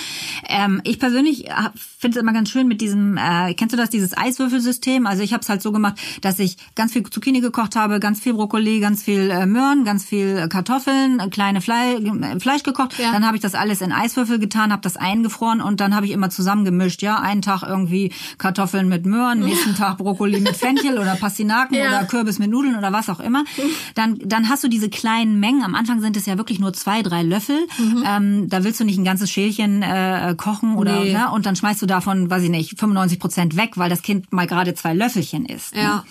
Ähm, 0.49 0.81
ich 0.85 0.99
persönlich 1.01 1.49
finde 1.99 2.19
es 2.19 2.23
immer 2.23 2.33
ganz 2.33 2.49
schön 2.49 2.69
mit 2.69 2.81
diesem. 2.81 3.17
Äh, 3.17 3.55
kennst 3.55 3.73
du 3.73 3.77
das 3.77 3.91
dieses 3.91 4.17
Eiswürfelsystem? 4.17 5.07
Also 5.07 5.23
ich 5.23 5.33
habe 5.33 5.43
es 5.43 5.49
halt 5.49 5.63
so 5.63 5.73
gemacht, 5.73 5.99
dass 6.21 6.39
ich 6.39 6.57
ganz 6.77 6.93
viel 6.93 7.03
Zucchini 7.03 7.41
gekocht 7.41 7.77
habe, 7.77 7.99
ganz 7.99 8.21
viel 8.21 8.35
Brokkoli, 8.35 8.81
ganz 8.81 9.03
viel 9.03 9.31
äh, 9.31 9.47
Möhren, 9.47 9.85
ganz 9.85 10.05
viel 10.05 10.49
Kartoffeln, 10.49 11.19
kleine 11.31 11.61
Fle 11.61 11.97
äh, 11.97 12.41
Fleisch 12.41 12.63
gekocht. 12.63 12.99
Ja. 12.99 13.13
Dann 13.13 13.27
habe 13.27 13.37
ich 13.37 13.43
das 13.43 13.55
alles 13.55 13.81
in 13.81 13.93
Eiswürfel 13.93 14.39
getan, 14.39 14.73
habe 14.73 14.83
das 14.83 14.97
eingefroren 14.97 15.61
und 15.61 15.81
dann 15.81 15.95
habe 15.95 16.07
ich 16.07 16.13
immer 16.13 16.31
zusammengemischt. 16.31 17.03
Ja, 17.03 17.19
einen 17.19 17.43
Tag 17.43 17.65
irgendwie 17.65 18.13
Kartoffeln 18.39 18.89
mit 18.89 19.07
Möhren, 19.07 19.41
nächsten 19.51 19.75
Tag 19.75 19.99
Brokkoli 19.99 20.41
mit 20.41 20.57
Fenchel 20.57 20.99
oder 20.99 21.17
Pastinaken 21.17 21.77
ja. 21.77 21.89
oder 21.89 22.05
Kürbis 22.05 22.39
mit 22.39 22.51
Nudeln 22.51 22.77
oder 22.77 22.93
was 22.93 23.09
auch 23.09 23.21
immer. 23.21 23.45
Dann 23.95 24.20
dann 24.25 24.49
hast 24.49 24.65
du 24.65 24.69
diese 24.69 24.89
kleinen 24.89 25.41
Mengen. 25.41 25.63
Am 25.63 25.75
Anfang 25.75 26.01
sind 26.01 26.17
es 26.17 26.27
ja 26.27 26.37
wirklich 26.37 26.59
nur 26.59 26.73
zwei, 26.73 27.03
drei 27.03 27.23
Löffel. 27.23 27.67
Mhm. 27.79 28.05
Ähm, 28.07 28.49
da 28.49 28.65
willst 28.65 28.81
du 28.81 28.85
nicht 28.85 28.99
ein 28.99 29.05
ganzes 29.05 29.31
Schälchen 29.31 29.83
äh, 29.83 30.35
kochen 30.37 30.77
oder 30.77 31.01
nee. 31.05 31.13
ne? 31.13 31.31
und 31.31 31.47
dann 31.47 31.57
schmeißt 31.57 31.81
du 31.83 31.87
davon, 31.87 32.31
weiß 32.31 32.43
ich 32.43 32.51
nicht, 32.51 32.79
95 32.79 33.19
Prozent 33.19 33.57
weg, 33.57 33.73
weil 33.77 33.91
das 33.91 34.03
Kind 34.03 34.33
mal 34.33 34.47
gerade 34.47 34.75
zwei 34.75 34.95
Löffelchen 34.95 35.47
isst. 35.47 35.75
Ne? 35.75 35.83
Ja. 35.83 35.97
Ne? 35.97 36.05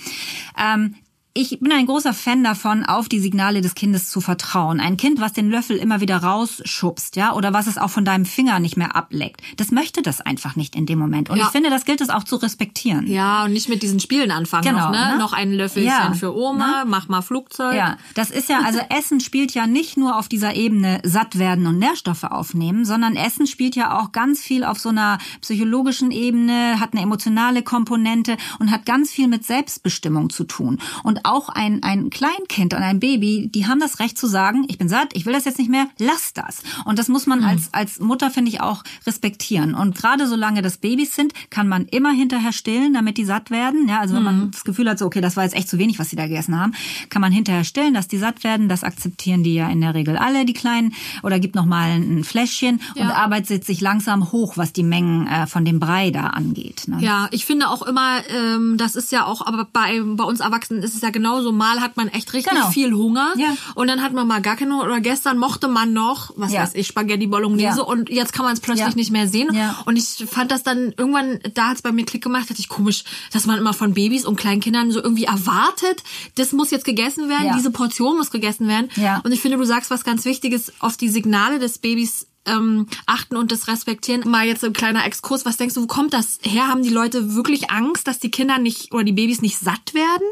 Ähm, 0.58 0.95
ich 1.35 1.59
bin 1.59 1.71
ein 1.71 1.85
großer 1.85 2.13
Fan 2.13 2.43
davon, 2.43 2.83
auf 2.83 3.07
die 3.07 3.19
Signale 3.19 3.61
des 3.61 3.75
Kindes 3.75 4.09
zu 4.09 4.19
vertrauen. 4.19 4.79
Ein 4.79 4.97
Kind, 4.97 5.21
was 5.21 5.31
den 5.31 5.51
Löffel 5.51 5.77
immer 5.77 6.01
wieder 6.01 6.17
rausschubst, 6.17 7.15
ja, 7.15 7.33
oder 7.33 7.53
was 7.53 7.67
es 7.67 7.77
auch 7.77 7.91
von 7.91 8.03
deinem 8.03 8.25
Finger 8.25 8.59
nicht 8.59 8.77
mehr 8.77 8.95
ableckt, 8.95 9.41
das 9.57 9.71
möchte 9.71 10.01
das 10.01 10.21
einfach 10.21 10.55
nicht 10.55 10.75
in 10.75 10.87
dem 10.87 10.97
Moment. 10.97 11.29
Und 11.29 11.37
ja. 11.37 11.45
ich 11.45 11.51
finde, 11.51 11.69
das 11.69 11.85
gilt 11.85 12.01
es 12.01 12.09
auch 12.09 12.23
zu 12.23 12.37
respektieren. 12.37 13.05
Ja, 13.05 13.45
und 13.45 13.53
nicht 13.53 13.69
mit 13.69 13.83
diesen 13.83 13.99
Spielen 13.99 14.31
anfangen. 14.31 14.63
Genau, 14.63 14.87
noch, 14.87 14.91
ne? 14.91 15.11
ne? 15.11 15.17
noch 15.19 15.33
ein 15.33 15.53
Löffelchen 15.53 15.91
ja. 15.91 16.13
für 16.13 16.35
Oma, 16.35 16.83
ne? 16.83 16.85
mach 16.87 17.07
mal 17.09 17.21
Flugzeug. 17.21 17.75
Ja, 17.75 17.97
das 18.15 18.31
ist 18.31 18.49
ja, 18.49 18.61
also 18.65 18.79
Essen 18.89 19.19
spielt 19.19 19.53
ja 19.53 19.67
nicht 19.67 19.97
nur 19.97 20.17
auf 20.17 20.29
dieser 20.29 20.55
Ebene 20.55 20.99
satt 21.03 21.37
werden 21.37 21.67
und 21.67 21.77
Nährstoffe 21.77 22.23
aufnehmen, 22.23 22.85
sondern 22.85 23.15
Essen 23.15 23.45
spielt 23.45 23.75
ja 23.75 23.99
auch 23.99 24.11
ganz 24.11 24.41
viel 24.41 24.63
auf 24.63 24.79
so 24.79 24.89
einer 24.89 25.19
psychologischen 25.41 26.09
Ebene, 26.09 26.79
hat 26.79 26.93
eine 26.93 27.03
emotionale 27.03 27.61
Komponente 27.61 28.35
und 28.57 28.71
hat 28.71 28.87
ganz 28.87 29.11
viel 29.11 29.27
mit 29.27 29.45
Selbstbestimmung 29.45 30.31
zu 30.31 30.43
tun. 30.45 30.79
Und 31.03 31.18
auch 31.23 31.49
ein, 31.49 31.84
ein 31.84 32.10
Kleinkind 32.10 32.73
und 32.73 32.82
ein 32.82 32.99
Baby, 32.99 33.49
die 33.53 33.67
haben 33.67 33.79
das 33.79 33.99
Recht 33.99 34.17
zu 34.17 34.27
sagen, 34.27 34.65
ich 34.67 34.77
bin 34.77 34.89
satt, 34.89 35.10
ich 35.13 35.25
will 35.25 35.34
das 35.34 35.45
jetzt 35.45 35.60
nicht 35.60 35.69
mehr, 35.69 35.88
lass 35.99 36.34
das. 36.34 36.62
Und 36.86 36.99
das 36.99 37.08
muss 37.08 37.27
man 37.27 37.39
mhm. 37.39 37.45
als, 37.45 37.73
als 37.73 37.99
Mutter, 37.99 38.32
finde 38.32 38.49
ich, 38.49 38.62
auch 38.62 38.84
respektieren. 39.05 39.73
Und 39.73 39.95
gerade 39.95 40.27
solange 40.27 40.62
das 40.62 40.77
Babys 40.77 41.15
sind, 41.15 41.34
kann 41.49 41.67
man 41.67 41.86
immer 41.86 42.12
hinterher 42.12 42.51
stillen, 42.51 42.93
damit 42.93 43.17
die 43.17 43.25
satt 43.25 43.51
werden. 43.51 43.88
Ja, 43.88 43.99
also 43.99 44.15
wenn 44.15 44.23
man 44.23 44.39
mhm. 44.45 44.51
das 44.51 44.63
Gefühl 44.63 44.89
hat, 44.89 44.99
so, 44.99 45.05
okay, 45.05 45.21
das 45.21 45.36
war 45.38 45.43
jetzt 45.43 45.55
echt 45.55 45.69
zu 45.69 45.77
wenig, 45.77 45.99
was 45.99 46.10
sie 46.10 46.15
da 46.15 46.27
gegessen 46.27 46.60
haben, 46.60 46.73
kann 47.10 47.21
man 47.21 47.32
hinterher 47.32 47.63
stillen, 47.63 47.93
dass 47.93 48.08
die 48.08 48.17
satt 48.17 48.43
werden. 48.43 48.69
Das 48.69 48.84
akzeptieren 48.84 49.43
die 49.43 49.55
ja 49.55 49.69
in 49.69 49.82
der 49.82 49.93
Regel 49.93 50.17
alle, 50.17 50.45
die 50.45 50.53
Kleinen. 50.53 50.93
Oder 51.23 51.39
gibt 51.39 51.55
noch 51.55 51.65
mal 51.65 51.91
ein 51.91 52.23
Fläschchen 52.23 52.82
ja. 52.95 53.05
und 53.05 53.12
arbeitet 53.12 53.65
sich 53.65 53.82
langsam 53.82 54.32
hoch, 54.32 54.58
was 54.58 54.73
die 54.73 54.84
Mengen 54.84 55.27
äh, 55.27 55.47
von 55.47 55.65
dem 55.65 55.79
Brei 55.79 56.12
da 56.12 56.27
angeht. 56.27 56.84
Ne? 56.88 56.97
Ja, 56.99 57.27
ich 57.32 57.45
finde 57.45 57.69
auch 57.69 57.82
immer, 57.82 58.21
ähm, 58.29 58.77
das 58.77 58.95
ist 58.95 59.12
ja 59.12 59.25
auch, 59.25 59.45
aber 59.45 59.65
bei, 59.71 60.01
bei 60.03 60.23
uns 60.23 60.39
Erwachsenen 60.39 60.84
ist 60.84 60.95
es 60.95 61.01
ja 61.01 61.09
ja 61.10 61.12
genauso. 61.12 61.52
Mal 61.52 61.82
hat 61.82 61.98
man 61.98 62.08
echt 62.08 62.34
richtig 62.34 62.54
genau. 62.54 62.69
viel 62.69 62.93
Hunger 62.93 63.34
ja. 63.38 63.56
und 63.76 63.88
dann 63.88 64.02
hat 64.02 64.13
man 64.13 64.28
mal 64.28 64.41
gar 64.41 64.56
keine 64.56 64.74
Hunger. 64.74 64.86
Oder 64.86 65.02
gestern 65.02 65.38
mochte 65.38 65.67
man 65.67 65.93
noch, 65.93 66.32
was 66.36 66.52
ja. 66.52 66.62
weiß 66.62 66.76
ich, 66.76 66.88
Spaghetti 66.88 67.28
Bolognese 67.28 67.80
ja. 67.80 67.84
und 67.84 68.10
jetzt 68.10 68.34
kann 68.34 68.45
man 68.45 68.54
es 68.54 68.60
plötzlich 68.60 68.95
nicht 68.95 69.12
mehr 69.12 69.28
sehen. 69.28 69.50
Und 69.86 69.98
ich 69.98 70.26
fand 70.30 70.52
das 70.52 70.63
dann 70.63 70.93
irgendwann, 70.98 71.39
da 71.54 71.69
hat 71.69 71.78
es 71.78 71.82
bei 71.82 71.91
mir 71.91 72.06
Klick 72.06 72.24
gemacht, 72.24 72.50
dachte 72.50 72.60
ich 72.60 72.69
komisch, 72.69 73.04
dass 73.32 73.45
man 73.45 73.58
immer 73.58 73.74
von 73.74 73.93
Babys 73.93 74.26
und 74.26 74.36
Kleinkindern 74.36 74.91
so 74.91 75.02
irgendwie 75.02 75.26
erwartet, 75.26 76.04
das 76.36 76.52
muss 76.52 76.72
jetzt 76.72 76.86
gegessen 76.86 77.30
werden, 77.30 77.54
diese 77.58 77.72
Portion 77.72 78.17
muss 78.17 78.32
gegessen 78.32 78.67
werden. 78.67 78.89
Und 79.24 79.32
ich 79.32 79.41
finde, 79.41 79.58
du 79.58 79.63
sagst 79.63 79.91
was 79.91 80.04
ganz 80.04 80.26
Wichtiges, 80.26 80.72
auf 80.80 80.98
die 80.98 81.10
Signale 81.10 81.60
des 81.60 81.78
Babys 81.80 82.28
ähm, 82.49 82.88
achten 83.05 83.38
und 83.38 83.51
das 83.51 83.67
respektieren. 83.67 84.29
Mal 84.29 84.45
jetzt 84.45 84.63
ein 84.63 84.73
kleiner 84.73 85.05
Exkurs. 85.05 85.45
Was 85.45 85.57
denkst 85.57 85.75
du, 85.75 85.83
wo 85.83 85.88
kommt 85.88 86.13
das 86.13 86.39
her? 86.41 86.67
Haben 86.67 86.83
die 86.83 86.89
Leute 86.89 87.35
wirklich 87.35 87.69
Angst, 87.71 88.07
dass 88.07 88.19
die 88.19 88.31
Kinder 88.31 88.57
nicht 88.57 88.93
oder 88.93 89.03
die 89.03 89.13
Babys 89.13 89.41
nicht 89.41 89.57
satt 89.57 89.93
werden? 89.93 90.27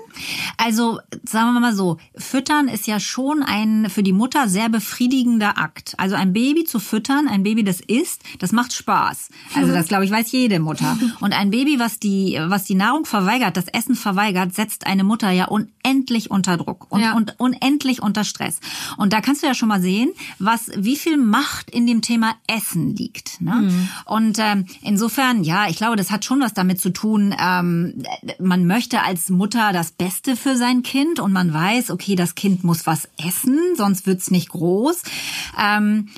Also 0.57 0.99
sagen 1.23 1.53
wir 1.53 1.59
mal 1.59 1.75
so, 1.75 1.97
füttern 2.15 2.67
ist 2.67 2.87
ja 2.87 2.99
schon 2.99 3.43
ein 3.43 3.89
für 3.89 4.03
die 4.03 4.13
Mutter 4.13 4.49
sehr 4.49 4.69
befriedigender 4.69 5.57
Akt. 5.57 5.93
Also 5.97 6.15
ein 6.15 6.33
Baby 6.33 6.63
zu 6.63 6.79
füttern, 6.79 7.27
ein 7.27 7.43
Baby, 7.43 7.63
das 7.63 7.79
isst, 7.81 8.23
das 8.39 8.51
macht 8.51 8.73
Spaß. 8.73 9.29
Also 9.55 9.73
das 9.73 9.87
glaube 9.87 10.05
ich 10.05 10.11
weiß 10.11 10.31
jede 10.31 10.59
Mutter. 10.59 10.97
Und 11.19 11.33
ein 11.33 11.51
Baby, 11.51 11.79
was 11.79 11.99
die 11.99 12.39
was 12.47 12.63
die 12.63 12.75
Nahrung 12.75 13.05
verweigert, 13.05 13.57
das 13.57 13.67
Essen 13.67 13.95
verweigert, 13.95 14.53
setzt 14.53 14.85
eine 14.87 15.03
Mutter 15.03 15.31
ja 15.31 15.45
unendlich 15.87 16.31
unter 16.31 16.57
Druck 16.57 16.87
und, 16.89 17.01
ja. 17.01 17.13
und 17.13 17.35
unendlich 17.39 18.01
unter 18.01 18.23
Stress. 18.23 18.59
Und 18.97 19.13
da 19.13 19.21
kannst 19.21 19.41
du 19.43 19.47
ja 19.47 19.53
schon 19.53 19.69
mal 19.69 19.81
sehen, 19.81 20.11
was 20.39 20.69
wie 20.75 20.95
viel 20.95 21.17
Macht 21.17 21.69
in 21.69 21.87
dem 21.87 22.01
Thema 22.01 22.35
Essen 22.47 22.95
liegt. 22.95 23.41
Ne? 23.41 23.53
Mhm. 23.55 23.89
Und 24.05 24.39
ähm, 24.39 24.65
insofern, 24.81 25.43
ja, 25.43 25.67
ich 25.69 25.77
glaube, 25.77 25.95
das 25.95 26.11
hat 26.11 26.25
schon 26.25 26.41
was 26.41 26.53
damit 26.53 26.81
zu 26.81 26.91
tun. 26.91 27.33
Ähm, 27.39 28.03
man 28.39 28.67
möchte 28.67 29.01
als 29.01 29.29
Mutter 29.29 29.71
das 29.71 29.91
Beste 29.91 30.35
für 30.35 30.57
sein 30.57 30.83
Kind 30.83 31.19
und 31.19 31.31
man 31.31 31.53
weiß, 31.53 31.91
okay, 31.91 32.15
das 32.15 32.35
Kind 32.35 32.63
muss 32.63 32.85
was 32.85 33.07
essen, 33.25 33.59
sonst 33.75 34.05
wird's 34.05 34.31
nicht 34.31 34.49
groß. 34.49 35.03
Ähm, 35.59 36.09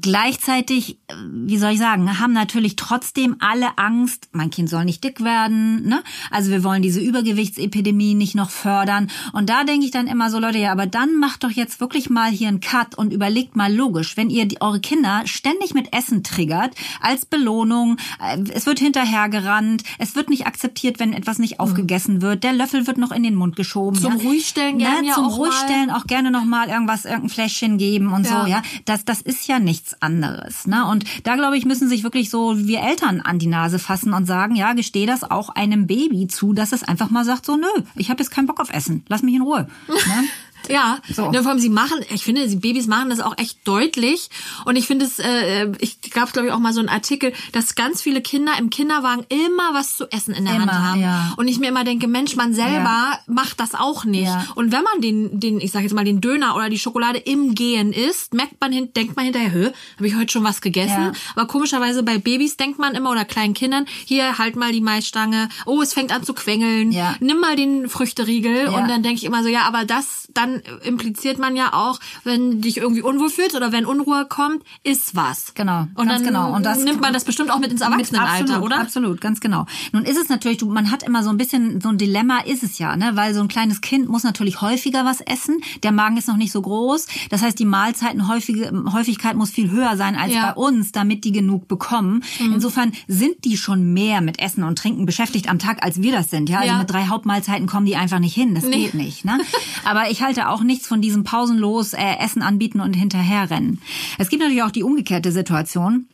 Gleichzeitig, 0.00 0.98
äh, 1.08 1.14
wie 1.44 1.58
soll 1.58 1.72
ich 1.72 1.78
sagen, 1.78 2.18
haben 2.18 2.32
natürlich 2.32 2.76
trotzdem 2.76 3.36
alle 3.40 3.76
Angst, 3.76 4.28
mein 4.32 4.48
Kind 4.48 4.70
soll 4.70 4.86
nicht 4.86 5.04
dick 5.04 5.22
werden. 5.22 5.86
Ne? 5.86 6.02
Also 6.30 6.50
wir 6.50 6.64
wollen 6.64 6.80
diese 6.80 7.00
Übergewichtsepidemie 7.00 8.14
nicht 8.14 8.34
noch 8.34 8.48
fördern. 8.48 9.10
Und 9.34 9.50
da 9.50 9.64
denke 9.64 9.84
ich 9.84 9.90
dann 9.90 10.06
immer 10.06 10.30
so, 10.30 10.38
Leute, 10.38 10.58
ja, 10.58 10.72
aber 10.72 10.86
dann 10.86 11.16
macht 11.16 11.44
doch 11.44 11.50
jetzt 11.50 11.80
wirklich 11.80 12.08
mal 12.08 12.30
hier 12.30 12.48
einen 12.48 12.60
Cut 12.60 12.96
und 12.96 13.12
überlegt 13.12 13.54
mal 13.54 13.74
logisch, 13.74 14.16
wenn 14.16 14.30
ihr 14.30 14.46
die, 14.46 14.62
eure 14.62 14.80
Kinder 14.80 15.22
ständig 15.26 15.74
mit 15.74 15.94
Essen 15.94 16.22
triggert, 16.22 16.74
als 17.00 17.26
Belohnung, 17.26 17.98
äh, 18.18 18.38
es 18.50 18.64
wird 18.64 18.78
hinterhergerannt, 18.78 19.82
es 19.98 20.16
wird 20.16 20.30
nicht 20.30 20.46
akzeptiert, 20.46 21.00
wenn 21.00 21.12
etwas 21.12 21.38
nicht 21.38 21.54
mhm. 21.54 21.60
aufgegessen 21.60 22.22
wird, 22.22 22.44
der 22.44 22.54
Löffel 22.54 22.86
wird 22.86 22.96
noch 22.96 23.12
in 23.12 23.24
den 23.24 23.34
Mund 23.34 23.56
geschoben. 23.56 24.00
Zum 24.00 24.16
ja? 24.16 24.24
Ruhigstellen 24.24 24.78
gerne 24.78 25.08
ja, 25.08 25.14
Zum 25.14 25.26
auch 25.26 25.36
Ruhigstellen 25.36 25.88
mal. 25.88 25.98
auch 25.98 26.06
gerne 26.06 26.30
noch 26.30 26.44
mal 26.44 26.68
irgendwas, 26.68 27.04
irgendein 27.04 27.28
Fläschchen 27.28 27.76
geben 27.76 28.10
und 28.10 28.24
ja. 28.24 28.42
so, 28.42 28.48
ja. 28.48 28.62
Das, 28.86 29.04
das 29.04 29.20
ist 29.20 29.46
ja 29.48 29.58
nicht 29.58 29.81
nichts 29.82 30.00
anderes. 30.00 30.66
Ne? 30.66 30.86
Und 30.86 31.04
da 31.24 31.34
glaube 31.34 31.56
ich, 31.56 31.64
müssen 31.64 31.88
sich 31.88 32.04
wirklich 32.04 32.30
so 32.30 32.56
wir 32.56 32.80
Eltern 32.80 33.20
an 33.20 33.38
die 33.38 33.46
Nase 33.48 33.78
fassen 33.78 34.12
und 34.12 34.26
sagen, 34.26 34.54
ja, 34.54 34.74
gestehe 34.74 35.06
das 35.06 35.24
auch 35.24 35.48
einem 35.48 35.86
Baby 35.86 36.28
zu, 36.28 36.52
dass 36.52 36.72
es 36.72 36.84
einfach 36.84 37.10
mal 37.10 37.24
sagt, 37.24 37.44
so, 37.46 37.56
nö, 37.56 37.66
ich 37.96 38.08
habe 38.08 38.22
jetzt 38.22 38.30
keinen 38.30 38.46
Bock 38.46 38.60
auf 38.60 38.72
Essen, 38.72 39.04
lass 39.08 39.22
mich 39.22 39.34
in 39.34 39.42
Ruhe. 39.42 39.66
Ne? 39.88 39.96
Ja, 40.68 40.98
so. 41.12 41.30
ja, 41.32 41.42
vor 41.42 41.52
allem 41.52 41.60
sie 41.60 41.68
machen, 41.68 41.98
ich 42.12 42.22
finde, 42.22 42.46
die 42.46 42.56
Babys 42.56 42.86
machen 42.86 43.10
das 43.10 43.20
auch 43.20 43.36
echt 43.38 43.66
deutlich. 43.66 44.28
Und 44.64 44.76
ich 44.76 44.86
finde 44.86 45.04
es, 45.04 45.18
äh, 45.18 45.70
ich 45.78 46.00
gab 46.10 46.32
glaube 46.32 46.48
ich 46.48 46.54
auch 46.54 46.58
mal 46.58 46.72
so 46.72 46.80
einen 46.80 46.88
Artikel, 46.88 47.32
dass 47.52 47.74
ganz 47.74 48.02
viele 48.02 48.20
Kinder 48.20 48.52
im 48.58 48.70
Kinderwagen 48.70 49.24
immer 49.28 49.74
was 49.74 49.96
zu 49.96 50.10
essen 50.10 50.34
in 50.34 50.44
der 50.44 50.54
immer, 50.54 50.66
Hand 50.66 50.72
haben. 50.72 51.00
Ja. 51.00 51.34
Und 51.36 51.48
ich 51.48 51.58
mir 51.58 51.68
immer 51.68 51.84
denke, 51.84 52.08
Mensch, 52.08 52.36
man 52.36 52.54
selber 52.54 52.82
ja. 52.84 53.18
macht 53.26 53.60
das 53.60 53.74
auch 53.74 54.04
nicht. 54.04 54.24
Ja. 54.24 54.46
Und 54.54 54.72
wenn 54.72 54.82
man 54.82 55.00
den, 55.00 55.40
den, 55.40 55.60
ich 55.60 55.72
sag 55.72 55.82
jetzt 55.82 55.94
mal, 55.94 56.04
den 56.04 56.20
Döner 56.20 56.56
oder 56.56 56.68
die 56.68 56.78
Schokolade 56.78 57.18
im 57.18 57.54
Gehen 57.54 57.92
isst, 57.92 58.34
merkt 58.34 58.60
man 58.60 58.72
hin, 58.72 58.92
denkt 58.94 59.16
man 59.16 59.24
hinterher, 59.24 59.52
hö, 59.52 59.70
habe 59.96 60.06
ich 60.06 60.16
heute 60.16 60.32
schon 60.32 60.44
was 60.44 60.60
gegessen? 60.60 61.12
Aber 61.34 61.46
komischerweise 61.46 62.02
bei 62.02 62.18
Babys 62.18 62.56
denkt 62.56 62.78
man 62.78 62.94
immer 62.94 63.10
oder 63.10 63.24
kleinen 63.24 63.54
Kindern, 63.54 63.86
hier 64.04 64.38
halt 64.38 64.56
mal 64.56 64.72
die 64.72 64.80
Maisstange, 64.80 65.48
oh, 65.66 65.80
es 65.82 65.92
fängt 65.92 66.12
an 66.12 66.22
zu 66.22 66.34
quengeln, 66.34 66.94
nimm 67.20 67.40
mal 67.40 67.56
den 67.56 67.88
Früchteriegel. 67.88 68.68
Und 68.68 68.88
dann 68.88 69.02
denke 69.02 69.18
ich 69.18 69.24
immer 69.24 69.42
so, 69.42 69.48
ja, 69.48 69.62
aber 69.62 69.84
das 69.84 70.28
dann 70.34 70.51
impliziert 70.82 71.38
man 71.38 71.56
ja 71.56 71.72
auch, 71.72 71.98
wenn 72.24 72.60
dich 72.60 72.78
irgendwie 72.78 73.02
unwohl 73.02 73.30
fühlst 73.30 73.56
oder 73.56 73.72
wenn 73.72 73.86
Unruhe 73.86 74.26
kommt, 74.28 74.62
ist 74.82 75.14
was. 75.16 75.54
Genau. 75.54 75.86
Und 75.94 76.08
dann 76.08 76.22
genau. 76.22 76.54
Und 76.54 76.64
das 76.64 76.84
nimmt 76.84 77.00
man 77.00 77.12
das 77.12 77.24
bestimmt 77.24 77.50
auch 77.50 77.58
mit 77.58 77.70
ins 77.70 77.80
Erwachsenenalter, 77.80 78.42
absolut, 78.42 78.64
oder? 78.64 78.80
Absolut, 78.80 79.20
ganz 79.20 79.40
genau. 79.40 79.66
Nun 79.92 80.04
ist 80.04 80.16
es 80.16 80.28
natürlich, 80.28 80.58
du, 80.58 80.66
man 80.66 80.90
hat 80.90 81.02
immer 81.02 81.22
so 81.22 81.30
ein 81.30 81.36
bisschen 81.36 81.80
so 81.80 81.88
ein 81.88 81.98
Dilemma, 81.98 82.40
ist 82.40 82.62
es 82.62 82.78
ja, 82.78 82.96
ne? 82.96 83.12
Weil 83.14 83.34
so 83.34 83.40
ein 83.40 83.48
kleines 83.48 83.80
Kind 83.80 84.08
muss 84.08 84.24
natürlich 84.24 84.60
häufiger 84.60 85.04
was 85.04 85.20
essen. 85.20 85.60
Der 85.82 85.92
Magen 85.92 86.16
ist 86.16 86.28
noch 86.28 86.36
nicht 86.36 86.52
so 86.52 86.62
groß. 86.62 87.06
Das 87.30 87.42
heißt, 87.42 87.58
die 87.58 87.64
Mahlzeitenhäufigkeit 87.64 89.36
muss 89.36 89.50
viel 89.50 89.70
höher 89.70 89.96
sein 89.96 90.16
als 90.16 90.34
ja. 90.34 90.46
bei 90.46 90.54
uns, 90.54 90.92
damit 90.92 91.24
die 91.24 91.32
genug 91.32 91.68
bekommen. 91.68 92.22
Mhm. 92.40 92.54
Insofern 92.54 92.92
sind 93.08 93.44
die 93.44 93.56
schon 93.56 93.92
mehr 93.92 94.20
mit 94.20 94.40
Essen 94.40 94.64
und 94.64 94.78
Trinken 94.78 95.06
beschäftigt 95.06 95.48
am 95.48 95.58
Tag, 95.58 95.84
als 95.84 96.02
wir 96.02 96.12
das 96.12 96.30
sind. 96.30 96.48
Ja, 96.48 96.60
also 96.60 96.72
ja. 96.72 96.78
mit 96.78 96.90
drei 96.90 97.06
Hauptmahlzeiten 97.06 97.66
kommen 97.66 97.86
die 97.86 97.96
einfach 97.96 98.18
nicht 98.18 98.34
hin. 98.34 98.54
Das 98.54 98.64
nee. 98.64 98.84
geht 98.84 98.94
nicht. 98.94 99.24
Ne? 99.24 99.40
Aber 99.84 100.10
ich 100.10 100.22
halte 100.22 100.41
auch 100.50 100.62
nichts 100.62 100.86
von 100.86 101.00
diesem 101.00 101.24
pausenlos 101.24 101.92
äh, 101.92 102.16
Essen 102.18 102.42
anbieten 102.42 102.80
und 102.80 102.94
hinterherrennen. 102.94 103.80
Es 104.18 104.28
gibt 104.28 104.42
natürlich 104.42 104.62
auch 104.62 104.70
die 104.70 104.82
umgekehrte 104.82 105.32
Situation. 105.32 106.06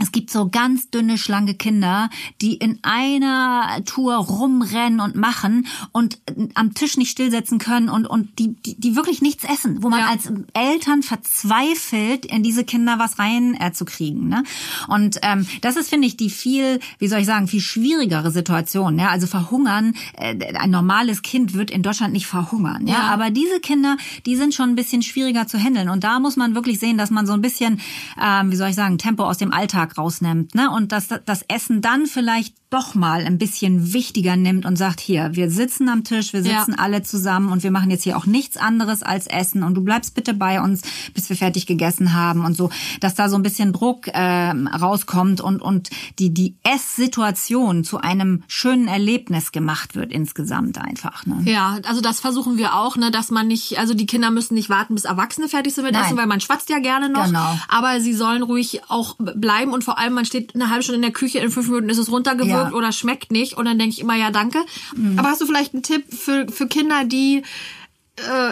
Es 0.00 0.12
gibt 0.12 0.30
so 0.30 0.48
ganz 0.48 0.90
dünne, 0.90 1.18
schlanke 1.18 1.54
Kinder, 1.54 2.08
die 2.40 2.54
in 2.54 2.78
einer 2.82 3.82
Tour 3.84 4.16
rumrennen 4.16 5.00
und 5.00 5.16
machen 5.16 5.66
und 5.92 6.18
am 6.54 6.74
Tisch 6.74 6.96
nicht 6.96 7.10
stillsetzen 7.10 7.58
können 7.58 7.88
und, 7.88 8.06
und 8.06 8.38
die, 8.38 8.54
die, 8.54 8.78
die 8.78 8.96
wirklich 8.96 9.22
nichts 9.22 9.44
essen, 9.44 9.82
wo 9.82 9.88
man 9.88 10.00
ja. 10.00 10.06
als 10.08 10.32
Eltern 10.54 11.02
verzweifelt, 11.02 12.26
in 12.26 12.42
diese 12.42 12.64
Kinder 12.64 12.98
was 12.98 13.18
rein 13.18 13.56
äh, 13.60 13.72
zu 13.72 13.84
kriegen. 13.84 14.28
Ne? 14.28 14.44
Und 14.86 15.18
ähm, 15.22 15.46
das 15.62 15.76
ist, 15.76 15.88
finde 15.88 16.06
ich, 16.06 16.16
die 16.16 16.30
viel, 16.30 16.80
wie 16.98 17.08
soll 17.08 17.20
ich 17.20 17.26
sagen, 17.26 17.48
viel 17.48 17.60
schwierigere 17.60 18.30
Situation. 18.30 18.98
Ja? 18.98 19.08
Also 19.08 19.26
verhungern, 19.26 19.94
äh, 20.16 20.54
ein 20.54 20.70
normales 20.70 21.22
Kind 21.22 21.54
wird 21.54 21.70
in 21.70 21.82
Deutschland 21.82 22.12
nicht 22.12 22.26
verhungern. 22.26 22.86
Ja? 22.86 22.94
ja? 22.94 23.00
Aber 23.08 23.30
diese 23.30 23.60
Kinder, 23.60 23.96
die 24.26 24.36
sind 24.36 24.54
schon 24.54 24.70
ein 24.70 24.76
bisschen 24.76 25.02
schwieriger 25.02 25.46
zu 25.46 25.58
handeln. 25.58 25.88
Und 25.88 26.04
da 26.04 26.20
muss 26.20 26.36
man 26.36 26.54
wirklich 26.54 26.78
sehen, 26.78 26.98
dass 26.98 27.10
man 27.10 27.26
so 27.26 27.32
ein 27.32 27.40
bisschen, 27.40 27.80
ähm, 28.22 28.52
wie 28.52 28.56
soll 28.56 28.68
ich 28.68 28.76
sagen, 28.76 28.98
Tempo 28.98 29.24
aus 29.24 29.38
dem 29.38 29.52
Alltag 29.52 29.87
Alltag 29.88 29.98
rausnimmt, 29.98 30.54
ne? 30.54 30.70
Und 30.70 30.92
dass 30.92 31.08
das 31.08 31.44
Essen 31.48 31.80
dann 31.80 32.06
vielleicht 32.06 32.54
doch 32.70 32.94
mal 32.94 33.24
ein 33.24 33.38
bisschen 33.38 33.94
wichtiger 33.94 34.36
nimmt 34.36 34.66
und 34.66 34.76
sagt, 34.76 35.00
hier, 35.00 35.30
wir 35.32 35.50
sitzen 35.50 35.88
am 35.88 36.04
Tisch, 36.04 36.34
wir 36.34 36.42
sitzen 36.42 36.72
ja. 36.72 36.78
alle 36.78 37.02
zusammen 37.02 37.50
und 37.50 37.62
wir 37.62 37.70
machen 37.70 37.90
jetzt 37.90 38.02
hier 38.02 38.16
auch 38.18 38.26
nichts 38.26 38.58
anderes 38.58 39.02
als 39.02 39.26
Essen 39.26 39.62
und 39.62 39.74
du 39.74 39.80
bleibst 39.80 40.14
bitte 40.14 40.34
bei 40.34 40.60
uns, 40.60 40.82
bis 41.14 41.30
wir 41.30 41.36
fertig 41.36 41.64
gegessen 41.64 42.12
haben 42.12 42.44
und 42.44 42.58
so, 42.58 42.68
dass 43.00 43.14
da 43.14 43.30
so 43.30 43.36
ein 43.36 43.42
bisschen 43.42 43.72
Druck 43.72 44.08
äh, 44.08 44.50
rauskommt 44.50 45.40
und, 45.40 45.62
und 45.62 45.88
die, 46.18 46.34
die 46.34 46.56
Esssituation 46.62 47.84
zu 47.84 47.98
einem 47.98 48.42
schönen 48.48 48.86
Erlebnis 48.86 49.50
gemacht 49.50 49.94
wird 49.94 50.12
insgesamt 50.12 50.76
einfach. 50.76 51.24
Ne? 51.24 51.40
Ja, 51.46 51.78
also 51.88 52.02
das 52.02 52.20
versuchen 52.20 52.58
wir 52.58 52.74
auch, 52.74 52.96
ne, 52.96 53.10
dass 53.10 53.30
man 53.30 53.48
nicht, 53.48 53.78
also 53.78 53.94
die 53.94 54.06
Kinder 54.06 54.30
müssen 54.30 54.52
nicht 54.52 54.68
warten, 54.68 54.94
bis 54.94 55.06
Erwachsene 55.06 55.48
fertig 55.48 55.74
sind 55.74 55.84
mit 55.84 55.94
Nein. 55.94 56.04
Essen, 56.04 56.18
weil 56.18 56.26
man 56.26 56.40
schwatzt 56.40 56.68
ja 56.68 56.80
gerne 56.80 57.08
noch. 57.08 57.24
Genau. 57.24 57.58
Aber 57.68 58.02
sie 58.02 58.12
sollen 58.12 58.42
ruhig 58.42 58.82
auch 58.88 59.16
bleiben 59.18 59.72
und 59.72 59.84
vor 59.84 59.98
allem, 59.98 60.12
man 60.12 60.26
steht 60.26 60.54
eine 60.54 60.68
halbe 60.68 60.82
Stunde 60.82 60.96
in 60.96 61.02
der 61.02 61.12
Küche, 61.12 61.38
in 61.38 61.50
fünf 61.50 61.68
Minuten 61.68 61.88
ist 61.88 61.98
es 61.98 62.10
runtergewürzt. 62.10 62.50
Ja 62.50 62.57
wirkt 62.58 62.74
oder 62.74 62.92
schmeckt 62.92 63.30
nicht. 63.32 63.56
Und 63.56 63.64
dann 63.64 63.78
denke 63.78 63.94
ich 63.94 64.00
immer, 64.00 64.16
ja, 64.16 64.30
danke. 64.30 64.58
Mhm. 64.96 65.18
Aber 65.18 65.28
hast 65.28 65.40
du 65.40 65.46
vielleicht 65.46 65.74
einen 65.74 65.82
Tipp 65.82 66.04
für, 66.12 66.46
für 66.48 66.66
Kinder, 66.66 67.04
die 67.04 67.42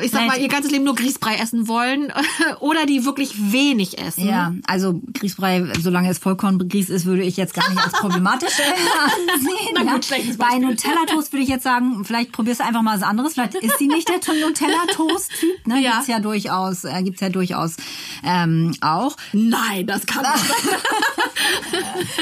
ich 0.03 0.11
sag 0.11 0.21
Nein. 0.21 0.29
mal, 0.29 0.41
ihr 0.41 0.49
ganzes 0.49 0.71
Leben 0.71 0.85
nur 0.85 0.95
Grießbrei 0.95 1.37
essen 1.37 1.69
wollen 1.69 2.13
oder 2.61 2.87
die 2.87 3.05
wirklich 3.05 3.53
wenig 3.53 3.99
essen. 3.99 4.27
Ja, 4.27 4.55
also 4.67 5.01
Grießbrei, 5.15 5.73
solange 5.81 6.11
es 6.11 6.19
Vollkorngrieß 6.19 6.91
ist, 6.91 7.07
würde 7.07 7.23
ich 7.23 7.37
jetzt 7.37 7.55
gar 7.55 7.69
nicht 7.69 7.83
als 7.83 7.93
problematisch 8.01 8.55
ansehen. 9.35 9.75
Na 9.75 9.93
gut, 9.93 10.09
ja. 10.09 10.17
Bei 10.39 10.59
Nutella-Toast 10.59 11.33
würde 11.33 11.43
ich 11.43 11.49
jetzt 11.49 11.65
sagen, 11.65 12.05
vielleicht 12.05 12.33
probierst 12.33 12.61
du 12.61 12.65
einfach 12.65 12.83
mal 12.83 12.97
was 12.97 13.03
anderes. 13.03 13.35
Vielleicht 13.35 13.55
ist 13.55 13.79
sie 13.79 13.89
nicht 13.89 14.09
der 14.09 14.17
Nutella-Toast-Typ. 14.17 15.67
Ne? 15.67 15.81
Ja. 15.81 15.93
Gibt's 15.93 16.09
ja 16.09 16.21
durchaus, 16.21 16.85
äh, 16.85 17.03
gibt's 17.03 17.21
ja 17.21 17.29
durchaus 17.29 17.77
ähm, 18.25 18.75
auch. 18.81 19.17
Nein, 19.33 19.87
das 19.87 20.07
kann 20.07 20.23
nicht 20.23 20.77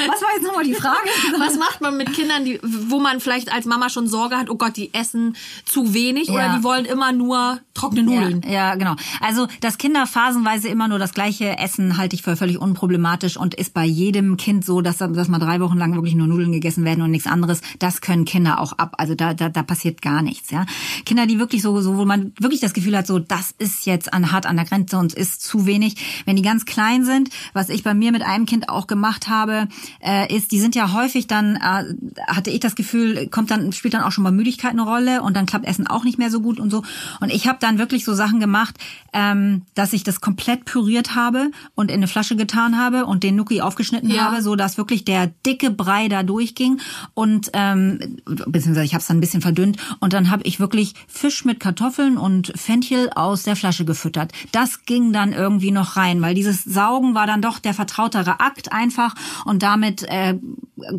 was 0.06 0.22
war 0.22 0.28
jetzt 0.34 0.42
nochmal 0.42 0.64
die 0.64 0.74
Frage? 0.74 1.08
Was 1.38 1.56
macht 1.56 1.80
man 1.80 1.96
mit 1.96 2.12
Kindern, 2.12 2.44
die, 2.44 2.58
wo 2.62 2.98
man 2.98 3.20
vielleicht 3.20 3.52
als 3.52 3.66
Mama 3.66 3.88
schon 3.88 4.06
Sorge 4.06 4.36
hat, 4.36 4.50
oh 4.50 4.56
Gott, 4.56 4.76
die 4.76 4.92
essen 4.92 5.36
zu 5.64 5.94
wenig 5.94 6.28
ja. 6.28 6.34
oder 6.34 6.56
die 6.56 6.64
wollen 6.64 6.84
immer 6.84 7.12
nur 7.12 7.33
nur 7.34 7.60
trockene 7.74 8.02
Nudeln. 8.04 8.42
Ja, 8.44 8.52
ja, 8.52 8.74
genau. 8.76 8.94
Also, 9.20 9.46
dass 9.60 9.78
Kinder 9.78 10.06
phasenweise 10.06 10.68
immer 10.68 10.88
nur 10.88 10.98
das 10.98 11.12
gleiche 11.12 11.58
essen, 11.58 11.96
halte 11.96 12.14
ich 12.14 12.22
für 12.22 12.36
völlig 12.36 12.58
unproblematisch 12.58 13.36
und 13.36 13.54
ist 13.54 13.74
bei 13.74 13.84
jedem 13.84 14.36
Kind 14.36 14.64
so, 14.64 14.80
dass, 14.80 14.98
dass 14.98 15.28
mal 15.28 15.38
drei 15.38 15.60
Wochen 15.60 15.76
lang 15.76 15.94
wirklich 15.94 16.14
nur 16.14 16.26
Nudeln 16.26 16.52
gegessen 16.52 16.84
werden 16.84 17.02
und 17.02 17.10
nichts 17.10 17.26
anderes. 17.26 17.60
Das 17.78 18.00
können 18.00 18.24
Kinder 18.24 18.60
auch 18.60 18.72
ab. 18.74 18.94
Also 18.98 19.14
da, 19.14 19.34
da, 19.34 19.48
da 19.48 19.62
passiert 19.62 20.02
gar 20.02 20.22
nichts. 20.22 20.50
Ja, 20.50 20.66
Kinder, 21.04 21.26
die 21.26 21.38
wirklich 21.38 21.62
so, 21.62 21.80
so, 21.80 21.96
wo 21.96 22.04
man 22.04 22.32
wirklich 22.38 22.60
das 22.60 22.72
Gefühl 22.72 22.96
hat, 22.96 23.06
so 23.06 23.18
das 23.18 23.52
ist 23.58 23.86
jetzt 23.86 24.12
an 24.12 24.30
hart 24.30 24.46
an 24.46 24.56
der 24.56 24.64
Grenze 24.64 24.98
und 24.98 25.12
ist 25.12 25.42
zu 25.42 25.66
wenig. 25.66 26.22
Wenn 26.26 26.36
die 26.36 26.42
ganz 26.42 26.64
klein 26.64 27.04
sind, 27.04 27.30
was 27.52 27.68
ich 27.68 27.82
bei 27.82 27.94
mir 27.94 28.12
mit 28.12 28.22
einem 28.22 28.46
Kind 28.46 28.68
auch 28.68 28.86
gemacht 28.86 29.28
habe, 29.28 29.68
äh, 30.00 30.34
ist, 30.34 30.52
die 30.52 30.60
sind 30.60 30.74
ja 30.74 30.92
häufig 30.92 31.26
dann, 31.26 31.56
äh, 31.56 31.84
hatte 32.28 32.50
ich 32.50 32.60
das 32.60 32.74
Gefühl, 32.74 33.28
kommt 33.28 33.50
dann 33.50 33.72
spielt 33.72 33.94
dann 33.94 34.02
auch 34.02 34.12
schon 34.12 34.24
mal 34.24 34.32
Müdigkeit 34.32 34.72
eine 34.72 34.82
Rolle 34.82 35.22
und 35.22 35.36
dann 35.36 35.46
klappt 35.46 35.66
Essen 35.66 35.86
auch 35.86 36.04
nicht 36.04 36.18
mehr 36.18 36.30
so 36.30 36.40
gut 36.40 36.60
und 36.60 36.70
so. 36.70 36.82
Und 37.20 37.23
ich 37.30 37.46
habe 37.46 37.58
dann 37.60 37.78
wirklich 37.78 38.04
so 38.04 38.14
Sachen 38.14 38.40
gemacht, 38.40 38.76
ähm, 39.12 39.62
dass 39.74 39.92
ich 39.92 40.02
das 40.02 40.20
komplett 40.20 40.64
püriert 40.64 41.14
habe 41.14 41.50
und 41.74 41.90
in 41.90 41.96
eine 41.96 42.08
Flasche 42.08 42.36
getan 42.36 42.78
habe 42.78 43.06
und 43.06 43.22
den 43.22 43.36
Nuki 43.36 43.60
aufgeschnitten 43.60 44.10
ja. 44.10 44.24
habe, 44.24 44.42
so 44.42 44.56
dass 44.56 44.76
wirklich 44.76 45.04
der 45.04 45.28
dicke 45.46 45.70
Brei 45.70 46.08
da 46.08 46.22
durchging 46.22 46.80
und 47.14 47.50
ähm, 47.52 48.18
beziehungsweise 48.24 48.84
ich 48.84 48.94
habe 48.94 49.00
es 49.00 49.06
dann 49.06 49.18
ein 49.18 49.20
bisschen 49.20 49.42
verdünnt 49.42 49.76
und 50.00 50.12
dann 50.12 50.30
habe 50.30 50.42
ich 50.44 50.60
wirklich 50.60 50.94
Fisch 51.06 51.44
mit 51.44 51.60
Kartoffeln 51.60 52.16
und 52.16 52.52
Fenchel 52.56 53.10
aus 53.14 53.44
der 53.44 53.56
Flasche 53.56 53.84
gefüttert. 53.84 54.32
Das 54.52 54.84
ging 54.84 55.12
dann 55.12 55.32
irgendwie 55.32 55.70
noch 55.70 55.96
rein, 55.96 56.20
weil 56.22 56.34
dieses 56.34 56.64
Saugen 56.64 57.14
war 57.14 57.26
dann 57.26 57.42
doch 57.42 57.58
der 57.58 57.74
vertrautere 57.74 58.40
Akt 58.40 58.72
einfach 58.72 59.14
und 59.44 59.62
damit 59.62 60.02
äh, 60.04 60.34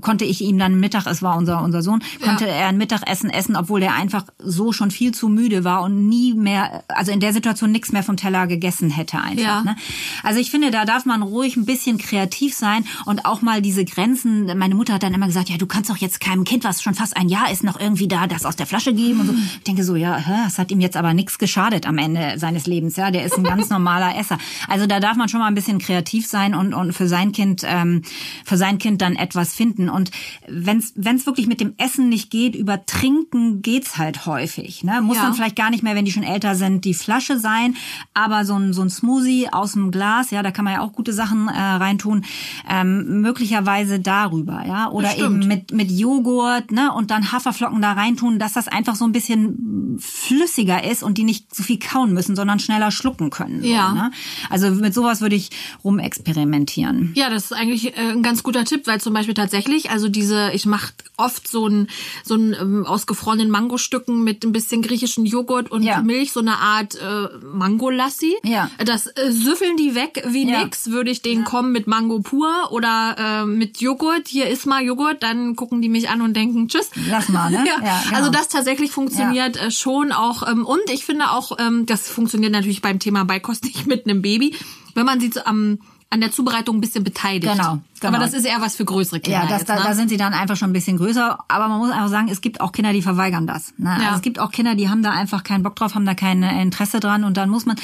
konnte 0.02 0.26
ich 0.26 0.42
ihm 0.42 0.58
dann 0.58 0.80
Mittag, 0.80 1.06
es 1.06 1.22
war 1.22 1.38
unser 1.38 1.62
unser 1.62 1.82
Sohn, 1.82 2.02
konnte 2.24 2.46
ja. 2.46 2.52
er 2.52 2.68
ein 2.68 2.78
Mittagessen 2.78 3.30
essen, 3.30 3.56
obwohl 3.56 3.82
der 3.82 3.94
einfach 3.94 4.26
so 4.40 4.72
schon 4.72 4.92
viel 4.92 5.14
zu 5.14 5.28
müde 5.28 5.64
war 5.64 5.82
und 5.82 6.08
nie 6.08 6.15
mehr, 6.34 6.84
also 6.88 7.12
in 7.12 7.20
der 7.20 7.34
Situation 7.34 7.72
nichts 7.72 7.92
mehr 7.92 8.04
vom 8.04 8.18
Teller 8.18 8.48
gegessen 8.48 8.90
hätte 8.90 9.20
einfach. 9.20 9.44
Ja. 9.44 9.64
Ne? 9.64 9.76
Also 10.24 10.40
ich 10.40 10.52
finde, 10.52 10.72
da 10.72 10.86
darf 10.86 11.06
man 11.06 11.22
ruhig 11.22 11.56
ein 11.56 11.66
bisschen 11.66 11.98
kreativ 11.98 12.56
sein 12.56 12.86
und 13.06 13.26
auch 13.26 13.42
mal 13.42 13.62
diese 13.62 13.86
Grenzen. 13.86 14.46
Meine 14.58 14.76
Mutter 14.76 14.94
hat 14.94 15.04
dann 15.04 15.14
immer 15.14 15.28
gesagt, 15.28 15.50
ja, 15.50 15.58
du 15.58 15.66
kannst 15.66 15.90
doch 15.90 15.98
jetzt 15.98 16.20
keinem 16.20 16.44
Kind, 16.44 16.64
was 16.64 16.82
schon 16.82 16.96
fast 16.96 17.18
ein 17.18 17.30
Jahr 17.30 17.52
ist, 17.52 17.64
noch 17.64 17.80
irgendwie 17.80 18.08
da 18.08 18.28
das 18.28 18.46
aus 18.46 18.56
der 18.56 18.66
Flasche 18.66 18.94
geben 18.94 19.22
und 19.22 19.28
so. 19.28 19.34
Ich 19.34 19.64
denke 19.64 19.84
so, 19.84 19.96
ja, 19.96 20.22
das 20.46 20.58
hat 20.58 20.72
ihm 20.72 20.80
jetzt 20.80 20.98
aber 20.98 21.14
nichts 21.14 21.38
geschadet 21.38 21.88
am 21.88 21.98
Ende 21.98 22.36
seines 22.38 22.68
Lebens. 22.68 22.96
Ja, 22.96 23.12
der 23.12 23.26
ist 23.26 23.38
ein 23.38 23.44
ganz 23.44 23.70
normaler 23.70 24.18
Esser. 24.18 24.38
Also 24.68 24.88
da 24.88 25.00
darf 25.00 25.18
man 25.18 25.30
schon 25.30 25.40
mal 25.40 25.48
ein 25.48 25.56
bisschen 25.56 25.80
kreativ 25.80 26.28
sein 26.28 26.56
und, 26.56 26.74
und 26.74 26.94
für 26.94 27.08
sein 27.08 27.32
Kind, 27.32 27.64
ähm, 27.66 28.04
für 28.44 28.58
sein 28.58 28.78
Kind 28.78 29.02
dann 29.02 29.16
etwas 29.16 29.54
finden. 29.54 29.90
Und 29.90 30.12
wenn 30.48 30.80
es 30.80 31.26
wirklich 31.26 31.48
mit 31.48 31.60
dem 31.60 31.74
Essen 31.78 32.10
nicht 32.10 32.30
geht, 32.30 32.56
über 32.56 32.86
Trinken 32.86 33.62
geht's 33.62 33.98
halt 33.98 34.26
häufig. 34.26 34.84
Ne? 34.84 35.02
Muss 35.02 35.18
ja. 35.18 35.24
man 35.24 35.34
vielleicht 35.34 35.56
gar 35.56 35.70
nicht 35.70 35.84
mehr, 35.84 35.95
wenn 35.96 36.06
die 36.06 36.12
schon 36.12 36.24
älter 36.24 36.56
sind, 36.56 36.86
die 36.86 36.94
Flasche 36.94 37.40
sein, 37.40 37.76
aber 38.14 38.46
so 38.46 38.56
ein, 38.56 38.74
so 38.74 38.82
ein 38.82 38.90
Smoothie 38.90 39.50
aus 39.52 39.74
dem 39.74 39.92
Glas, 39.92 40.32
ja, 40.32 40.44
da 40.44 40.52
kann 40.52 40.66
man 40.66 40.76
ja 40.76 40.82
auch 40.82 40.94
gute 40.94 41.14
Sachen 41.14 41.48
äh, 41.48 41.60
reintun, 41.60 42.26
ähm, 42.70 43.22
möglicherweise 43.22 44.00
darüber, 44.00 44.64
ja, 44.66 44.90
oder 44.90 45.18
eben 45.18 45.40
mit, 45.40 45.72
mit 45.72 45.92
Joghurt, 45.92 46.72
ne, 46.72 46.92
und 46.94 47.12
dann 47.12 47.32
Haferflocken 47.32 47.82
da 47.82 47.94
reintun, 47.94 48.40
dass 48.40 48.54
das 48.54 48.68
einfach 48.68 48.96
so 48.96 49.06
ein 49.06 49.12
bisschen 49.12 49.98
flüssiger 50.00 50.84
ist 50.84 51.04
und 51.04 51.18
die 51.18 51.24
nicht 51.24 51.54
so 51.56 51.64
viel 51.64 51.80
kauen 51.80 52.14
müssen, 52.14 52.36
sondern 52.36 52.60
schneller 52.60 52.92
schlucken 52.92 53.30
können. 53.30 53.64
Ja. 53.64 53.90
So, 53.90 53.96
ne? 53.96 54.12
Also 54.50 54.72
mit 54.72 54.94
sowas 54.94 55.22
würde 55.22 55.36
ich 55.36 55.50
rumexperimentieren. 55.84 57.14
Ja, 57.16 57.30
das 57.30 57.46
ist 57.46 57.54
eigentlich 57.54 57.98
äh, 57.98 58.12
ein 58.12 58.24
ganz 58.24 58.44
guter 58.44 58.66
Tipp, 58.66 58.88
weil 58.88 59.00
zum 59.02 59.14
Beispiel 59.14 59.34
tatsächlich. 59.34 59.90
Also 59.90 60.10
diese, 60.10 60.52
ich 60.52 60.66
mache 60.66 60.94
oft 61.18 61.48
so 61.48 61.68
ein 61.68 61.88
so 62.24 62.36
ein 62.36 62.56
ähm, 62.60 62.86
aus 62.86 63.08
gefrorenen 63.08 63.50
Mangostücken 63.50 64.24
mit 64.24 64.44
ein 64.44 64.52
bisschen 64.52 64.82
griechischen 64.82 65.26
Joghurt 65.26 65.72
und 65.72 65.84
Ja. 65.86 66.02
Milch, 66.02 66.32
so 66.32 66.40
eine 66.40 66.58
Art 66.58 66.96
äh, 66.96 67.28
Mangolassi. 67.44 68.36
Ja. 68.44 68.70
Das 68.84 69.08
äh, 69.08 69.32
süffeln 69.32 69.78
die 69.78 69.96
weg 69.96 70.24
wie 70.28 70.50
Ja. 70.50 70.64
nix. 70.64 70.90
Würde 70.92 71.12
ich 71.12 71.22
denen 71.22 71.44
kommen 71.44 71.72
mit 71.72 71.88
Mango 71.88 72.20
pur 72.20 72.50
oder 72.72 73.16
äh, 73.18 73.46
mit 73.46 73.82
Joghurt. 73.82 74.28
Hier 74.28 74.48
ist 74.50 74.66
mal 74.66 74.84
Joghurt, 74.84 75.24
dann 75.24 75.56
gucken 75.56 75.82
die 75.82 75.90
mich 75.90 76.10
an 76.10 76.22
und 76.22 76.34
denken 76.36 76.68
Tschüss. 76.68 76.90
Lass 77.10 77.30
mal, 77.30 77.50
ne? 77.52 77.64
ja. 77.68 77.86
Ja, 77.86 78.02
genau. 78.06 78.18
Also 78.18 78.32
das 78.32 78.48
tatsächlich 78.48 78.92
funktioniert 78.92 79.58
äh, 79.58 79.72
schon 79.72 80.12
auch 80.12 80.48
ähm, 80.48 80.66
und 80.66 80.82
ich 80.92 81.06
finde 81.06 81.32
auch, 81.32 81.58
ähm, 81.60 81.86
das 81.86 82.10
funktioniert 82.10 82.52
natürlich 82.52 82.82
beim 82.82 83.00
Thema 83.00 83.26
Beikost 83.26 83.64
nicht 83.66 83.88
mit 83.88 84.06
einem 84.06 84.22
Baby, 84.22 84.56
wenn 84.94 85.06
man 85.06 85.20
sie 85.20 85.32
so 85.34 85.42
am 85.46 85.80
an 86.10 86.22
der 86.22 86.32
Zubereitung 86.32 86.78
ein 86.78 86.82
bisschen 86.82 87.04
beteiligt. 87.04 87.52
Genau, 87.52 87.80
genau. 88.00 88.14
Aber 88.14 88.20
das 88.20 88.34
ist 88.34 88.46
eher 88.46 88.62
was 88.62 88.76
für 88.76 88.86
größere 88.86 89.20
Kinder. 89.20 89.42
Ja, 89.42 89.48
das, 89.48 89.62
jetzt, 89.62 89.70
da, 89.70 89.76
ne? 89.76 89.82
da 89.84 89.94
sind 89.96 90.10
sie 90.10 90.18
dann 90.18 90.34
einfach 90.34 90.56
schon 90.56 90.70
ein 90.70 90.74
bisschen 90.74 90.98
größer. 90.98 91.40
Aber 91.48 91.68
man 91.68 91.80
muss 91.80 91.92
einfach 91.92 92.10
sagen, 92.10 92.30
es 92.30 92.42
gibt 92.42 92.62
auch 92.62 92.72
Kinder, 92.72 92.94
die 92.94 93.02
verweigern 93.02 93.48
das. 93.48 93.74
Ne? 93.78 93.90
Ja. 93.90 94.06
Also 94.06 94.16
es 94.18 94.22
gibt 94.22 94.40
auch 94.40 94.52
Kinder, 94.52 94.76
die 94.76 94.88
haben 94.90 95.04
da 95.04 95.12
einfach 95.12 95.44
keinen 95.44 95.64
Bock 95.64 95.76
drauf, 95.76 95.96
haben 95.96 96.06
da 96.06 96.14
kein 96.14 96.44
äh, 96.44 96.62
Interesse 96.62 97.00
dran. 97.00 97.24
Und 97.24 97.38
dann 97.38 97.50
muss 97.50 97.66
man, 97.66 97.76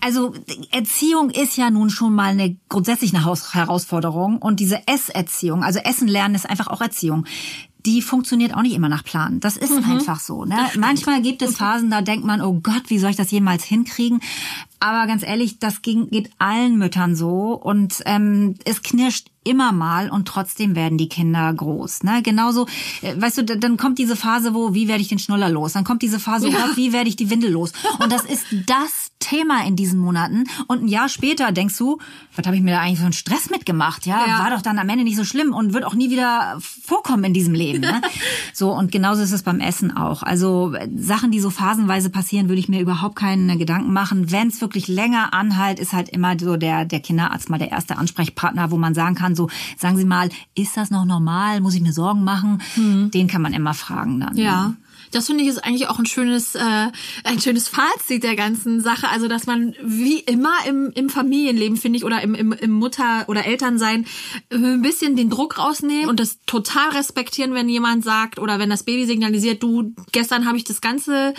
also 0.00 0.34
Erziehung 0.72 1.30
ist 1.30 1.56
ja 1.56 1.70
nun 1.70 1.90
schon 1.90 2.14
mal 2.14 2.30
eine 2.30 2.56
grundsätzlich 2.68 3.14
eine 3.14 3.24
Haus 3.24 3.54
Herausforderung. 3.54 4.38
Und 4.38 4.58
diese 4.58 4.86
Esserziehung, 4.88 5.62
also 5.62 5.78
Essen 5.78 6.08
lernen 6.08 6.34
ist 6.34 6.48
einfach 6.48 6.68
auch 6.68 6.80
Erziehung. 6.80 7.26
Die 7.86 8.02
funktioniert 8.02 8.54
auch 8.54 8.62
nicht 8.62 8.74
immer 8.74 8.88
nach 8.88 9.04
Plan. 9.04 9.40
Das 9.40 9.56
ist 9.56 9.72
einfach 9.72 10.20
so. 10.20 10.44
Ne? 10.44 10.56
Manchmal 10.76 11.22
gibt 11.22 11.40
es 11.40 11.56
Phasen, 11.56 11.90
da 11.90 12.02
denkt 12.02 12.26
man, 12.26 12.42
oh 12.42 12.60
Gott, 12.60 12.82
wie 12.88 12.98
soll 12.98 13.10
ich 13.10 13.16
das 13.16 13.30
jemals 13.30 13.64
hinkriegen? 13.64 14.20
Aber 14.80 15.06
ganz 15.06 15.22
ehrlich, 15.22 15.58
das 15.58 15.82
ging, 15.82 16.10
geht 16.10 16.30
allen 16.38 16.76
Müttern 16.76 17.16
so 17.16 17.54
und 17.54 18.02
ähm, 18.04 18.56
es 18.64 18.82
knirscht 18.82 19.30
immer 19.46 19.72
mal 19.72 20.10
und 20.10 20.26
trotzdem 20.28 20.74
werden 20.76 20.98
die 20.98 21.08
Kinder 21.08 21.52
groß. 21.54 22.02
Ne? 22.02 22.22
Genauso, 22.22 22.66
äh, 23.02 23.14
weißt 23.20 23.38
du, 23.38 23.44
da- 23.44 23.54
dann 23.56 23.76
kommt 23.76 23.98
diese 23.98 24.16
Phase, 24.16 24.54
wo, 24.54 24.74
wie 24.74 24.88
werde 24.88 25.00
ich 25.02 25.08
den 25.08 25.18
Schnuller 25.18 25.48
los? 25.48 25.72
Dann 25.72 25.84
kommt 25.84 26.02
diese 26.02 26.18
Phase, 26.20 26.48
oh 26.48 26.50
Gott, 26.52 26.76
wie 26.76 26.92
werde 26.92 27.08
ich 27.08 27.16
die 27.16 27.30
Windel 27.30 27.50
los? 27.52 27.72
Und 28.00 28.12
das 28.12 28.24
ist 28.24 28.44
das 28.66 29.10
Thema 29.18 29.64
in 29.66 29.76
diesen 29.76 29.98
Monaten. 29.98 30.44
Und 30.66 30.82
ein 30.84 30.88
Jahr 30.88 31.08
später 31.08 31.50
denkst 31.52 31.76
du, 31.78 31.98
was 32.34 32.46
habe 32.46 32.56
ich 32.56 32.62
mir 32.62 32.72
da 32.72 32.80
eigentlich 32.80 32.98
für 32.98 33.04
einen 33.04 33.12
Stress 33.12 33.50
mitgemacht? 33.50 34.04
Ja, 34.06 34.26
Ja. 34.26 34.38
war 34.40 34.50
doch 34.50 34.62
dann 34.62 34.78
am 34.78 34.88
Ende 34.88 35.04
nicht 35.04 35.16
so 35.16 35.24
schlimm 35.24 35.54
und 35.54 35.72
wird 35.72 35.84
auch 35.84 35.94
nie 35.94 36.10
wieder 36.10 36.58
vorkommen 36.60 37.24
in 37.24 37.32
diesem 37.34 37.54
Leben. 37.54 37.80
Ne? 37.80 38.00
So, 38.52 38.72
und 38.72 38.90
genauso 38.90 39.22
ist 39.22 39.32
es 39.32 39.42
beim 39.42 39.60
Essen 39.60 39.94
auch. 39.96 40.22
Also 40.22 40.72
äh, 40.74 40.88
Sachen, 40.96 41.30
die 41.30 41.40
so 41.40 41.50
phasenweise 41.50 42.08
passieren, 42.10 42.48
würde 42.48 42.58
ich 42.60 42.68
mir 42.68 42.80
überhaupt 42.80 43.16
keine 43.16 43.58
Gedanken 43.58 43.92
machen. 43.92 44.30
Wenn 44.32 44.48
es 44.48 44.60
wirklich 44.60 44.88
länger 44.88 45.34
anhalt, 45.34 45.78
ist 45.78 45.92
halt 45.92 46.08
immer 46.08 46.38
so 46.38 46.56
der, 46.56 46.84
der 46.86 47.00
Kinderarzt 47.00 47.50
mal 47.50 47.58
der 47.58 47.70
erste 47.70 47.98
Ansprechpartner, 47.98 48.70
wo 48.70 48.78
man 48.78 48.94
sagen 48.94 49.14
kann, 49.14 49.34
so, 49.36 49.48
sagen 49.76 49.96
Sie 49.96 50.04
mal, 50.04 50.28
ist 50.54 50.76
das 50.76 50.90
noch 50.90 51.04
normal? 51.04 51.60
Muss 51.60 51.74
ich 51.74 51.80
mir 51.80 51.92
Sorgen 51.92 52.24
machen? 52.24 52.62
Den 53.10 53.28
kann 53.28 53.42
man 53.42 53.52
immer 53.52 53.74
fragen 53.74 54.20
dann. 54.20 54.34
Mhm. 54.34 54.38
Ja. 54.38 54.74
Das 55.10 55.26
finde 55.26 55.44
ich 55.44 55.48
ist 55.48 55.64
eigentlich 55.64 55.88
auch 55.88 55.98
ein 55.98 56.06
schönes, 56.06 56.54
äh, 56.54 56.88
ein 57.24 57.40
schönes 57.40 57.68
Fazit 57.68 58.22
der 58.22 58.36
ganzen 58.36 58.80
Sache. 58.80 59.08
Also, 59.08 59.28
dass 59.28 59.46
man 59.46 59.74
wie 59.82 60.18
immer 60.18 60.54
im, 60.66 60.90
im 60.94 61.08
Familienleben, 61.08 61.76
finde 61.76 61.98
ich, 61.98 62.04
oder 62.04 62.22
im, 62.22 62.34
im, 62.34 62.52
im 62.52 62.70
Mutter- 62.72 63.24
oder 63.28 63.46
Elternsein 63.46 64.06
äh, 64.50 64.56
ein 64.56 64.82
bisschen 64.82 65.16
den 65.16 65.30
Druck 65.30 65.58
rausnehmen 65.58 66.08
und 66.08 66.20
das 66.20 66.38
total 66.46 66.90
respektieren, 66.90 67.54
wenn 67.54 67.68
jemand 67.68 68.04
sagt 68.04 68.38
oder 68.38 68.58
wenn 68.58 68.70
das 68.70 68.82
Baby 68.82 69.06
signalisiert, 69.06 69.62
du, 69.62 69.94
gestern 70.12 70.46
habe 70.46 70.56
ich 70.56 70.64
das 70.64 70.80
ganze 70.80 71.34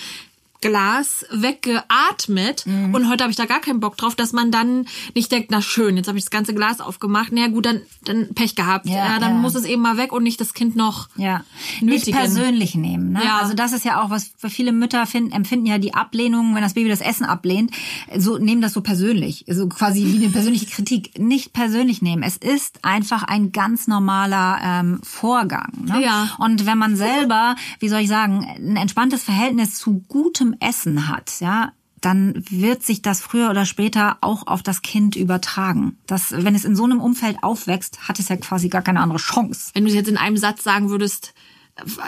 Glas 0.62 1.26
weggeatmet 1.32 2.66
und 2.66 3.10
heute 3.10 3.24
habe 3.24 3.32
ich 3.32 3.38
da 3.38 3.46
gar 3.46 3.60
keinen 3.62 3.80
Bock 3.80 3.98
drauf, 3.98 4.16
dass 4.16 4.34
man 4.34 4.52
dann 4.52 4.86
nicht 5.16 5.32
denkt, 5.32 5.50
na 5.52 5.62
schön, 5.62 5.98
jetzt 5.98 6.08
habe 6.08 6.18
ich 6.18 6.24
das 6.26 6.32
ganze 6.32 6.54
Glas 6.54 6.82
aufgemacht, 6.82 7.30
na 7.32 7.42
ja, 7.42 7.48
gut, 7.48 7.66
dann, 7.66 7.82
dann 8.06 8.34
Pech 8.34 8.56
gehabt. 8.56 8.86
Ja, 8.88 8.96
Ja, 8.96 9.20
dann 9.20 9.34
ja. 9.36 9.38
muss 9.38 9.56
es 9.56 9.66
eben 9.66 9.82
mal 9.82 9.98
weg 9.98 10.12
und 10.12 10.24
nicht 10.24 10.42
das 10.42 10.54
Kind 10.54 10.76
noch 10.76 11.10
Ja, 11.16 11.44
nicht 11.82 12.08
nötigen. 12.08 12.18
persönlich 12.18 12.76
nehmen. 12.76 13.14
Ne? 13.14 13.22
Ja. 13.24 13.38
Also 13.38 13.54
das 13.54 13.74
ist 13.74 13.86
ja 13.86 14.02
auch 14.02 14.10
was 14.10 14.32
für 14.38 14.50
viele 14.50 14.72
Mütter 14.72 15.06
finden, 15.06 15.32
empfinden 15.32 15.66
ja 15.68 15.78
die 15.78 15.94
Ablehnung, 15.94 16.56
wenn 16.56 16.62
das 16.62 16.74
Baby 16.74 16.90
das 16.90 17.02
Essen 17.02 17.26
ablehnt, 17.26 17.72
so 18.18 18.38
nehmen 18.38 18.62
das 18.62 18.74
so 18.74 18.82
persönlich, 18.82 19.46
so 19.50 19.68
quasi 19.70 20.06
wie 20.06 20.24
eine 20.24 20.30
persönliche 20.32 20.66
Kritik. 20.66 21.18
Nicht 21.20 21.54
persönlich 21.54 22.02
nehmen. 22.02 22.24
Es 22.24 22.38
ist 22.38 22.84
einfach 22.84 23.24
ein 23.24 23.52
ganz 23.52 23.88
normaler 23.88 24.60
ähm, 24.64 25.00
Vorgang. 25.04 25.72
Ne? 25.86 26.04
Ja. 26.04 26.30
Und 26.40 26.66
wenn 26.66 26.78
man 26.78 26.96
selber, 26.96 27.56
wie 27.80 27.90
soll 27.90 28.02
ich 28.02 28.08
sagen, 28.10 28.46
ein 28.58 28.76
entspanntes 28.76 29.24
Verhältnis 29.24 29.76
zu 29.76 30.04
gutem 30.08 30.47
Essen 30.60 31.08
hat, 31.08 31.40
ja, 31.40 31.74
dann 32.02 32.44
wird 32.50 32.84
sich 32.84 33.02
das 33.02 33.22
früher 33.22 33.50
oder 33.50 33.66
später 33.66 34.18
auch 34.22 34.46
auf 34.48 34.62
das 34.62 34.82
Kind 34.82 35.16
übertragen. 35.16 35.98
Das, 36.06 36.32
wenn 36.32 36.56
es 36.56 36.66
in 36.66 36.76
so 36.76 36.84
einem 36.84 37.02
Umfeld 37.02 37.38
aufwächst, 37.42 38.08
hat 38.08 38.20
es 38.20 38.30
ja 38.30 38.38
quasi 38.38 38.70
gar 38.70 38.82
keine 38.82 39.00
andere 39.00 39.20
Chance. 39.20 39.72
Wenn 39.74 39.84
du 39.84 39.90
es 39.90 39.96
jetzt 39.96 40.10
in 40.10 40.18
einem 40.18 40.38
Satz 40.38 40.64
sagen 40.64 40.90
würdest, 40.90 41.34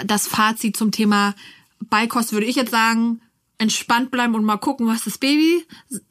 das 0.05 0.27
Fazit 0.27 0.77
zum 0.77 0.91
Thema 0.91 1.33
Beikost, 1.89 2.33
würde 2.33 2.45
ich 2.45 2.55
jetzt 2.55 2.71
sagen, 2.71 3.21
entspannt 3.57 4.09
bleiben 4.09 4.35
und 4.35 4.43
mal 4.43 4.57
gucken, 4.57 4.87
was 4.87 5.03
das 5.03 5.17
Baby 5.17 5.65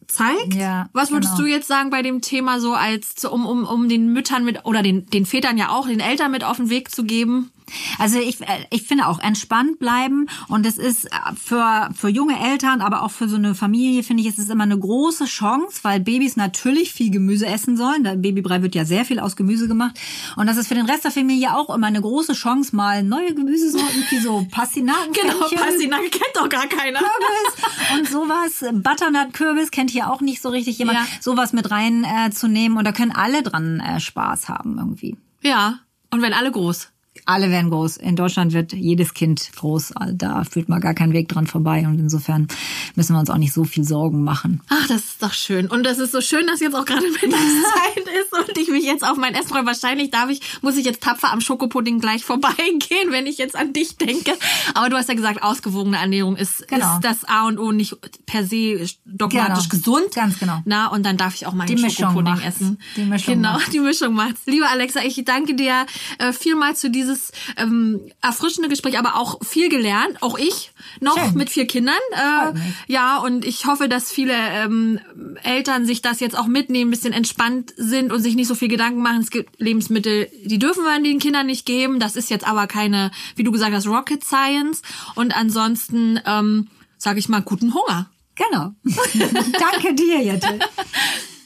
zeigt. 0.07 0.55
Ja, 0.55 0.89
was 0.93 1.11
würdest 1.11 1.37
genau. 1.37 1.45
du 1.45 1.51
jetzt 1.51 1.67
sagen 1.67 1.91
bei 1.91 2.03
dem 2.03 2.21
Thema 2.21 2.61
so 2.61 2.75
als 2.75 3.25
um 3.25 3.47
um 3.47 3.65
um 3.65 3.89
den 3.89 4.13
Müttern 4.13 4.45
mit 4.45 4.65
oder 4.65 4.83
den 4.83 5.07
den 5.07 5.25
Vätern 5.25 5.57
ja 5.57 5.71
auch 5.71 5.87
den 5.87 6.01
Eltern 6.01 6.31
mit 6.31 6.45
auf 6.45 6.59
den 6.59 6.71
Weg 6.71 6.91
zu 6.91 7.05
geben? 7.05 7.51
Also 7.99 8.19
ich, 8.19 8.41
äh, 8.41 8.67
ich 8.71 8.83
finde 8.83 9.07
auch 9.07 9.21
entspannt 9.21 9.79
bleiben 9.79 10.27
und 10.49 10.67
es 10.67 10.79
ist 10.79 11.07
äh, 11.07 11.11
für, 11.43 11.89
für 11.95 12.09
junge 12.09 12.39
Eltern, 12.39 12.81
aber 12.81 13.03
auch 13.03 13.11
für 13.11 13.29
so 13.29 13.37
eine 13.37 13.55
Familie, 13.55 14.03
finde 14.03 14.23
ich, 14.23 14.29
es 14.29 14.39
ist 14.39 14.51
immer 14.51 14.65
eine 14.65 14.79
große 14.79 15.27
Chance, 15.27 15.81
weil 15.83 16.01
Babys 16.01 16.37
natürlich 16.37 16.93
viel 16.93 17.11
Gemüse 17.11 17.47
essen 17.47 17.77
sollen. 17.77 18.05
Der 18.05 18.17
Babybrei 18.17 18.63
wird 18.63 18.75
ja 18.75 18.85
sehr 18.85 19.05
viel 19.05 19.21
aus 19.21 19.37
Gemüse 19.37 19.69
gemacht 19.69 19.99
und 20.37 20.47
das 20.47 20.57
ist 20.57 20.69
für 20.69 20.75
den 20.75 20.87
Rest 20.87 21.05
der 21.05 21.11
Familie 21.11 21.55
auch 21.55 21.75
immer 21.75 21.87
eine 21.87 22.01
große 22.01 22.33
Chance, 22.33 22.75
mal 22.75 23.03
neue 23.03 23.35
Gemüsesorten 23.35 24.05
wie 24.11 24.19
so 24.19 24.47
Pastinaken, 24.51 25.13
Genau, 25.13 25.49
Pastinaken 25.49 26.11
kennt 26.11 26.35
doch 26.35 26.49
gar 26.49 26.67
keiner. 26.67 26.99
Kürbis 26.99 27.99
und 27.99 28.09
sowas. 28.09 28.65
Butternut 28.73 29.33
Kürbis 29.33 29.71
kennt 29.71 29.91
hier 29.91 30.11
auch 30.11 30.21
nicht 30.21 30.43
so 30.43 30.49
richtig 30.49 30.79
jemand. 30.79 30.99
Ja. 30.99 31.07
Sowas 31.21 31.53
mit 31.53 31.71
rein 31.71 32.05
äh, 32.05 32.31
zu 32.31 32.49
nehmen 32.49 32.77
und 32.77 32.85
da 32.85 32.93
können 32.93 33.13
alle 33.13 33.43
dran 33.43 33.81
äh, 33.81 34.01
Spaß 34.01 34.49
haben 34.49 34.79
irgendwie. 34.79 35.17
Ja, 35.43 35.81
und 36.11 36.23
wenn 36.23 36.33
alle 36.33 36.51
groß. 36.51 36.91
Alle 37.31 37.51
werden 37.51 37.69
groß. 37.71 37.99
In 37.99 38.17
Deutschland 38.17 38.55
wird 38.55 38.73
jedes 38.73 39.13
Kind 39.13 39.51
groß. 39.57 39.93
Da 40.15 40.45
führt 40.45 40.71
mal 40.71 40.81
gar 40.81 40.95
kein 40.95 41.13
Weg 41.13 41.29
dran 41.29 41.47
vorbei. 41.47 41.87
Und 41.87 41.99
insofern 41.99 42.49
müssen 42.95 43.13
wir 43.15 43.21
uns 43.21 43.29
auch 43.29 43.37
nicht 43.37 43.53
so 43.53 43.65
viel 43.65 43.85
Sorgen 43.85 44.25
machen. 44.25 44.63
Ach, 44.71 44.87
das 44.89 45.05
ist 45.05 45.23
doch 45.23 45.35
schön. 45.35 45.67
Und 45.69 45.85
das 45.85 45.99
ist 45.99 46.13
so 46.13 46.23
schön, 46.23 46.47
dass 46.47 46.61
jetzt 46.61 46.75
auch 46.75 46.87
gerade 46.87 47.03
Mittagszeit 47.11 47.99
ist 47.99 48.33
und 48.33 48.57
ich 48.57 48.69
mich 48.71 48.85
jetzt 48.85 49.05
auf 49.07 49.19
mein 49.19 49.35
Essen 49.35 49.49
freue. 49.49 49.67
Wahrscheinlich 49.67 50.11
darf 50.11 50.31
ich, 50.31 50.41
muss 50.63 50.79
ich 50.79 50.87
jetzt 50.87 51.03
tapfer 51.03 51.31
am 51.31 51.43
Schokopudding 51.43 52.01
gleich 52.01 52.25
vorbeigehen, 52.25 53.11
wenn 53.11 53.27
ich 53.27 53.37
jetzt 53.37 53.57
an 53.57 53.75
dich 53.75 53.99
denke. 53.99 54.33
Aber 54.73 54.89
du 54.89 54.97
hast 54.97 55.09
ja 55.11 55.15
gesagt, 55.15 55.43
ausgewogene 55.43 55.99
Ernährung 55.99 56.35
ist, 56.35 56.67
Genau. 56.69 56.95
ist 56.95 57.05
das 57.05 57.25
A 57.27 57.47
und 57.47 57.59
O 57.59 57.73
nicht 57.73 57.95
per 58.25 58.43
se 58.45 58.87
dogmatisch 59.05 59.69
Genau. 59.69 59.83
gesund. 59.85 60.15
Ganz 60.15 60.39
genau. 60.39 60.63
Na, 60.65 60.87
und 60.87 61.05
dann 61.05 61.19
darf 61.19 61.35
ich 61.35 61.47
auch 61.47 61.53
meinen 61.53 61.77
Schokopudding 61.91 62.25
macht's. 62.37 62.47
essen. 62.57 62.81
Die 62.97 63.05
Mischung 63.05 63.35
Genau, 63.35 63.53
macht's. 63.53 63.71
die 63.71 63.81
Mischung 63.81 64.15
macht's. 64.15 64.41
Liebe 64.47 64.67
Alexa, 64.67 65.01
ich 65.05 65.23
danke 65.27 65.55
dir 65.55 65.85
äh, 66.19 66.33
vielmals 66.33 66.81
für 66.81 66.89
dieses 66.89 67.18
ähm, 67.57 68.01
erfrischende 68.21 68.69
Gespräch, 68.69 68.99
aber 68.99 69.17
auch 69.17 69.45
viel 69.45 69.69
gelernt. 69.69 70.23
Auch 70.23 70.39
ich 70.39 70.73
noch 71.01 71.19
Schön. 71.19 71.35
mit 71.35 71.51
vier 71.51 71.67
Kindern. 71.67 71.95
Äh, 72.13 72.59
ja, 72.87 73.19
und 73.19 73.45
ich 73.45 73.67
hoffe, 73.67 73.89
dass 73.89 74.11
viele 74.11 74.35
ähm, 74.35 75.01
Eltern 75.43 75.87
sich 75.87 76.03
das 76.03 76.21
jetzt 76.21 76.37
auch 76.39 76.47
mitnehmen, 76.47 76.89
ein 76.89 76.91
bisschen 76.91 77.13
entspannt 77.13 77.73
sind 77.77 78.13
und 78.13 78.23
sich 78.23 78.35
nicht 78.35 78.49
so 78.49 78.55
viel 78.55 78.69
Gedanken 78.69 79.03
machen. 79.03 79.21
Es 79.21 79.31
gibt 79.31 79.61
Lebensmittel, 79.61 80.29
die 80.45 80.59
dürfen 80.59 80.85
wir 80.85 81.01
den 81.01 81.19
Kindern 81.19 81.47
nicht 81.47 81.67
geben. 81.67 82.01
Das 82.01 82.17
ist 82.17 82.31
jetzt 82.31 82.47
aber 82.47 82.67
keine, 82.67 83.11
wie 83.37 83.45
du 83.45 83.53
gesagt 83.53 83.75
hast, 83.75 83.87
Rocket 83.87 84.25
Science. 84.25 84.83
Und 85.15 85.37
ansonsten, 85.37 86.21
ähm, 86.27 86.69
sage 86.97 87.19
ich 87.19 87.29
mal, 87.29 87.43
guten 87.43 87.75
Hunger. 87.75 88.11
Genau. 88.35 88.73
Danke 89.59 89.95
dir, 89.95 90.23
Jette. 90.23 90.59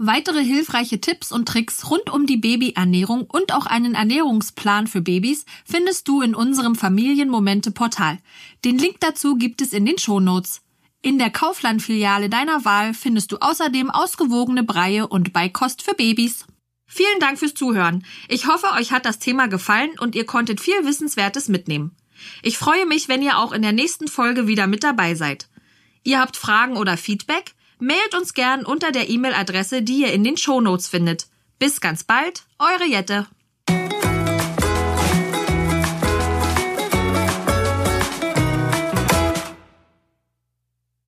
Weitere 0.00 0.44
hilfreiche 0.44 1.00
Tipps 1.00 1.32
und 1.32 1.48
Tricks 1.48 1.90
rund 1.90 2.08
um 2.08 2.24
die 2.24 2.36
Babyernährung 2.36 3.22
und 3.22 3.52
auch 3.52 3.66
einen 3.66 3.96
Ernährungsplan 3.96 4.86
für 4.86 5.00
Babys 5.00 5.44
findest 5.64 6.06
du 6.06 6.22
in 6.22 6.36
unserem 6.36 6.76
Familienmomente-Portal. 6.76 8.18
Den 8.64 8.78
Link 8.78 9.00
dazu 9.00 9.34
gibt 9.34 9.60
es 9.60 9.72
in 9.72 9.86
den 9.86 9.98
Shownotes. 9.98 10.62
In 11.02 11.18
der 11.18 11.30
Kaufland-Filiale 11.30 12.28
deiner 12.28 12.64
Wahl 12.64 12.94
findest 12.94 13.32
du 13.32 13.38
außerdem 13.38 13.90
ausgewogene 13.90 14.62
Breie 14.62 15.08
und 15.08 15.32
Beikost 15.32 15.82
für 15.82 15.94
Babys. 15.94 16.46
Vielen 16.86 17.18
Dank 17.18 17.40
fürs 17.40 17.54
Zuhören. 17.54 18.04
Ich 18.28 18.46
hoffe, 18.46 18.68
euch 18.78 18.92
hat 18.92 19.04
das 19.04 19.18
Thema 19.18 19.48
gefallen 19.48 19.90
und 19.98 20.14
ihr 20.14 20.26
konntet 20.26 20.60
viel 20.60 20.84
Wissenswertes 20.84 21.48
mitnehmen. 21.48 21.96
Ich 22.44 22.56
freue 22.56 22.86
mich, 22.86 23.08
wenn 23.08 23.22
ihr 23.22 23.36
auch 23.38 23.50
in 23.50 23.62
der 23.62 23.72
nächsten 23.72 24.06
Folge 24.06 24.46
wieder 24.46 24.68
mit 24.68 24.84
dabei 24.84 25.16
seid. 25.16 25.48
Ihr 26.04 26.20
habt 26.20 26.36
Fragen 26.36 26.76
oder 26.76 26.96
Feedback? 26.96 27.56
Mailt 27.78 28.14
uns 28.14 28.34
gern 28.34 28.64
unter 28.64 28.92
der 28.92 29.08
E-Mail-Adresse, 29.08 29.82
die 29.82 30.00
ihr 30.00 30.12
in 30.12 30.24
den 30.24 30.36
Shownotes 30.36 30.88
findet. 30.88 31.28
Bis 31.58 31.80
ganz 31.80 32.04
bald, 32.04 32.44
eure 32.58 32.88
Jette. 32.88 33.26